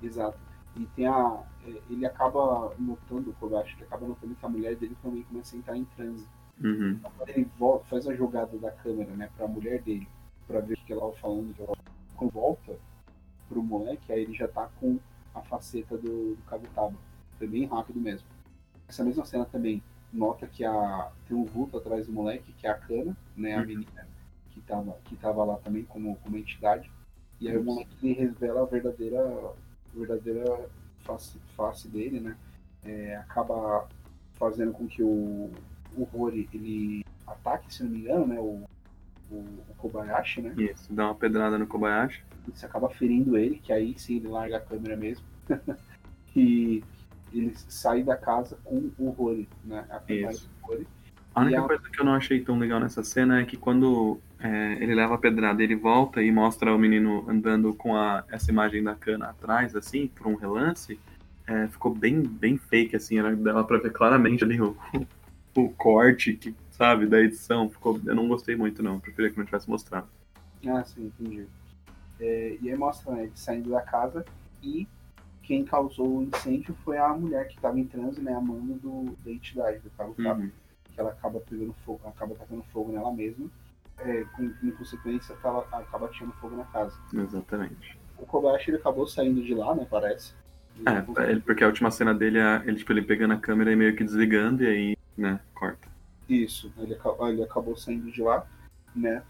[0.02, 0.38] Exato.
[0.76, 1.44] E tem a.
[1.66, 5.56] É, ele acaba notando, eu acho que acaba notando que a mulher dele também começa
[5.56, 6.28] a entrar em transe.
[6.62, 6.92] Uhum.
[6.92, 10.08] Então, ele volta, faz a jogada da câmera, né, pra mulher dele,
[10.48, 11.56] pra ver o que ela tava falando,
[12.16, 12.78] quando volta
[13.50, 15.00] pro moleque, aí ele já tá com
[15.34, 16.96] a faceta do, do Kagutaba.
[17.38, 18.28] Foi bem rápido mesmo.
[18.88, 19.82] Essa mesma cena também
[20.12, 23.60] nota que a, tem um vulto atrás do moleque, que é a Kana, né, a
[23.60, 23.66] uhum.
[23.66, 24.08] menina
[24.52, 26.92] que tava, que tava lá também como, como entidade.
[27.40, 29.20] E aí o moleque revela a verdadeira,
[29.96, 32.36] verdadeira face, face dele, né?
[32.84, 33.88] É, acaba
[34.36, 35.52] fazendo com que o,
[35.96, 38.40] o Rory ele ataque, se não me engano, né?
[38.40, 38.64] O,
[39.32, 39.36] o,
[39.70, 40.54] o Kobayashi, né?
[40.58, 42.24] Isso, dá uma pedrada no Kobayashi.
[42.54, 45.26] Isso acaba ferindo ele, que aí sim ele larga a câmera mesmo.
[46.28, 46.84] que
[47.34, 49.86] ele sai da casa com o Rory, né?
[49.90, 50.50] A Isso.
[50.62, 50.88] Rory.
[51.34, 53.58] A única E a- coisa que eu não achei tão legal nessa cena é que
[53.58, 58.26] quando é, ele leva a pedrada, ele volta e mostra o menino andando com a,
[58.32, 61.00] essa imagem da cana atrás, assim, por um relance,
[61.48, 64.78] é, ficou bem, bem fake, assim, era, dava pra ver claramente ali o,
[65.56, 67.70] o corte, que, sabe, da edição.
[67.70, 69.00] Ficou, eu não gostei muito, não.
[69.02, 70.10] Preferia que não tivesse mostrado.
[70.68, 71.48] Ah, sim, entendi.
[72.20, 74.26] É, e aí mostra né, ele saindo da casa
[74.62, 74.88] e
[75.44, 78.34] quem causou o incêndio foi a mulher que estava em transe, né?
[78.34, 80.52] A mano do, da entidade, do carro Uhum.
[80.92, 83.50] que ela acaba pegando fogo, acaba tacando fogo nela mesma.
[84.00, 86.98] É, com, em consequência, ela acaba tirando fogo na casa.
[87.14, 87.98] Exatamente.
[88.18, 89.88] O Kobayashi ele acabou saindo de lá, né?
[89.90, 90.34] Parece.
[90.86, 93.76] É, ele, porque a última cena dele é ele, tipo, ele pegando a câmera e
[93.76, 95.88] meio que desligando, e aí, né, corta.
[96.28, 96.98] Isso, ele,
[97.30, 98.46] ele acabou saindo de lá,
[98.96, 99.24] né?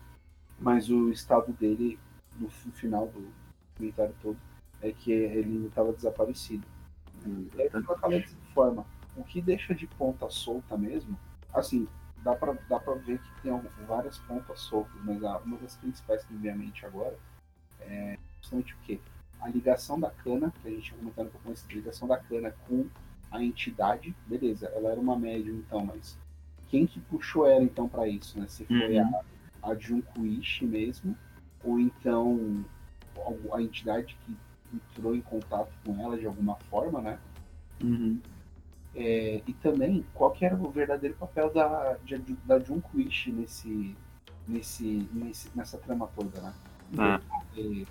[0.60, 2.00] Mas o estado dele,
[2.40, 3.28] no fi- final do
[3.76, 4.38] comentário todo,
[4.82, 6.66] é que ele ainda estava desaparecido.
[7.26, 8.24] E aí ficou aquela
[8.54, 8.86] forma.
[9.16, 11.20] O que deixa de ponta solta mesmo,
[11.54, 11.88] assim,
[12.24, 13.52] dá pra, dá pra ver que tem
[13.88, 17.18] várias pontas soltas, mas a- uma das principais que me vem à mente agora
[17.82, 19.00] é justamente o quê?
[19.42, 22.18] A ligação da cana, que a gente tinha comentado um pouco antes, a ligação da
[22.18, 22.88] cana com
[23.30, 26.18] a entidade, beleza, ela era uma médium então, mas
[26.70, 28.48] quem que puxou ela então pra isso, né?
[28.48, 29.12] Se foi Uhum.
[29.62, 31.16] a, a Junkuishi mesmo,
[31.64, 32.64] ou então
[33.52, 34.36] a- a entidade que
[34.74, 37.20] entrou em contato com ela de alguma forma, né?
[37.84, 38.20] Uhum.
[38.96, 43.96] É, e também, qual que era o verdadeiro papel da, de, da Junkuishi nesse,
[44.48, 46.54] nesse, nesse, nessa trama toda, né?
[46.98, 47.22] Ah.
[47.58, 47.86] É,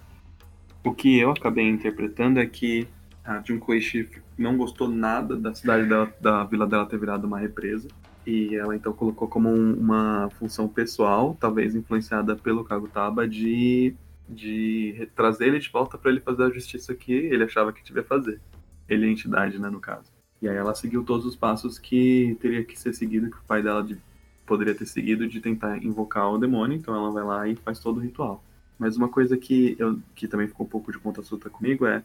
[0.84, 2.88] O que eu acabei interpretando é que
[3.24, 7.88] a Junkoichi não gostou nada da cidade dela, da vila dela ter virado uma represa.
[8.26, 13.96] E ela então colocou como um- uma função pessoal, talvez influenciada pelo Kagutaba, de,
[14.28, 18.04] de trazer ele de volta para ele fazer a justiça que ele achava que devia
[18.04, 18.40] fazer.
[18.88, 20.11] Ele é a entidade, né, no caso.
[20.42, 23.62] E aí ela seguiu todos os passos que teria que ser seguido, que o pai
[23.62, 23.98] dela de-
[24.46, 26.76] poderia ter seguido, de tentar invocar o demônio.
[26.76, 28.42] Então ela vai lá e faz todo o ritual.
[28.78, 32.02] Mas uma coisa que, eu, que também ficou um pouco de ponta solta comigo é,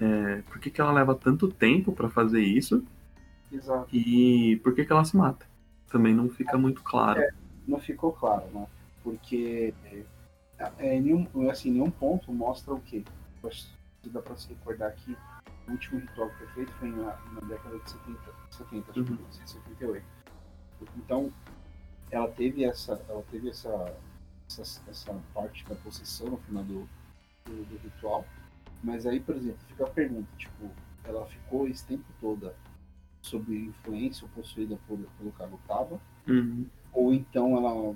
[0.00, 2.84] é por que, que ela leva tanto tempo pra fazer isso
[3.52, 3.88] exato.
[3.92, 5.46] e por que, que ela se mata?
[5.90, 7.22] Também não fica muito claro.
[7.66, 8.66] Não ficou claro, né?
[9.02, 9.72] Porque
[10.58, 13.02] é, é, nenhum, assim, nenhum ponto mostra o quê?
[14.06, 15.16] Dá pra se recordar que
[15.68, 18.18] o último ritual que foi feito foi na, na década de 70,
[18.50, 19.04] 70 acho que Uhum.
[19.16, 20.04] 1978.
[20.96, 21.32] Então,
[22.10, 23.96] ela teve essa, ela teve essa,
[24.48, 26.88] essa, essa parte da possessão no final do,
[27.46, 28.26] do, do ritual.
[28.82, 30.70] Mas aí, por exemplo, fica a pergunta, tipo,
[31.04, 32.54] ela ficou esse tempo toda
[33.22, 36.66] sob influência ou possuída por, pelo Kagutaba, Uhum.
[36.92, 37.94] ou então ela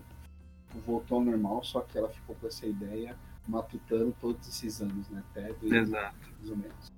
[0.87, 3.17] voltou ao normal, só que ela ficou com essa ideia
[3.47, 5.23] matutando todos esses anos, né?
[5.31, 6.17] Até dois Exato.
[6.39, 6.93] mais ou menos.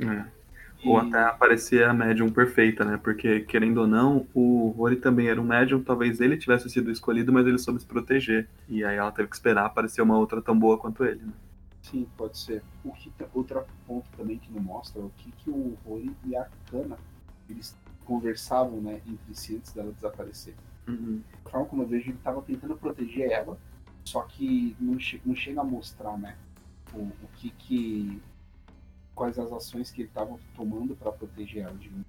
[0.00, 0.26] É.
[0.84, 2.98] E- Ou até aparecer a médium perfeita, né?
[3.02, 7.32] Porque, querendo ou não, o Rory também era um médium, talvez ele tivesse sido escolhido,
[7.32, 8.48] mas ele soube se proteger.
[8.68, 11.32] E aí ela teve que esperar aparecer uma outra tão boa quanto ele, né?
[11.82, 12.62] Sim, pode ser.
[12.84, 16.36] O que, outro ponto também que não mostra é o que, que o Rory e
[16.36, 16.98] a Kana
[17.48, 20.54] eles conversavam né, entre si antes dela desaparecer.
[20.88, 21.22] Uhum.
[21.44, 23.58] A forma como eu vejo, ele estava tentando proteger ela,
[24.04, 26.36] só que não, che não chega a mostrar né,
[26.92, 28.20] o, o que que.
[29.16, 32.04] Quais as ações que ele estava tomando para proteger ela de mim.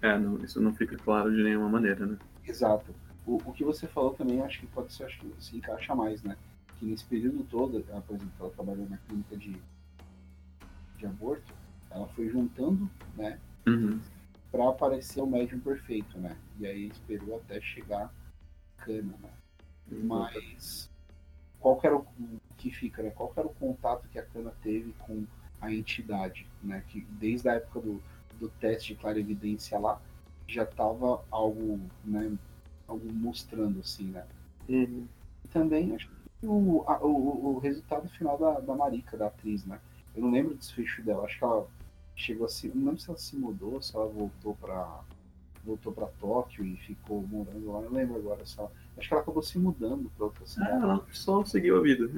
[0.00, 2.18] É, não, isso não fica claro de nenhuma maneira, né?
[2.44, 2.94] Exato.
[3.26, 6.22] O, o que você falou também, acho que pode ser, acho que se encaixa mais,
[6.22, 6.36] né?
[6.78, 9.60] Que nesse período todo, ela, por exemplo, ela trabalhou na clínica de,
[10.96, 11.52] de aborto,
[11.90, 13.38] ela foi juntando, né?
[13.66, 14.00] Uhum.
[14.50, 16.36] Pra aparecer o médium perfeito, né?
[16.58, 18.10] E aí esperou até chegar
[18.78, 19.30] cana, né?
[19.90, 20.88] Mas
[21.60, 22.06] qual que era o
[22.56, 23.10] que fica, né?
[23.10, 25.26] Qual que era o contato que a Cana teve com
[25.60, 26.82] a entidade, né?
[26.88, 28.02] Que desde a época do,
[28.38, 30.00] do teste de clarividência lá
[30.46, 32.36] já tava algo, né?
[32.86, 34.26] Algo mostrando assim, né?
[34.68, 35.08] Uhum.
[35.44, 39.64] E também acho que o, a- o, o resultado final da, da Marika, da atriz,
[39.64, 39.80] né?
[40.14, 41.24] Eu não lembro o desfecho dela.
[41.24, 41.66] Acho que ela
[42.16, 42.68] chegou assim.
[42.74, 45.00] Não lembro se ela se mudou, se ela voltou pra.
[45.64, 47.80] voltou pra Tóquio e ficou morando lá.
[47.82, 48.44] Não lembro agora.
[48.46, 50.82] Se ela, acho que ela acabou se mudando pra outra Ah, cidade.
[50.82, 52.10] ela só seguiu a vida.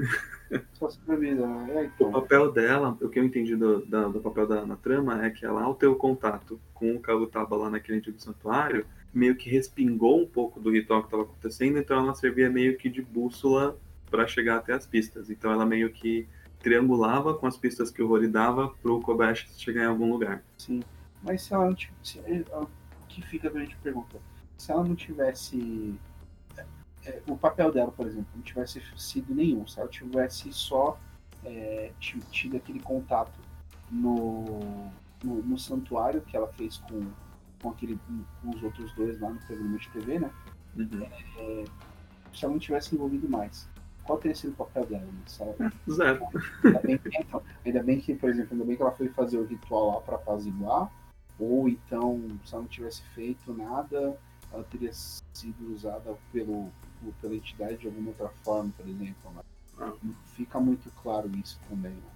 [0.74, 1.42] Só se pra vida?
[1.42, 2.10] É, O então.
[2.12, 5.44] papel dela, o que eu entendi do, da- do papel dela na trama é que
[5.44, 10.20] ela, ao ter o contato com o Kagutaba lá naquele antigo santuário, meio que respingou
[10.22, 13.76] um pouco do ritual que estava acontecendo, então ela servia meio que de bússola
[14.10, 15.30] para chegar até as pistas.
[15.30, 16.26] Então ela meio que
[16.60, 20.42] triangulava com as pistas que o Rory dava pro Kobayashi chegar em algum lugar.
[20.58, 20.82] Sim.
[21.22, 22.18] Mas se ela não tivesse.
[22.52, 22.66] O
[23.08, 24.18] que fica a grande pergunta?
[24.56, 25.94] Se ela não tivesse.
[27.04, 30.98] É, o papel dela, por exemplo, não tivesse sido nenhum, se ela tivesse só
[31.44, 33.38] é, ti- tido aquele contato
[33.90, 34.60] no,
[35.24, 37.10] no, no santuário que ela fez com,
[37.62, 37.98] com, aquele,
[38.42, 40.30] com os outros dois lá no programa de TV, né?
[40.76, 41.02] Uhum.
[41.38, 41.64] É,
[42.32, 43.68] se ela não tivesse envolvido mais,
[44.04, 45.04] qual teria sido o papel dela?
[45.58, 45.72] Né?
[45.90, 46.26] Zero.
[46.64, 49.38] Ainda bem, que, então, ainda bem que, por exemplo, ainda bem que ela foi fazer
[49.38, 50.90] o ritual lá para apaziguar,
[51.38, 54.18] ou então, se ela não tivesse feito nada,
[54.52, 56.70] ela teria sido usada pelo,
[57.20, 59.30] pela entidade de alguma outra forma, por exemplo.
[59.32, 59.42] Né?
[59.78, 59.92] Ah.
[60.34, 61.92] Fica muito claro isso também.
[61.92, 62.10] Né?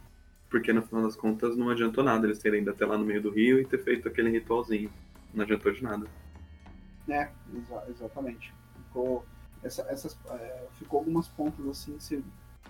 [0.51, 3.23] Porque no final das contas não adiantou nada eles terem ido até lá no meio
[3.23, 4.91] do rio e ter feito aquele ritualzinho.
[5.33, 6.07] Não adiantou de nada.
[7.09, 8.55] É, exa exatamente.
[8.77, 9.25] Ficou,
[9.63, 12.23] essa, essas, é, ficou algumas pontas assim que você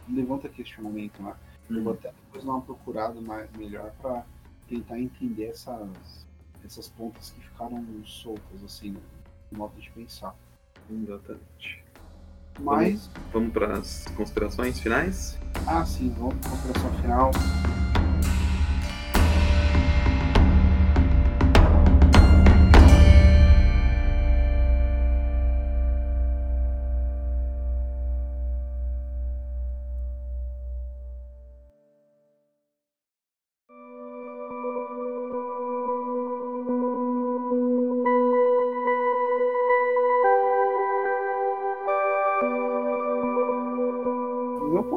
[0.08, 1.34] levanta questionamento, né?
[1.68, 4.24] Eu vou até depois dar uma procurada mais, melhor para
[4.68, 6.26] tentar entender essas,
[6.64, 9.00] essas pontas que ficaram soltas, assim, no,
[9.52, 10.34] no modo de pensar.
[10.90, 11.83] Exatamente.
[12.60, 13.08] Mas.
[13.08, 15.38] Vamos, vamos para as considerações finais?
[15.66, 17.30] Ah, sim, vamos para a consideração final.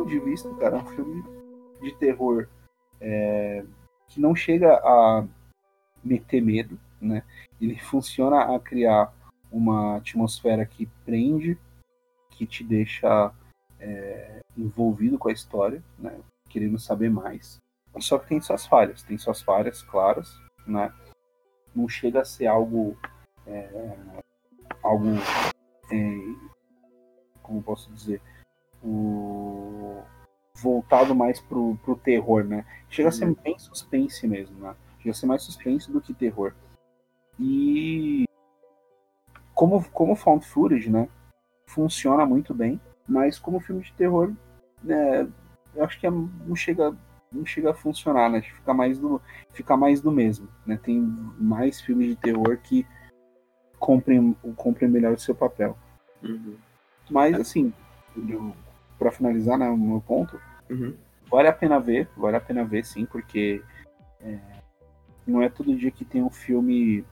[0.08, 1.24] De vista, cara, é um filme
[1.82, 2.48] de terror
[3.00, 3.64] é,
[4.08, 5.26] que não chega a
[6.04, 7.24] meter medo, né?
[7.62, 9.14] Ele funciona a criar
[9.52, 11.58] uma atmosfera que prende,
[12.32, 13.32] que te deixa
[13.80, 16.20] é, envolvido com a história, né?
[16.50, 17.60] Querendo saber mais.
[18.00, 20.94] Só que tem suas falhas, tem suas falhas claras, né?
[21.76, 22.98] Não chega a ser algo
[23.46, 23.96] é,
[24.84, 25.08] algo
[25.92, 26.16] é,
[27.42, 28.22] como posso dizer
[28.88, 30.04] o
[30.56, 32.66] voltado mais pro, pro terror, né?
[32.90, 34.76] Chega a ser bem suspense mesmo, né?
[35.00, 36.54] Chega a ser mais suspense do que terror.
[37.40, 38.26] E
[39.54, 41.10] como, como found footage, né?
[41.68, 44.34] Funciona muito bem, mas como filme de terror,
[44.84, 45.28] né,
[45.76, 46.96] eu acho que é, não chega
[47.30, 48.42] não chega a funcionar, né?
[48.42, 50.80] Fica mais do fica mais do mesmo, né?
[50.82, 51.02] Tem
[51.38, 52.88] mais filmes de terror que
[53.78, 55.78] comprem, comprem melhor o seu papel.
[56.24, 56.56] Uhum.
[57.10, 57.74] Mas assim,
[58.28, 58.56] eu,
[58.98, 60.94] para finalizar né, o meu ponto, uhum.
[61.30, 63.62] vale a pena ver, vale a pena ver sim, porque
[64.22, 64.40] é,
[65.26, 67.06] não é todo dia que tem um filme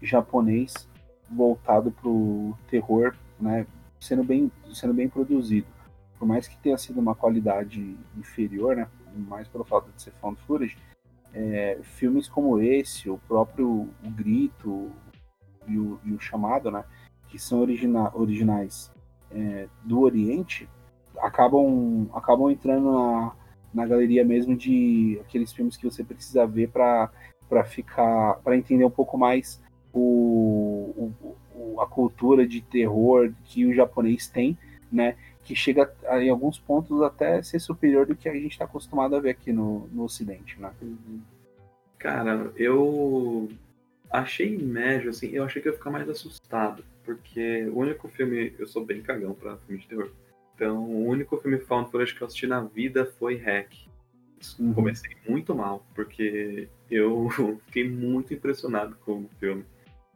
[0.00, 0.88] japonês
[1.30, 3.66] voltado pro terror, né,
[3.98, 5.66] sendo bem, sendo bem produzido.
[6.18, 10.40] Por mais que tenha sido uma qualidade inferior, né, mais pelo fato de ser found
[10.42, 10.76] footage,
[11.34, 14.90] é, filmes como esse, o próprio o Grito
[15.66, 16.84] e o, e o Chamado, né,
[17.28, 18.90] que são origina originais
[19.30, 20.68] é, do Oriente,
[21.18, 23.32] acabam, acabam entrando na,
[23.72, 27.10] na galeria mesmo de aqueles filmes que você precisa ver para
[27.64, 29.60] ficar para entender um pouco mais
[29.92, 31.12] o,
[31.54, 34.56] o, a cultura de terror que o japonês tem,
[34.90, 35.16] né?
[35.44, 39.20] Que chega em alguns pontos até ser superior do que a gente está acostumado a
[39.20, 40.72] ver aqui no, no Ocidente, né?
[41.98, 43.48] Cara, eu
[44.10, 48.66] achei médio, assim, eu achei que ia ficar mais assustado, porque o único filme, eu
[48.66, 50.10] sou bem cagão pra filme de terror,
[50.62, 53.74] então, o único filme found footage que eu assisti na vida foi Hack.
[54.60, 54.72] Uhum.
[54.72, 57.28] Comecei muito mal, porque eu
[57.66, 59.64] fiquei muito impressionado com o filme.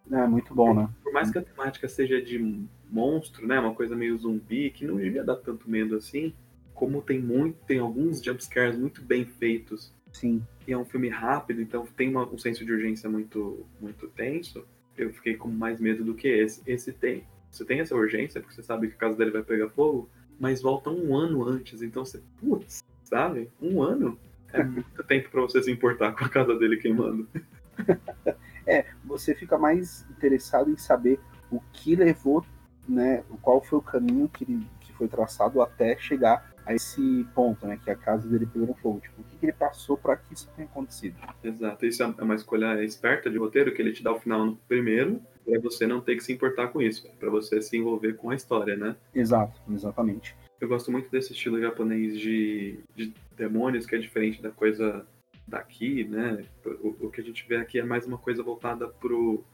[0.08, 0.88] É, muito bom, né?
[1.02, 3.58] Por mais que a temática seja de monstro, né?
[3.58, 6.32] Uma coisa meio zumbi, que não devia dar tanto medo assim.
[6.72, 9.92] Como tem muito, tem alguns jumpscares muito bem feitos.
[10.12, 10.46] Sim.
[10.64, 14.64] E é um filme rápido, então tem uma, um senso de urgência muito, muito tenso.
[14.96, 16.62] Eu fiquei com mais medo do que esse.
[16.64, 17.24] Esse tem.
[17.50, 20.62] Você tem essa urgência, porque você sabe que a casa dele vai pegar fogo, mas
[20.62, 21.82] volta um ano antes.
[21.82, 23.50] Então você, putz, sabe?
[23.60, 24.18] Um ano
[24.52, 27.28] é muito tempo para você se importar com a casa dele queimando.
[28.66, 32.44] é, você fica mais interessado em saber o que levou,
[32.88, 33.22] né?
[33.42, 37.78] Qual foi o caminho que, ele, que foi traçado até chegar a esse ponto, né?
[37.82, 39.00] Que a casa dele pegou fogo.
[39.00, 41.16] Tipo, o que, que ele passou para que isso tenha acontecido.
[41.42, 41.86] Exato.
[41.86, 45.22] Isso é uma escolha esperta de roteiro, que ele te dá o final no primeiro,
[45.46, 48.34] para você não ter que se importar com isso, para você se envolver com a
[48.34, 48.96] história, né?
[49.14, 50.36] Exato, exatamente.
[50.60, 55.06] Eu gosto muito desse estilo japonês de, de demônios, que é diferente da coisa
[55.46, 56.44] daqui, né?
[56.64, 59.44] O, o, que a gente vê aqui é mais uma coisa voltada pro.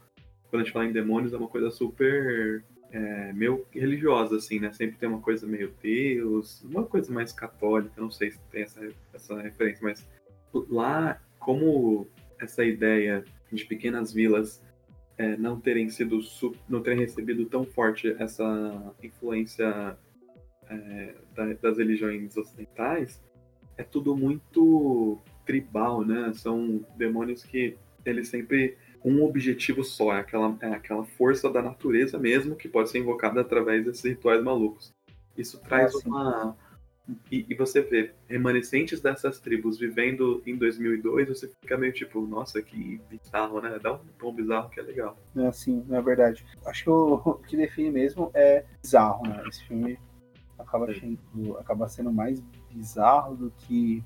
[0.49, 2.63] Quando a gente fala em demônios, é uma coisa super.
[2.91, 4.71] É, meio religiosa, assim, né?
[4.71, 8.87] Sempre tem uma coisa meio Deus, uma coisa mais católica, não sei se tem essa,
[9.11, 10.07] essa referência, mas
[10.69, 12.07] lá, como
[12.39, 14.61] essa ideia de pequenas vilas
[15.17, 16.19] é, não terem sido
[16.67, 19.97] não terem recebido tão forte essa influência
[20.69, 21.15] é,
[21.61, 23.21] das religiões ocidentais
[23.77, 26.31] é tudo muito tribal, né?
[26.33, 27.75] São demônios que
[28.05, 32.89] eles sempre um objetivo só, é aquela, é aquela força da natureza mesmo que pode
[32.89, 34.93] ser invocada através desses rituais malucos.
[35.37, 36.55] Isso traz é, uma.
[37.29, 42.61] E, e, você vê remanescentes dessas tribos vivendo em 2002, você fica meio tipo, nossa,
[42.61, 43.77] que bizarro, né?
[43.81, 45.17] Dá um tom bizarro que é legal.
[45.35, 46.45] É assim, na verdade.
[46.65, 49.43] Acho que o, o que define mesmo é bizarro, né?
[49.49, 49.99] Esse filme
[50.57, 54.01] acaba, sendo, acaba sendo mais bizarro do que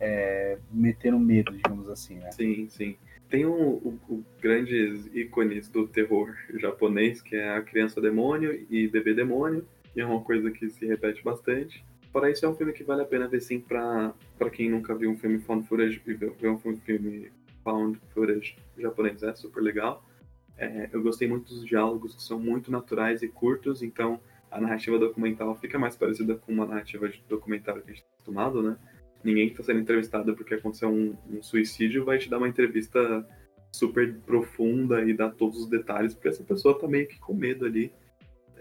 [0.00, 2.32] é, meter um medo, digamos assim, né?
[2.32, 2.96] Sim, sim.
[3.28, 8.88] Tem um, um, um, grandes ícones do terror japonês, que é a criança demônio e
[8.88, 11.84] bebê demônio, que é uma coisa que se repete bastante.
[12.14, 14.14] Para isso é um filme que vale a pena ver sim para
[14.52, 17.32] quem nunca viu um filme found footage e ver um filme
[17.64, 20.08] found footage japonês, é super legal.
[20.56, 24.96] É, eu gostei muito dos diálogos que são muito naturais e curtos, então a narrativa
[24.96, 28.76] documental fica mais parecida com uma narrativa de documentário que a gente está acostumado, né?
[29.24, 33.26] ninguém que está sendo entrevistado porque aconteceu um, um, suicídio vai te dar uma entrevista
[33.72, 37.66] super profunda e dar todos os detalhes, porque essa pessoa tá meio que com medo
[37.66, 37.92] ali.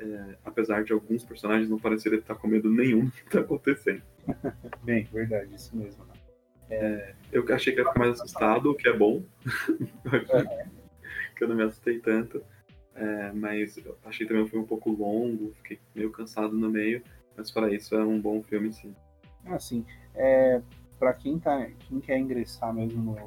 [0.03, 4.01] É, apesar de alguns personagens não parecerem estar com medo nenhum do que está acontecendo.
[4.83, 6.03] Bem, verdade, isso mesmo.
[6.69, 9.23] É, eu achei que ia ficar mais assustado, o que é bom.
[10.13, 10.67] É.
[11.35, 12.43] que eu não me assustei tanto.
[12.95, 17.01] É, mas achei também um filme um pouco longo, fiquei meio cansado no meio.
[17.35, 18.93] Mas para isso é um bom filme, sim.
[19.45, 19.85] Ah, sim.
[20.13, 20.61] É,
[20.99, 23.17] para quem, tá, quem quer ingressar mesmo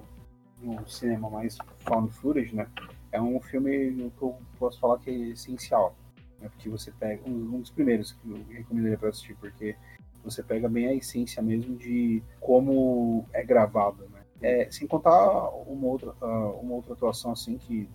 [0.62, 2.68] no, no cinema mais found footage, né?
[3.10, 5.96] É um filme que eu posso falar que é essencial.
[6.40, 9.76] Né, porque você pega um, dos primeiros que eu recomendaria para assistir, porque
[10.22, 14.22] você pega bem a essência mesmo de como é gravado, né?
[14.42, 17.88] É, sem contar uma outra, uh, uma outra atuação assim que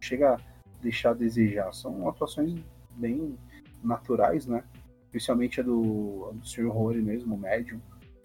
[0.00, 0.40] chega a
[0.82, 1.72] deixar a desejar.
[1.72, 2.60] São atuações
[2.96, 3.38] bem
[3.82, 4.62] naturais, né?
[5.06, 6.68] Especialmente a do, a do Sr.
[6.68, 7.80] Rory mesmo, o Medium.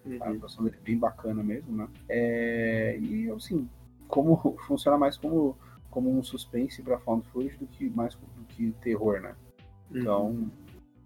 [0.05, 0.17] Uhum.
[0.21, 1.87] A atuação dele é bem bacana mesmo, né?
[2.09, 3.69] É, e assim,
[4.07, 5.57] como funciona mais como,
[5.93, 9.35] como um suspense para found footage do que mais do que terror, né?
[9.91, 9.99] Uhum.
[9.99, 10.51] Então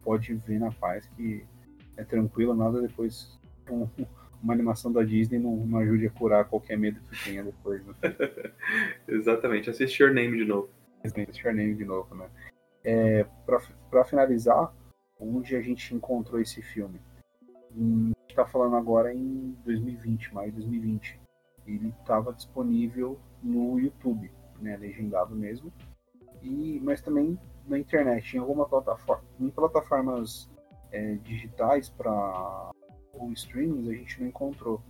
[0.02, 1.46] pode ver na paz que
[1.98, 3.38] é tranquilo, nada depois
[3.70, 3.86] um,
[4.42, 7.86] uma animação da Disney não, não, ajude a curar qualquer medo que tenha depois.
[7.86, 7.94] Né?
[9.10, 10.70] Exatamente, assiste Your Name de novo.
[11.04, 12.30] Assiste Your Name de novo, né?
[12.82, 13.26] É,
[13.90, 14.74] para finalizar,
[15.20, 17.02] onde a gente encontrou esse filme?
[17.70, 21.20] a gente está falando agora em 2020, maio de 2020.
[21.66, 25.72] Ele estava disponível no YouTube, né, legendado mesmo,
[26.42, 30.50] e mas também na internet, em alguma plataforma, em plataformas
[30.92, 32.72] é, digitais para
[33.14, 34.82] ou streamings a gente não encontrou,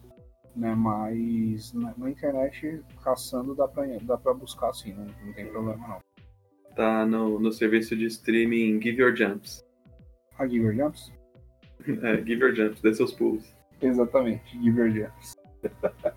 [0.56, 0.76] né?
[0.76, 5.88] Mas na, na internet caçando dá para dá para buscar sim, não, não tem problema
[5.88, 5.99] não.
[6.76, 9.65] Tá no, no serviço de streaming Give Your Jumps.
[10.38, 11.11] A Give Your Jumps?
[11.88, 13.56] É, Give Your Jumps, dê seus pulos.
[13.81, 15.35] Exatamente, Give Your Jumps.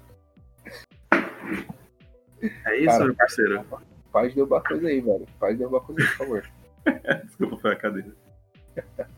[2.43, 3.67] É isso, Cara, meu parceiro?
[4.13, 5.27] Faz derrubar coisa aí, velho.
[5.39, 6.45] Faz derrubar coisa aí, por favor.
[7.25, 8.13] Desculpa, foi a cadeira.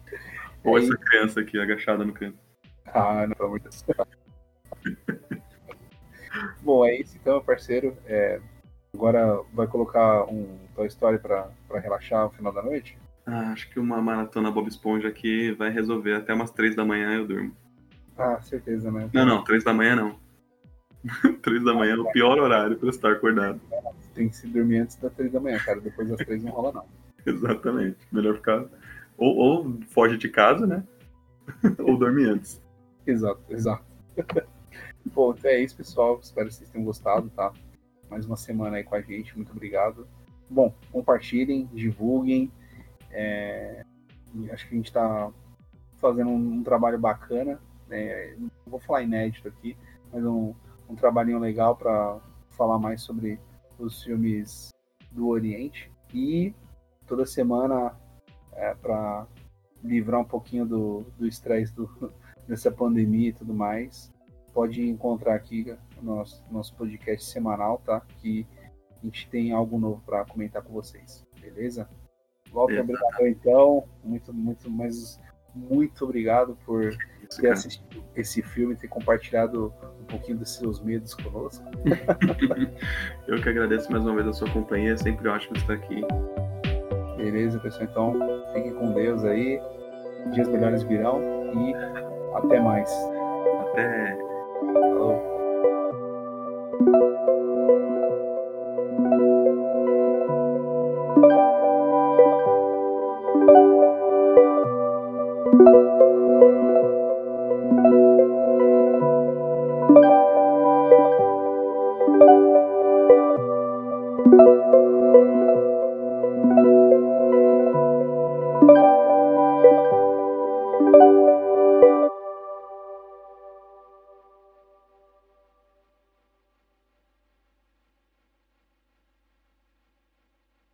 [0.64, 2.38] Ou essa criança aqui agachada no canto.
[2.86, 3.84] Ah, não, pelo amor de Deus.
[6.62, 7.96] Bom, é isso então, parceiro.
[8.06, 8.40] É,
[8.94, 12.96] agora vai colocar um Toy Story pra, pra relaxar no final da noite?
[13.26, 16.14] Ah, acho que uma maratona Bob Esponja aqui vai resolver.
[16.14, 17.56] Até umas três da manhã eu durmo.
[18.16, 19.08] Ah, certeza, né?
[19.12, 20.21] Não, não, três da manhã não.
[21.42, 23.60] três da manhã é o pior horário para estar acordado.
[24.14, 25.80] Tem que se dormir antes das três da manhã, cara.
[25.80, 26.84] Depois das três não rola não.
[27.26, 27.98] Exatamente.
[28.10, 28.64] Melhor ficar.
[29.16, 30.84] Ou, ou foge de casa, né?
[31.78, 32.62] ou dorme antes.
[33.06, 33.84] Exato, exato.
[35.06, 36.20] Bom, então é isso, pessoal.
[36.22, 37.52] Espero que vocês tenham gostado, tá?
[38.08, 39.34] Mais uma semana aí com a gente.
[39.36, 40.06] Muito obrigado.
[40.48, 42.50] Bom, compartilhem, divulguem.
[43.10, 43.84] É,
[44.52, 45.30] acho que a gente está
[45.98, 47.60] fazendo um, um, trabalho bacana.
[47.88, 48.34] Né?
[48.38, 49.76] Não vou falar inédito aqui,
[50.12, 50.54] mas um,
[50.93, 52.20] um trabalhinho legal para
[52.51, 53.40] falar mais sobre
[53.78, 54.70] os filmes
[55.10, 55.90] do Oriente.
[56.12, 56.55] E
[57.06, 57.97] toda semana,
[58.52, 59.27] é, para
[59.82, 61.89] livrar um pouquinho do estresse do,
[62.47, 64.12] dessa pandemia e tudo mais,
[64.52, 68.02] pode encontrar aqui no nosso, nosso podcast semanal, tá?
[68.20, 68.47] Que
[69.01, 71.89] a gente tem algo novo para comentar com vocês, beleza?
[72.52, 73.89] Walter, obrigado então.
[74.05, 75.19] Muito, muito, mas
[75.55, 76.94] muito obrigado por
[77.40, 81.64] ter assistido esse filme, ter compartilhado um pouquinho dos seus medos conosco.
[83.26, 86.02] Eu que agradeço mais uma vez a sua companhia, é sempre ótimo estar aqui.
[87.16, 87.84] Beleza, pessoal.
[87.84, 89.60] Então, fiquem com Deus aí.
[90.32, 91.20] Dias melhores virão
[91.54, 91.74] e
[92.36, 92.90] até mais.
[93.60, 94.16] Até.
[94.72, 95.31] Falou.